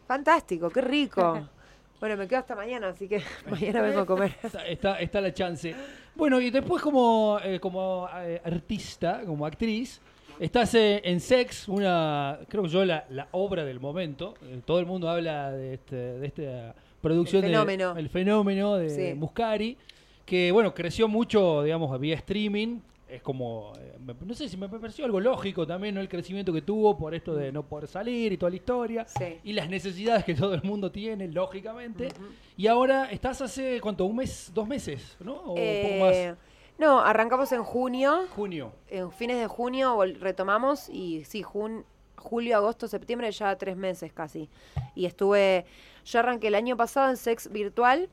Fantástico, 0.06 0.70
qué 0.70 0.80
rico. 0.80 1.46
Bueno, 2.00 2.16
me 2.16 2.26
quedo 2.26 2.38
hasta 2.38 2.56
mañana, 2.56 2.88
así 2.88 3.06
que 3.06 3.22
mañana 3.50 3.82
vengo 3.82 4.00
a 4.00 4.06
comer. 4.06 4.34
Está, 4.42 4.66
está, 4.66 4.98
está 5.00 5.20
la 5.20 5.34
chance. 5.34 5.76
Bueno, 6.14 6.40
y 6.40 6.50
después 6.50 6.82
como, 6.82 7.38
eh, 7.44 7.60
como 7.60 8.08
eh, 8.22 8.40
artista, 8.42 9.20
como 9.26 9.44
actriz, 9.44 10.00
estás 10.38 10.74
eh, 10.76 11.02
en 11.04 11.20
Sex, 11.20 11.68
una, 11.68 12.38
creo 12.48 12.64
yo, 12.64 12.86
la, 12.86 13.04
la 13.10 13.28
obra 13.32 13.66
del 13.66 13.80
momento. 13.80 14.32
Eh, 14.44 14.62
todo 14.64 14.80
el 14.80 14.86
mundo 14.86 15.10
habla 15.10 15.50
de, 15.50 15.74
este, 15.74 15.94
de 15.94 16.26
esta 16.26 16.74
producción 17.00 17.44
El 17.44 17.50
de- 17.50 17.56
fenómeno. 17.56 17.94
el 17.96 18.08
fenómeno 18.08 18.76
de 18.76 18.90
Sí. 18.90 19.14
Muscari, 19.18 19.76
que 20.24 20.52
bueno, 20.52 20.74
creció 20.74 21.08
mucho, 21.08 21.62
digamos, 21.62 21.98
vía 22.00 22.16
streaming. 22.16 22.80
Es 23.08 23.22
como, 23.22 23.72
eh, 23.80 23.96
no 24.24 24.34
sé 24.34 24.48
si 24.48 24.56
me 24.56 24.68
pareció 24.68 25.04
algo 25.04 25.18
lógico 25.18 25.66
también, 25.66 25.96
¿no? 25.96 26.00
El 26.00 26.08
crecimiento 26.08 26.52
que 26.52 26.62
tuvo 26.62 26.96
por 26.96 27.12
esto 27.12 27.34
de 27.34 27.50
no 27.50 27.64
poder 27.64 27.88
salir 27.88 28.32
y 28.32 28.36
toda 28.36 28.50
la 28.50 28.56
historia. 28.56 29.04
Sí. 29.08 29.38
Y 29.42 29.52
las 29.52 29.68
necesidades 29.68 30.24
que 30.24 30.32
todo 30.52 30.54
el 30.54 30.62
mundo 30.62 30.92
tiene, 30.92 31.26
lógicamente. 31.26 32.08
Y 32.56 32.68
ahora 32.68 33.10
estás 33.10 33.40
hace, 33.42 33.80
¿cuánto? 33.80 34.04
¿Un 34.04 34.14
mes? 34.14 34.52
¿Dos 34.54 34.68
meses? 34.68 35.16
¿No? 35.18 35.32
¿O 35.34 35.38
un 35.38 35.44
poco 35.46 35.58
Eh, 35.58 36.28
más? 36.30 36.38
no, 36.78 37.00
arrancamos 37.00 37.50
en 37.50 37.64
junio, 37.64 38.26
Junio. 38.36 38.72
en 38.88 39.10
fines 39.10 39.40
de 39.40 39.48
junio 39.48 39.98
retomamos 40.20 40.88
y 40.88 41.24
sí, 41.24 41.42
jun- 41.42 41.84
julio, 42.20 42.56
agosto, 42.56 42.88
septiembre, 42.88 43.30
ya 43.32 43.56
tres 43.58 43.76
meses 43.76 44.12
casi. 44.12 44.48
Y 44.94 45.06
estuve, 45.06 45.66
yo 46.04 46.18
arranqué 46.20 46.48
el 46.48 46.54
año 46.54 46.76
pasado 46.76 47.10
en 47.10 47.16
Sex 47.16 47.50
Virtual, 47.50 48.08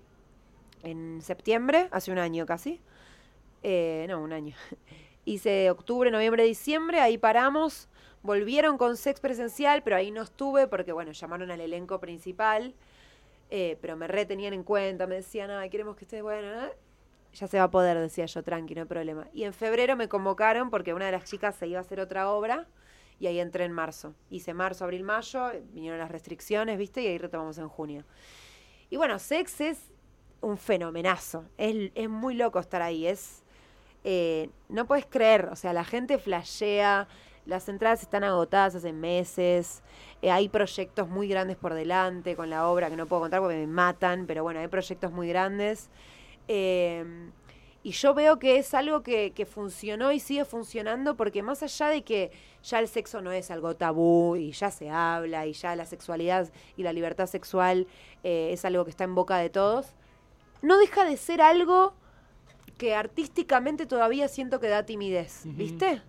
en 0.83 1.21
septiembre, 1.21 1.87
hace 1.91 2.11
un 2.11 2.19
año 2.19 2.45
casi. 2.45 2.81
Eh, 3.63 4.05
no, 4.09 4.21
un 4.21 4.33
año. 4.33 4.55
Hice 5.25 5.69
octubre, 5.69 6.09
noviembre, 6.11 6.43
diciembre, 6.43 6.99
ahí 7.01 7.17
paramos. 7.17 7.89
Volvieron 8.23 8.77
con 8.77 8.97
Sex 8.97 9.19
presencial, 9.19 9.83
pero 9.83 9.95
ahí 9.97 10.11
no 10.11 10.21
estuve 10.23 10.67
porque, 10.67 10.91
bueno, 10.93 11.11
llamaron 11.11 11.51
al 11.51 11.61
elenco 11.61 11.99
principal. 11.99 12.73
eh, 13.49 13.77
pero 13.81 13.95
me 13.97 14.07
retenían 14.07 14.53
en 14.53 14.63
cuenta, 14.63 15.07
me 15.07 15.15
decían, 15.15 15.51
ay, 15.51 15.69
queremos 15.69 15.95
que 15.95 16.05
estés 16.05 16.21
bueno. 16.23 16.53
¿no?". 16.53 16.67
Ya 17.33 17.47
se 17.47 17.57
va 17.57 17.65
a 17.65 17.71
poder, 17.71 17.97
decía 17.99 18.25
yo, 18.25 18.43
tranqui, 18.43 18.75
no 18.75 18.81
hay 18.81 18.87
problema. 18.87 19.27
Y 19.33 19.43
en 19.43 19.53
febrero 19.53 19.95
me 19.95 20.07
convocaron 20.09 20.69
porque 20.69 20.93
una 20.93 21.05
de 21.07 21.11
las 21.13 21.25
chicas 21.25 21.55
se 21.55 21.67
iba 21.67 21.79
a 21.79 21.81
hacer 21.81 21.99
otra 21.99 22.31
obra 22.31 22.67
y 23.19 23.27
ahí 23.27 23.39
entré 23.39 23.65
en 23.65 23.71
marzo. 23.73 24.13
Hice 24.29 24.53
marzo, 24.53 24.83
abril, 24.85 25.03
mayo, 25.03 25.51
vinieron 25.73 25.99
las 25.99 26.11
restricciones, 26.11 26.77
¿viste? 26.77 27.01
Y 27.01 27.07
ahí 27.07 27.17
retomamos 27.17 27.57
en 27.57 27.67
junio. 27.67 28.03
Y 28.89 28.97
bueno, 28.97 29.19
Sex 29.19 29.61
es 29.61 29.79
un 30.41 30.57
fenomenazo. 30.57 31.45
Es, 31.57 31.91
es 31.95 32.09
muy 32.09 32.35
loco 32.35 32.59
estar 32.59 32.81
ahí. 32.81 33.07
Es. 33.07 33.43
eh, 34.03 34.49
no 34.69 34.85
puedes 34.85 35.05
creer. 35.05 35.49
O 35.51 35.55
sea, 35.55 35.73
la 35.73 35.83
gente 35.83 36.17
flashea. 36.19 37.07
Las 37.45 37.69
entradas 37.69 38.01
están 38.01 38.23
agotadas 38.25 38.75
hace 38.75 38.93
meses. 38.93 39.81
eh, 40.21 40.31
hay 40.31 40.49
proyectos 40.49 41.07
muy 41.09 41.27
grandes 41.29 41.55
por 41.57 41.73
delante 41.73 42.35
con 42.35 42.49
la 42.49 42.67
obra 42.67 42.89
que 42.89 42.97
no 42.97 43.05
puedo 43.07 43.21
contar 43.23 43.39
porque 43.41 43.55
me 43.57 43.67
matan. 43.67 44.25
Pero 44.27 44.43
bueno, 44.43 44.59
hay 44.59 44.67
proyectos 44.67 45.11
muy 45.11 45.29
grandes. 45.29 45.89
Eh, 46.47 47.03
y 47.87 47.91
yo 47.91 48.13
veo 48.13 48.37
que 48.37 48.57
es 48.57 48.73
algo 48.73 49.01
que, 49.01 49.31
que 49.31 49.45
funcionó 49.45 50.11
y 50.11 50.19
sigue 50.19 50.43
funcionando 50.43 51.15
porque 51.15 51.41
más 51.41 51.63
allá 51.63 51.87
de 51.87 52.03
que 52.03 52.31
ya 52.61 52.79
el 52.79 52.89
sexo 52.89 53.21
no 53.21 53.31
es 53.31 53.49
algo 53.49 53.77
tabú 53.77 54.35
y 54.35 54.51
ya 54.51 54.71
se 54.71 54.89
habla 54.89 55.45
y 55.47 55.53
ya 55.53 55.73
la 55.73 55.85
sexualidad 55.85 56.51
y 56.75 56.83
la 56.83 56.91
libertad 56.91 57.27
sexual 57.27 57.87
eh, 58.25 58.49
es 58.51 58.65
algo 58.65 58.83
que 58.83 58.89
está 58.89 59.05
en 59.05 59.15
boca 59.15 59.37
de 59.37 59.49
todos, 59.49 59.93
no 60.61 60.77
deja 60.77 61.05
de 61.05 61.15
ser 61.15 61.39
algo 61.39 61.93
que 62.77 62.93
artísticamente 62.93 63.85
todavía 63.85 64.27
siento 64.27 64.59
que 64.59 64.67
da 64.67 64.85
timidez. 64.85 65.43
¿viste? 65.45 66.01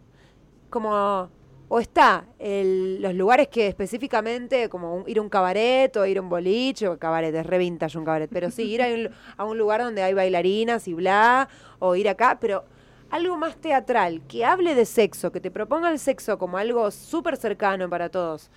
Como, 0.70 1.30
o 1.68 1.80
está, 1.80 2.24
el- 2.38 3.02
los 3.02 3.14
lugares 3.14 3.48
que 3.48 3.66
específicamente, 3.66 4.68
como 4.68 5.04
ir 5.06 5.18
a 5.18 5.22
un 5.22 5.28
cabaret 5.28 5.94
o 5.96 6.06
ir 6.06 6.18
a 6.18 6.22
un 6.22 6.28
boliche, 6.28 6.88
o 6.88 6.98
cabaret, 6.98 7.34
es 7.34 7.46
re 7.46 7.58
un 7.68 8.04
cabaret, 8.04 8.30
pero 8.32 8.50
sí, 8.50 8.62
ir 8.62 8.82
a 8.82 8.86
un, 8.88 9.10
a 9.36 9.44
un 9.44 9.58
lugar 9.58 9.82
donde 9.82 10.02
hay 10.02 10.14
bailarinas 10.14 10.88
y 10.88 10.94
bla, 10.94 11.48
o 11.78 11.94
ir 11.94 12.08
acá, 12.08 12.38
pero 12.40 12.64
algo 13.10 13.36
más 13.36 13.56
teatral, 13.56 14.22
que 14.28 14.44
hable 14.44 14.74
de 14.74 14.84
sexo, 14.84 15.30
que 15.32 15.40
te 15.40 15.50
proponga 15.50 15.90
el 15.90 15.98
sexo 15.98 16.38
como 16.38 16.58
algo 16.58 16.90
súper 16.90 17.36
cercano 17.36 17.88
para 17.88 18.08
todos. 18.08 18.50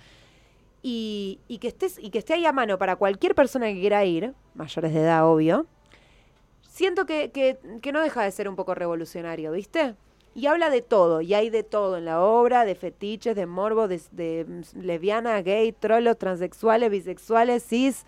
Y, 0.82 1.38
y 1.48 1.58
que 1.58 1.68
estés, 1.68 1.98
y 1.98 2.10
que 2.10 2.18
esté 2.18 2.34
ahí 2.34 2.44
a 2.44 2.52
mano 2.52 2.76
para 2.78 2.96
cualquier 2.96 3.34
persona 3.34 3.66
que 3.66 3.80
quiera 3.80 4.04
ir, 4.04 4.34
mayores 4.54 4.92
de 4.92 5.00
edad, 5.00 5.26
obvio, 5.26 5.66
siento 6.68 7.06
que, 7.06 7.30
que, 7.30 7.58
que 7.80 7.92
no 7.92 8.00
deja 8.00 8.22
de 8.24 8.30
ser 8.30 8.48
un 8.48 8.56
poco 8.56 8.74
revolucionario, 8.74 9.52
¿viste? 9.52 9.94
Y 10.34 10.46
habla 10.46 10.70
de 10.70 10.80
todo, 10.80 11.20
y 11.20 11.34
hay 11.34 11.50
de 11.50 11.62
todo 11.62 11.98
en 11.98 12.06
la 12.06 12.22
obra, 12.22 12.64
de 12.64 12.74
fetiches, 12.74 13.36
de 13.36 13.46
morbo, 13.46 13.86
de, 13.86 14.00
de 14.12 14.46
mm, 14.46 14.80
lesbiana, 14.80 15.42
gay, 15.42 15.72
trolos, 15.72 16.18
transexuales, 16.18 16.90
bisexuales, 16.90 17.62
cis, 17.62 18.06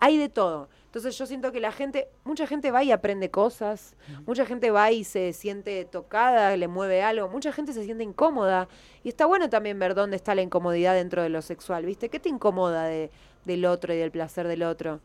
hay 0.00 0.18
de 0.18 0.28
todo. 0.28 0.68
Entonces 0.90 1.16
yo 1.16 1.24
siento 1.24 1.52
que 1.52 1.60
la 1.60 1.70
gente, 1.70 2.08
mucha 2.24 2.48
gente 2.48 2.72
va 2.72 2.82
y 2.82 2.90
aprende 2.90 3.30
cosas, 3.30 3.94
mucha 4.26 4.44
gente 4.44 4.72
va 4.72 4.90
y 4.90 5.04
se 5.04 5.32
siente 5.32 5.84
tocada, 5.84 6.56
le 6.56 6.66
mueve 6.66 7.00
algo, 7.00 7.28
mucha 7.28 7.52
gente 7.52 7.72
se 7.72 7.84
siente 7.84 8.02
incómoda. 8.02 8.66
Y 9.04 9.08
está 9.08 9.26
bueno 9.26 9.48
también 9.48 9.78
ver 9.78 9.94
dónde 9.94 10.16
está 10.16 10.34
la 10.34 10.42
incomodidad 10.42 10.94
dentro 10.94 11.22
de 11.22 11.28
lo 11.28 11.42
sexual, 11.42 11.86
¿viste? 11.86 12.08
¿Qué 12.08 12.18
te 12.18 12.28
incomoda 12.28 12.86
de, 12.86 13.12
del 13.44 13.66
otro 13.66 13.94
y 13.94 13.98
del 13.98 14.10
placer 14.10 14.48
del 14.48 14.64
otro? 14.64 15.00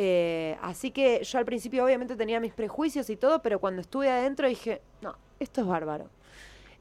Eh, 0.00 0.56
así 0.62 0.92
que 0.92 1.24
yo 1.24 1.38
al 1.40 1.44
principio 1.44 1.84
obviamente 1.84 2.14
tenía 2.14 2.38
mis 2.38 2.54
prejuicios 2.54 3.10
y 3.10 3.16
todo, 3.16 3.42
pero 3.42 3.58
cuando 3.58 3.80
estuve 3.80 4.08
adentro 4.08 4.46
dije, 4.46 4.80
no, 5.02 5.16
esto 5.40 5.62
es 5.62 5.66
bárbaro. 5.66 6.08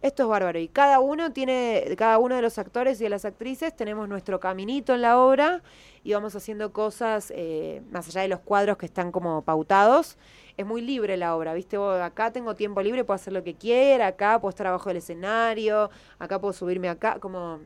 Esto 0.04 0.22
es 0.22 0.30
bárbaro. 0.30 0.60
Y 0.60 0.68
cada 0.68 1.00
uno 1.00 1.34
tiene, 1.34 1.96
cada 1.98 2.20
uno 2.20 2.36
de 2.36 2.44
los 2.44 2.60
actores 2.60 3.02
y 3.02 3.06
de 3.06 3.10
las 3.10 3.26
actrices 3.26 3.76
tenemos 3.76 4.08
nuestro 4.08 4.40
caminito 4.40 4.94
en 4.94 5.02
la 5.02 5.20
obra 5.20 5.64
y 6.04 6.14
vamos 6.14 6.36
haciendo 6.36 6.72
cosas 6.72 7.34
eh, 7.36 7.82
más 7.90 8.08
allá 8.08 8.22
de 8.22 8.28
los 8.28 8.42
cuadros 8.42 8.78
que 8.78 8.86
están 8.86 9.12
como 9.12 9.42
pautados. 9.42 10.16
Es 10.56 10.68
muy 10.68 10.82
libre 10.82 11.18
la 11.18 11.36
obra, 11.36 11.56
¿viste? 11.56 11.80
Vos, 11.80 12.00
acá 12.00 12.32
tengo 12.32 12.54
tiempo 12.54 12.84
libre, 12.84 13.04
puedo 13.04 13.16
hacer 13.16 13.34
lo 13.34 13.44
que 13.44 13.56
quiera, 13.56 14.06
acá 14.06 14.40
puedo 14.40 14.52
estar 14.52 14.68
abajo 14.68 14.90
del 14.90 14.98
escenario, 14.98 15.90
acá 16.20 16.40
puedo 16.40 16.54
subirme 16.54 16.88
acá, 16.88 17.18
como 17.20 17.62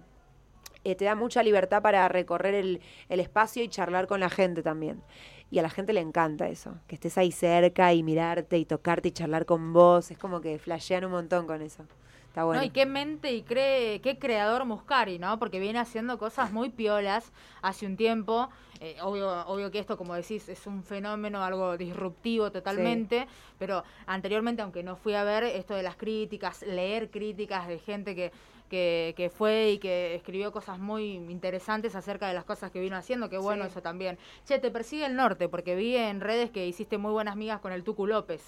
eh, 0.85 0.95
te 0.95 1.05
da 1.05 1.15
mucha 1.15 1.43
libertad 1.43 1.81
para 1.81 2.07
recorrer 2.07 2.55
el, 2.55 2.81
el 3.09 3.19
espacio 3.19 3.63
y 3.63 3.67
charlar 3.67 4.07
con 4.07 4.21
la 4.21 4.29
gente 4.29 4.63
también. 4.63 5.03
Y 5.51 5.59
a 5.59 5.61
la 5.61 5.69
gente 5.69 5.91
le 5.91 5.99
encanta 5.99 6.47
eso, 6.47 6.75
que 6.87 6.95
estés 6.95 7.17
ahí 7.17 7.31
cerca 7.31 7.93
y 7.93 8.03
mirarte 8.03 8.57
y 8.57 8.63
tocarte 8.63 9.09
y 9.09 9.11
charlar 9.11 9.45
con 9.45 9.73
vos. 9.73 10.09
Es 10.09 10.17
como 10.17 10.39
que 10.39 10.57
flashean 10.57 11.03
un 11.03 11.11
montón 11.11 11.45
con 11.45 11.61
eso. 11.61 11.83
Está 12.29 12.45
bueno. 12.45 12.61
No, 12.61 12.65
y 12.65 12.69
qué 12.69 12.85
mente 12.85 13.33
y 13.33 13.43
cree, 13.43 13.99
qué 13.99 14.17
creador 14.17 14.63
Muscari, 14.63 15.19
¿no? 15.19 15.37
Porque 15.37 15.59
viene 15.59 15.79
haciendo 15.79 16.17
cosas 16.17 16.53
muy 16.53 16.69
piolas 16.69 17.33
hace 17.61 17.85
un 17.85 17.97
tiempo. 17.97 18.49
Eh, 18.79 18.95
obvio, 19.01 19.45
obvio 19.47 19.69
que 19.69 19.79
esto, 19.79 19.97
como 19.97 20.15
decís, 20.15 20.47
es 20.47 20.65
un 20.65 20.83
fenómeno, 20.83 21.43
algo 21.43 21.75
disruptivo 21.75 22.49
totalmente. 22.49 23.27
Pero 23.59 23.83
anteriormente, 24.05 24.61
aunque 24.61 24.81
no 24.81 24.95
fui 24.95 25.13
a 25.15 25.25
ver 25.25 25.43
esto 25.43 25.75
de 25.75 25.83
las 25.83 25.97
críticas, 25.97 26.61
leer 26.61 27.11
críticas 27.11 27.67
de 27.67 27.79
gente 27.79 28.15
que, 28.15 28.31
que, 28.71 29.13
que 29.17 29.29
fue 29.29 29.71
y 29.71 29.77
que 29.77 30.15
escribió 30.15 30.51
cosas 30.53 30.79
muy 30.79 31.15
interesantes 31.29 31.93
acerca 31.93 32.27
de 32.29 32.33
las 32.33 32.45
cosas 32.45 32.71
que 32.71 32.79
vino 32.79 32.95
haciendo, 32.95 33.29
que 33.29 33.37
bueno 33.37 33.65
Sí. 33.65 33.71
eso 33.71 33.81
también. 33.81 34.17
Che, 34.47 34.57
te 34.59 34.71
persigue 34.71 35.05
el 35.05 35.15
norte, 35.15 35.49
porque 35.49 35.75
vi 35.75 35.97
en 35.97 36.21
redes 36.21 36.49
que 36.49 36.65
hiciste 36.65 36.97
muy 36.97 37.11
buenas 37.11 37.35
migas 37.35 37.59
con 37.59 37.73
el 37.73 37.83
Tucu 37.83 38.07
López. 38.07 38.41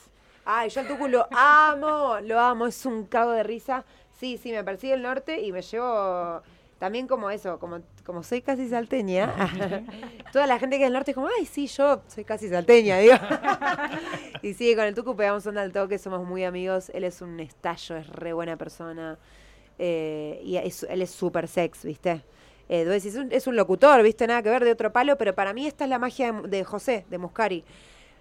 Ay, 0.46 0.70
yo 0.70 0.80
al 0.82 0.88
Tucu 0.88 1.08
lo 1.10 1.28
amo, 1.32 2.18
lo 2.22 2.40
amo, 2.40 2.67
es 2.67 2.86
un 2.86 3.06
cago 3.06 3.32
de 3.32 3.44
risa. 3.44 3.84
Sí, 4.17 4.38
sí, 4.42 4.52
me 4.54 4.63
persigue 4.63 4.94
el 4.94 5.02
norte 5.02 5.42
y 5.42 5.52
me 5.52 5.62
llevo 5.62 6.42
también 6.80 7.08
como 7.08 7.30
eso, 7.30 7.60
como, 7.60 7.80
como 8.06 8.24
soy 8.24 8.42
casi 8.42 8.67
salteña. 8.69 9.34
Toda 10.34 10.48
la 10.48 10.60
gente 10.60 10.78
que 10.78 10.84
es 10.84 10.88
del 10.88 10.94
norte 10.94 11.12
es 11.12 11.15
como, 11.15 11.28
ay, 11.38 11.46
sí, 11.46 11.67
yo 11.67 12.02
soy 12.08 12.24
casi 12.26 12.48
salteña, 12.50 12.98
digo. 13.00 13.15
y 14.42 14.54
sí, 14.54 14.76
con 14.76 14.86
el 14.86 14.96
Tucu 14.96 15.15
pegamos 15.15 15.46
onda 15.48 15.62
al 15.62 15.71
toque, 15.71 15.98
somos 15.98 16.26
muy 16.26 16.44
amigos. 16.44 16.90
Él 16.94 17.04
es 17.04 17.21
un 17.21 17.40
estallo, 17.40 17.96
es 17.98 18.08
re 18.08 18.34
buena 18.34 18.58
persona. 18.58 19.17
Eh, 19.80 20.42
y 20.44 20.58
es- 20.58 20.84
él 20.84 21.02
es 21.02 21.12
súper 21.12 21.48
sex, 21.48 21.84
¿viste? 21.84 22.24
Eh, 22.69 22.88
es 23.32 23.48
un, 23.48 23.56
locutor, 23.56 24.02
¿viste? 24.04 24.26
Nada 24.26 24.42
que 24.42 24.50
ver 24.50 24.63
de 24.63 24.71
otro 24.71 24.92
palo, 24.92 25.17
pero 25.17 25.36
para 25.36 25.54
mí 25.54 25.67
esta 25.67 25.84
es 25.84 25.90
la 25.90 26.00
magia 26.00 26.32
de, 26.32 26.63
José, 26.63 27.06
de 27.10 27.17
Muscari. 27.17 27.63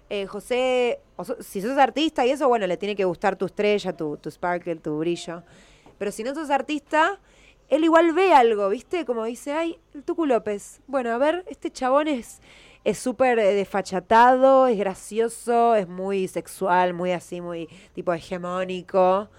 Eh, 0.09 0.27
José, 0.27 0.99
si 1.39 1.61
sos 1.61 1.77
artista 1.77 2.25
y 2.25 2.31
eso, 2.31 2.47
bueno, 2.47 2.67
le 2.67 2.77
tiene 2.77 2.95
que 2.95 3.05
gustar 3.05 3.35
tu 3.35 3.45
estrella, 3.45 3.95
tu, 3.95 4.17
tu 4.17 4.29
sparkle, 4.29 4.75
tu 4.75 4.99
brillo. 4.99 5.43
Pero 5.97 6.11
si 6.11 6.23
no 6.23 6.35
sos 6.35 6.49
artista, 6.49 7.19
él 7.69 7.83
igual 7.85 8.13
ve 8.13 8.33
algo, 8.33 8.69
¿viste? 8.69 9.05
Como 9.05 9.23
dice, 9.23 9.53
ay, 9.53 9.79
el 9.93 10.03
Tucu 10.03 10.25
López. 10.25 10.81
Bueno, 10.87 11.11
a 11.11 11.17
ver, 11.17 11.45
este 11.47 11.71
chabón 11.71 12.07
es 12.07 12.41
es 12.83 12.97
súper 12.99 13.39
eh, 13.39 13.53
desfachatado, 13.53 14.67
es 14.67 14.77
gracioso, 14.77 15.75
es 15.75 15.87
muy 15.87 16.27
sexual, 16.27 16.93
muy 16.93 17.11
así, 17.11 17.39
muy 17.41 17.69
tipo 17.93 18.13
hegemónico. 18.13 19.29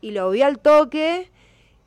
Y 0.00 0.12
lo 0.12 0.30
vi 0.30 0.42
al 0.42 0.58
toque. 0.58 1.30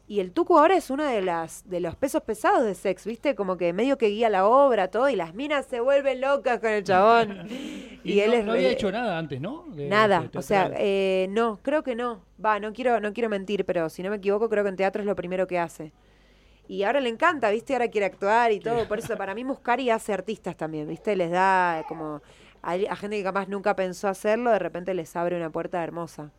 Y 0.09 0.21
el 0.21 0.31
Tucu 0.31 0.57
ahora 0.57 0.75
es 0.75 0.89
uno 0.89 1.03
de 1.05 1.21
las 1.21 1.69
de 1.69 1.79
los 1.79 1.95
pesos 1.95 2.23
pesados 2.23 2.63
de 2.65 2.73
sex, 2.73 3.05
¿viste? 3.05 3.35
Como 3.35 3.57
que 3.57 3.73
medio 3.73 3.95
que 3.99 4.07
guía 4.07 4.27
la 4.29 4.47
obra, 4.47 4.87
todo, 4.89 5.07
y 5.07 5.15
las 5.15 5.35
minas 5.35 5.67
se 5.67 5.81
vuelven 5.81 6.19
locas 6.19 6.59
con 6.59 6.71
el 6.71 6.83
chabón. 6.83 7.47
Y, 8.01 8.13
y, 8.13 8.19
él 8.21 8.31
no, 8.31 8.37
es 8.37 8.45
no 8.45 8.51
había 8.53 8.67
re- 8.69 8.73
hecho 8.75 8.91
nada 8.93 9.17
antes, 9.17 9.41
¿no? 9.41 9.65
De- 9.67 9.89
Nada, 9.89 10.21
de 10.31 10.37
o 10.39 10.41
sea, 10.41 10.71
eh, 10.77 11.27
no, 11.31 11.59
creo 11.61 11.83
que 11.83 11.95
no. 11.95 12.21
Va, 12.43 12.57
no 12.57 12.71
quiero, 12.71 13.01
no 13.01 13.11
quiero 13.11 13.27
mentir, 13.29 13.65
pero 13.65 13.89
si 13.89 14.01
no 14.01 14.09
me 14.09 14.15
equivoco, 14.15 14.47
creo 14.49 14.63
que 14.63 14.69
en 14.69 14.77
teatro 14.77 15.01
es 15.01 15.05
lo 15.05 15.17
primero 15.17 15.47
que 15.47 15.59
hace. 15.59 15.91
Y 16.69 16.83
ahora 16.83 17.01
le 17.01 17.09
encanta, 17.09 17.49
¿viste? 17.49 17.73
Ahora 17.73 17.89
quiere 17.89 18.05
actuar 18.05 18.53
y 18.53 18.61
todo. 18.61 18.87
Por 18.87 18.99
eso, 18.99 19.17
para 19.17 19.35
mí, 19.35 19.43
Muscari 19.43 19.89
hace 19.89 20.13
artistas 20.13 20.55
también, 20.55 20.87
¿viste? 20.87 21.13
Les 21.17 21.29
da 21.29 21.83
como. 21.89 22.21
A, 22.61 22.71
a 22.89 22.95
gente 22.95 23.17
que 23.17 23.23
capaz 23.23 23.49
nunca 23.49 23.75
pensó 23.75 24.07
hacerlo, 24.07 24.49
de 24.51 24.59
repente 24.59 24.93
les 24.93 25.13
abre 25.17 25.35
una 25.35 25.49
puerta 25.49 25.83
hermosa. 25.83 26.31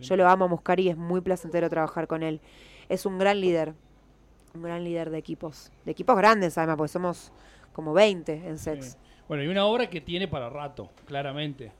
Yo 0.00 0.16
lo 0.16 0.26
amo 0.26 0.46
a 0.46 0.48
Muscari, 0.48 0.88
es 0.88 0.96
muy 0.96 1.20
placentero 1.20 1.68
trabajar 1.68 2.06
con 2.06 2.22
él. 2.22 2.40
Es 2.88 3.06
un 3.06 3.18
gran 3.18 3.40
líder. 3.40 3.74
Un 4.54 4.62
gran 4.62 4.84
líder 4.84 5.10
de 5.10 5.18
equipos. 5.18 5.72
De 5.84 5.92
equipos 5.92 6.16
grandes, 6.16 6.56
además, 6.58 6.76
porque 6.76 6.92
somos 6.92 7.32
como 7.72 7.92
20 7.92 8.32
en 8.46 8.58
sex. 8.58 8.92
Sí. 8.92 8.98
Bueno, 9.28 9.42
y 9.42 9.48
una 9.48 9.64
obra 9.66 9.88
que 9.90 10.00
tiene 10.00 10.28
para 10.28 10.48
rato, 10.50 10.90
claramente. 11.06 11.72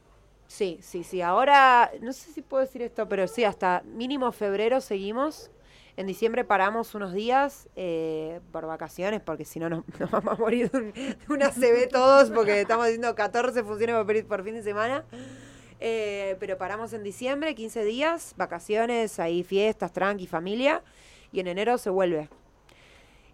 Sí, 0.46 0.78
sí, 0.82 1.04
sí. 1.04 1.22
Ahora, 1.22 1.90
no 2.00 2.12
sé 2.12 2.32
si 2.32 2.42
puedo 2.42 2.62
decir 2.62 2.82
esto, 2.82 3.08
pero 3.08 3.26
sí, 3.28 3.44
hasta 3.44 3.82
mínimo 3.86 4.30
febrero 4.32 4.80
seguimos. 4.80 5.50
En 5.96 6.06
diciembre 6.08 6.42
paramos 6.44 6.94
unos 6.96 7.12
días 7.12 7.68
eh, 7.76 8.40
por 8.50 8.66
vacaciones, 8.66 9.20
porque 9.20 9.44
si 9.44 9.60
no 9.60 9.68
nos, 9.68 9.84
nos 10.00 10.10
vamos 10.10 10.34
a 10.34 10.36
morir 10.36 10.68
de, 10.70 10.78
un- 10.78 10.92
de 10.92 11.16
una 11.28 11.50
CB 11.50 11.88
todos, 11.90 12.30
porque 12.30 12.62
estamos 12.62 12.86
haciendo 12.86 13.14
14 13.14 13.62
funciones 13.62 13.94
por, 14.04 14.26
por 14.26 14.42
fin 14.44 14.54
de 14.54 14.62
semana. 14.64 15.04
Eh, 15.80 16.36
pero 16.40 16.56
paramos 16.56 16.92
en 16.92 17.02
diciembre, 17.02 17.54
15 17.54 17.84
días, 17.84 18.34
vacaciones, 18.36 19.18
ahí 19.18 19.42
fiestas, 19.42 19.92
tranqui, 19.92 20.26
familia, 20.26 20.82
y 21.32 21.40
en 21.40 21.48
enero 21.48 21.78
se 21.78 21.90
vuelve. 21.90 22.28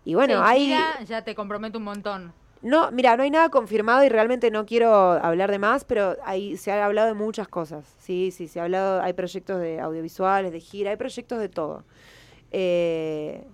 Y 0.05 0.15
bueno, 0.15 0.35
Sí, 0.35 0.73
hay... 0.73 1.07
ya 1.07 1.23
te 1.23 1.35
comprometo 1.35 1.79
un 1.79 1.85
montón. 1.85 2.33
No, 2.63 2.91
mira, 2.91 3.17
no 3.17 3.23
hay 3.23 3.31
nada 3.31 3.49
confirmado 3.49 4.05
y 4.05 4.09
realmente 4.11 4.51
no 4.51 4.67
quiero 4.67 4.93
hablar 4.93 5.51
de 5.51 5.59
más, 5.59 5.85
pero 5.85 6.17
ahí 6.25 6.59
se 6.59 6.71
ha 6.71 6.85
hablado 6.85 7.09
de 7.09 7.15
muchas 7.15 7.49
cosas. 7.49 7.87
Sí, 7.99 8.31
sí, 8.33 8.49
se 8.49 8.61
ha 8.61 8.65
hablado, 8.65 9.01
hay 9.01 9.15
proyectos 9.15 9.61
de 9.61 9.81
audiovisuales, 9.81 10.53
de 10.53 10.61
gira, 10.61 10.91
hay 10.91 10.97
proyectos 10.97 11.39
de 11.39 11.49
todo. 11.49 11.85
Eh, 12.51 13.45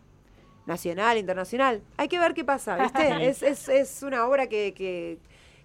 nacional, 0.66 1.18
internacional. 1.18 1.82
Hay 1.96 2.08
que 2.08 2.18
ver 2.18 2.34
qué 2.34 2.44
pasa, 2.44 2.76
¿viste? 2.76 3.26
es, 3.28 3.42
es, 3.44 3.68
es 3.68 4.02
una 4.02 4.26
obra 4.26 4.48
que, 4.48 4.74
que, 4.74 5.18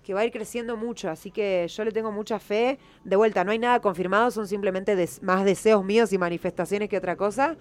que 0.04 0.14
va 0.14 0.22
a 0.22 0.26
ir 0.26 0.32
creciendo 0.32 0.76
mucho, 0.78 1.10
así 1.10 1.32
que 1.32 1.68
yo 1.68 1.84
le 1.86 1.92
tengo 1.92 2.12
mucha 2.12 2.40
fe. 2.40 2.80
De 3.04 3.16
vuelta, 3.16 3.44
no 3.44 3.52
hay 3.52 3.60
nada 3.60 3.80
confirmado, 3.80 4.32
son 4.32 4.48
simplemente 4.48 4.96
des- 4.96 5.22
más 5.22 5.46
deseos 5.46 5.84
míos 5.84 6.12
y 6.14 6.18
manifestaciones 6.18 6.90
que 6.90 6.98
otra 6.98 7.16
cosa. 7.16 7.56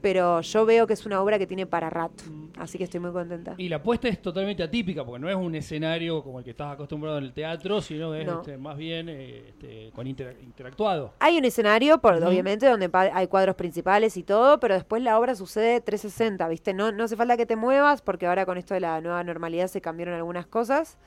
Pero 0.00 0.40
yo 0.40 0.66
veo 0.66 0.84
que 0.88 0.94
es 0.94 1.06
una 1.06 1.22
obra 1.22 1.38
que 1.38 1.46
tiene 1.46 1.64
para 1.64 1.88
rato, 1.88 2.24
así 2.58 2.76
que 2.76 2.82
estoy 2.82 2.98
muy 2.98 3.12
contenta. 3.12 3.54
Y 3.56 3.68
la 3.68 3.76
apuesta 3.76 4.08
es 4.08 4.20
totalmente 4.20 4.60
atípica, 4.64 5.04
porque 5.04 5.20
no 5.20 5.28
es 5.30 5.36
un 5.36 5.54
escenario 5.54 6.24
como 6.24 6.40
el 6.40 6.44
que 6.44 6.50
estás 6.50 6.72
acostumbrado 6.72 7.18
en 7.18 7.24
el 7.24 7.32
teatro, 7.32 7.80
sino 7.80 8.12
es 8.12 8.26
No. 8.26 8.40
este, 8.40 8.58
más 8.58 8.76
bien 8.76 9.08
eh, 9.08 9.44
este, 9.50 9.92
con 9.94 10.08
intera- 10.08 10.34
interactuado. 10.42 11.12
Hay 11.20 11.38
un 11.38 11.44
escenario, 11.44 11.98
por, 12.00 12.14
obviamente, 12.14 12.66
donde 12.66 12.90
hay 12.92 13.28
cuadros 13.28 13.54
principales 13.54 14.16
y 14.16 14.24
todo, 14.24 14.58
pero 14.58 14.74
después 14.74 15.00
la 15.04 15.16
obra 15.20 15.36
sucede 15.36 15.80
360, 15.80 16.48
¿viste? 16.48 16.74
No, 16.74 16.90
no 16.90 17.04
hace 17.04 17.14
falta 17.14 17.36
que 17.36 17.46
te 17.46 17.54
muevas, 17.54 18.02
porque 18.02 18.26
ahora 18.26 18.44
con 18.44 18.58
esto 18.58 18.74
de 18.74 18.80
la 18.80 19.00
nueva 19.00 19.22
normalidad 19.22 19.68
se 19.68 19.80
cambiaron 19.80 20.16
algunas 20.16 20.46
cosas. 20.48 20.98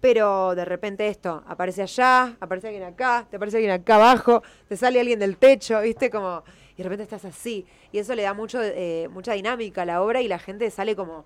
Pero 0.00 0.54
de 0.54 0.64
repente 0.64 1.08
esto, 1.08 1.42
aparece 1.46 1.82
allá, 1.82 2.36
aparece 2.40 2.68
alguien 2.68 2.84
acá, 2.84 3.26
te 3.28 3.36
aparece 3.36 3.56
alguien 3.56 3.72
acá 3.72 3.96
abajo, 3.96 4.42
te 4.68 4.76
sale 4.76 5.00
alguien 5.00 5.18
del 5.18 5.36
techo, 5.36 5.80
¿viste? 5.80 6.08
Como, 6.08 6.44
y 6.74 6.76
de 6.76 6.82
repente 6.84 7.02
estás 7.02 7.24
así. 7.24 7.66
Y 7.90 7.98
eso 7.98 8.14
le 8.14 8.22
da 8.22 8.32
mucho, 8.32 8.60
eh, 8.62 9.08
mucha 9.10 9.32
dinámica 9.32 9.82
a 9.82 9.84
la 9.84 10.00
obra 10.02 10.20
y 10.22 10.28
la 10.28 10.38
gente 10.38 10.70
sale 10.70 10.94
como 10.94 11.24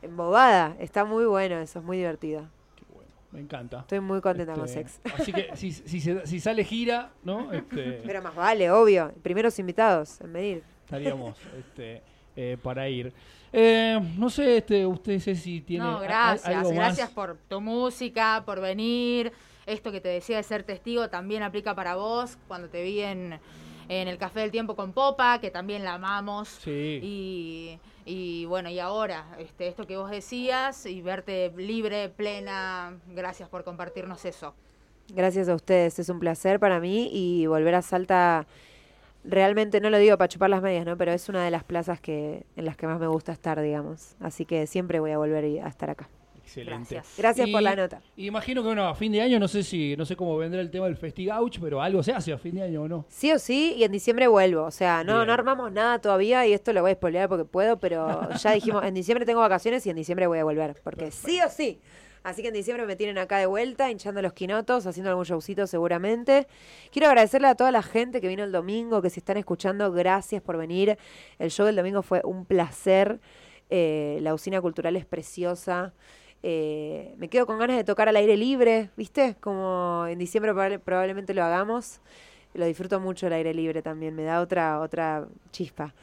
embobada. 0.00 0.74
Está 0.78 1.04
muy 1.04 1.26
bueno, 1.26 1.58
eso 1.60 1.80
es 1.80 1.84
muy 1.84 1.98
divertido. 1.98 2.48
Qué 2.76 2.84
bueno, 2.94 3.10
me 3.30 3.40
encanta. 3.40 3.80
Estoy 3.80 4.00
muy 4.00 4.22
contenta 4.22 4.54
con 4.54 4.64
Este, 4.64 4.88
Sex. 4.88 5.00
Así 5.20 5.32
que 5.32 5.50
si, 5.54 5.72
si, 5.72 6.00
si 6.00 6.40
sale 6.40 6.64
gira, 6.64 7.12
¿no? 7.24 7.52
Este, 7.52 8.00
Pero 8.06 8.22
más 8.22 8.34
vale, 8.34 8.70
obvio. 8.70 9.12
Primeros 9.22 9.58
invitados 9.58 10.18
en 10.22 10.32
venir. 10.32 10.62
estaríamos 10.84 11.36
este, 11.58 12.02
eh, 12.36 12.56
para 12.62 12.88
ir. 12.88 13.12
Eh, 13.52 14.00
no 14.18 14.30
sé, 14.30 14.56
este, 14.58 14.84
usted 14.86 15.18
sé 15.20 15.36
si 15.36 15.60
tiene 15.60 15.84
No, 15.84 15.92
a- 15.92 16.00
a- 16.00 16.02
gracias. 16.02 16.54
más. 16.64 16.72
Gracias 16.72 17.10
por 17.10 17.36
tu 17.48 17.60
música, 17.60 18.42
por 18.44 18.60
venir. 18.60 19.32
Esto 19.66 19.92
que 19.92 20.00
te 20.00 20.08
decía 20.08 20.36
de 20.38 20.42
ser 20.42 20.62
testigo 20.64 21.08
también 21.08 21.42
aplica 21.42 21.74
para 21.74 21.94
vos. 21.94 22.36
Cuando 22.48 22.68
te 22.68 22.82
vi 22.82 23.00
en, 23.00 23.38
en 23.88 24.08
el 24.08 24.18
Café 24.18 24.40
del 24.40 24.50
Tiempo 24.50 24.74
con 24.74 24.92
Popa, 24.92 25.38
que 25.40 25.50
también 25.50 25.84
la 25.84 25.94
amamos. 25.94 26.48
Sí. 26.48 27.00
Y, 27.02 27.78
y 28.04 28.44
bueno, 28.46 28.68
y 28.70 28.78
ahora, 28.80 29.24
este, 29.38 29.68
esto 29.68 29.86
que 29.86 29.96
vos 29.96 30.10
decías 30.10 30.84
y 30.84 31.00
verte 31.00 31.52
libre, 31.56 32.08
plena, 32.10 32.98
gracias 33.14 33.48
por 33.48 33.64
compartirnos 33.64 34.24
eso. 34.24 34.54
Gracias 35.08 35.48
a 35.48 35.54
ustedes, 35.54 35.98
es 35.98 36.08
un 36.08 36.18
placer 36.18 36.58
para 36.58 36.80
mí 36.80 37.08
y 37.12 37.46
volver 37.46 37.74
a 37.76 37.82
Salta, 37.82 38.46
realmente 39.24 39.80
no 39.80 39.90
lo 39.90 39.98
digo 39.98 40.16
para 40.18 40.28
chupar 40.28 40.50
las 40.50 40.62
medias, 40.62 40.84
¿no? 40.86 40.96
Pero 40.96 41.12
es 41.12 41.28
una 41.28 41.44
de 41.44 41.50
las 41.50 41.64
plazas 41.64 42.00
que 42.00 42.44
en 42.56 42.64
las 42.64 42.76
que 42.76 42.86
más 42.86 43.00
me 43.00 43.06
gusta 43.06 43.32
estar, 43.32 43.60
digamos. 43.60 44.14
Así 44.20 44.44
que 44.44 44.66
siempre 44.66 45.00
voy 45.00 45.10
a 45.12 45.18
volver 45.18 45.44
y- 45.44 45.58
a 45.58 45.66
estar 45.68 45.90
acá. 45.90 46.08
Excelente. 46.42 46.94
Gracias. 46.94 47.14
Gracias 47.16 47.48
por 47.48 47.62
la 47.62 47.74
nota. 47.74 48.02
y 48.16 48.26
imagino 48.26 48.60
que 48.60 48.66
bueno, 48.66 48.86
a 48.86 48.94
fin 48.94 49.10
de 49.10 49.22
año, 49.22 49.40
no 49.40 49.48
sé 49.48 49.62
si, 49.62 49.96
no 49.96 50.04
sé 50.04 50.14
cómo 50.14 50.36
vendrá 50.36 50.60
el 50.60 50.70
tema 50.70 50.84
del 50.84 50.96
FestiGouch, 50.96 51.58
pero 51.58 51.80
algo 51.80 52.02
se 52.02 52.12
hace 52.12 52.34
a 52.34 52.38
fin 52.38 52.54
de 52.56 52.62
año 52.62 52.82
o 52.82 52.88
no. 52.88 53.06
Sí 53.08 53.32
o 53.32 53.38
sí, 53.38 53.74
y 53.78 53.82
en 53.84 53.90
diciembre 53.92 54.26
vuelvo. 54.28 54.64
O 54.64 54.70
sea, 54.70 55.02
no, 55.04 55.14
Bien. 55.14 55.26
no 55.26 55.32
armamos 55.32 55.72
nada 55.72 55.98
todavía 56.00 56.46
y 56.46 56.52
esto 56.52 56.74
lo 56.74 56.82
voy 56.82 56.90
a 56.90 56.94
spoilear 56.94 57.30
porque 57.30 57.46
puedo, 57.46 57.78
pero 57.80 58.28
ya 58.36 58.52
dijimos, 58.52 58.84
en 58.84 58.92
diciembre 58.92 59.24
tengo 59.24 59.40
vacaciones 59.40 59.86
y 59.86 59.90
en 59.90 59.96
diciembre 59.96 60.26
voy 60.26 60.38
a 60.38 60.44
volver. 60.44 60.76
Porque 60.84 61.10
sí 61.10 61.40
o 61.40 61.48
sí. 61.48 61.80
Así 62.24 62.40
que 62.42 62.48
en 62.48 62.54
diciembre 62.54 62.86
me 62.86 62.96
tienen 62.96 63.18
acá 63.18 63.36
de 63.38 63.46
vuelta, 63.46 63.90
hinchando 63.90 64.22
los 64.22 64.32
quinotos, 64.32 64.86
haciendo 64.86 65.10
algún 65.10 65.24
showcito 65.24 65.66
seguramente. 65.66 66.48
Quiero 66.90 67.08
agradecerle 67.08 67.48
a 67.48 67.54
toda 67.54 67.70
la 67.70 67.82
gente 67.82 68.20
que 68.20 68.28
vino 68.28 68.42
el 68.42 68.50
domingo, 68.50 69.02
que 69.02 69.10
si 69.10 69.20
están 69.20 69.36
escuchando, 69.36 69.92
gracias 69.92 70.40
por 70.42 70.56
venir. 70.56 70.98
El 71.38 71.50
show 71.50 71.66
del 71.66 71.76
domingo 71.76 72.02
fue 72.02 72.22
un 72.24 72.46
placer. 72.46 73.20
Eh, 73.68 74.18
la 74.22 74.32
usina 74.34 74.60
cultural 74.62 74.96
es 74.96 75.04
preciosa. 75.04 75.92
Eh, 76.42 77.14
me 77.18 77.28
quedo 77.28 77.44
con 77.46 77.58
ganas 77.58 77.76
de 77.76 77.84
tocar 77.84 78.08
al 78.08 78.16
aire 78.16 78.36
libre, 78.38 78.90
¿viste? 78.96 79.36
Como 79.40 80.06
en 80.08 80.18
diciembre 80.18 80.52
probable- 80.52 80.78
probablemente 80.78 81.34
lo 81.34 81.44
hagamos. 81.44 82.00
Lo 82.54 82.64
disfruto 82.64 83.00
mucho 83.00 83.26
el 83.26 83.34
aire 83.34 83.52
libre 83.52 83.82
también, 83.82 84.14
me 84.14 84.22
da 84.22 84.40
otra, 84.40 84.80
otra 84.80 85.26
chispa. 85.50 85.94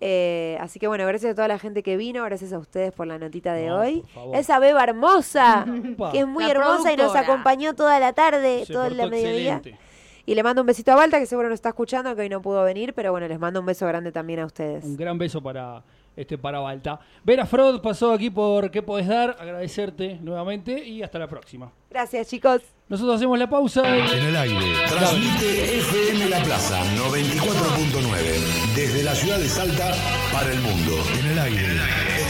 Eh, 0.00 0.56
así 0.60 0.78
que 0.78 0.86
bueno, 0.86 1.04
gracias 1.06 1.32
a 1.32 1.34
toda 1.34 1.48
la 1.48 1.58
gente 1.58 1.82
que 1.82 1.96
vino, 1.96 2.22
gracias 2.24 2.52
a 2.52 2.58
ustedes 2.58 2.92
por 2.92 3.06
la 3.06 3.18
notita 3.18 3.52
de 3.52 3.66
No, 3.66 3.80
hoy. 3.80 4.04
Esa 4.32 4.58
beba 4.60 4.84
hermosa, 4.84 5.66
Upa. 5.94 6.12
que 6.12 6.20
es 6.20 6.26
muy 6.26 6.44
La 6.44 6.50
hermosa 6.52 6.92
y 6.92 6.96
nos 6.96 7.16
acompañó 7.16 7.74
toda 7.74 7.98
la 7.98 8.12
tarde, 8.12 8.64
Se 8.66 8.72
todo 8.72 8.86
el 8.86 8.96
portó 8.96 9.10
mediodía. 9.10 9.56
excelente. 9.56 9.80
Y 10.26 10.34
le 10.34 10.42
mando 10.42 10.60
un 10.60 10.66
besito 10.66 10.92
a 10.92 10.94
Balta, 10.94 11.18
que 11.18 11.24
seguro 11.26 11.48
nos 11.48 11.54
está 11.56 11.70
escuchando, 11.70 12.14
que 12.14 12.20
hoy 12.22 12.28
no 12.28 12.42
pudo 12.42 12.62
venir, 12.62 12.92
pero 12.94 13.10
bueno, 13.12 13.26
les 13.26 13.38
mando 13.40 13.60
un 13.60 13.66
beso 13.66 13.86
grande 13.86 14.12
también 14.12 14.40
a 14.40 14.46
ustedes. 14.46 14.84
Un 14.84 14.96
gran 14.96 15.16
beso 15.16 15.42
para 15.42 15.82
este 16.18 16.36
para 16.36 16.58
Balta. 16.58 17.00
Vera 17.24 17.46
Frod 17.46 17.80
pasó 17.80 18.12
aquí 18.12 18.30
por 18.30 18.70
¿Qué 18.70 18.82
podés 18.82 19.06
dar? 19.06 19.36
Agradecerte 19.38 20.18
nuevamente 20.20 20.84
y 20.84 21.02
hasta 21.02 21.18
la 21.18 21.28
próxima. 21.28 21.72
Gracias, 21.90 22.28
chicos. 22.28 22.60
Nosotros 22.88 23.16
hacemos 23.16 23.38
la 23.38 23.48
pausa 23.48 23.82
y... 23.96 24.00
En 24.00 24.26
el 24.26 24.36
aire. 24.36 24.74
Transmite 24.88 25.78
FM 25.78 26.28
La 26.28 26.42
Plaza 26.42 26.82
94.9. 26.96 28.74
Desde 28.74 29.02
la 29.04 29.14
ciudad 29.14 29.38
de 29.38 29.48
Salta 29.48 29.92
para 30.32 30.50
el 30.50 30.60
mundo. 30.60 30.92
En 31.20 31.26
el 31.26 31.38
aire. 31.38 32.27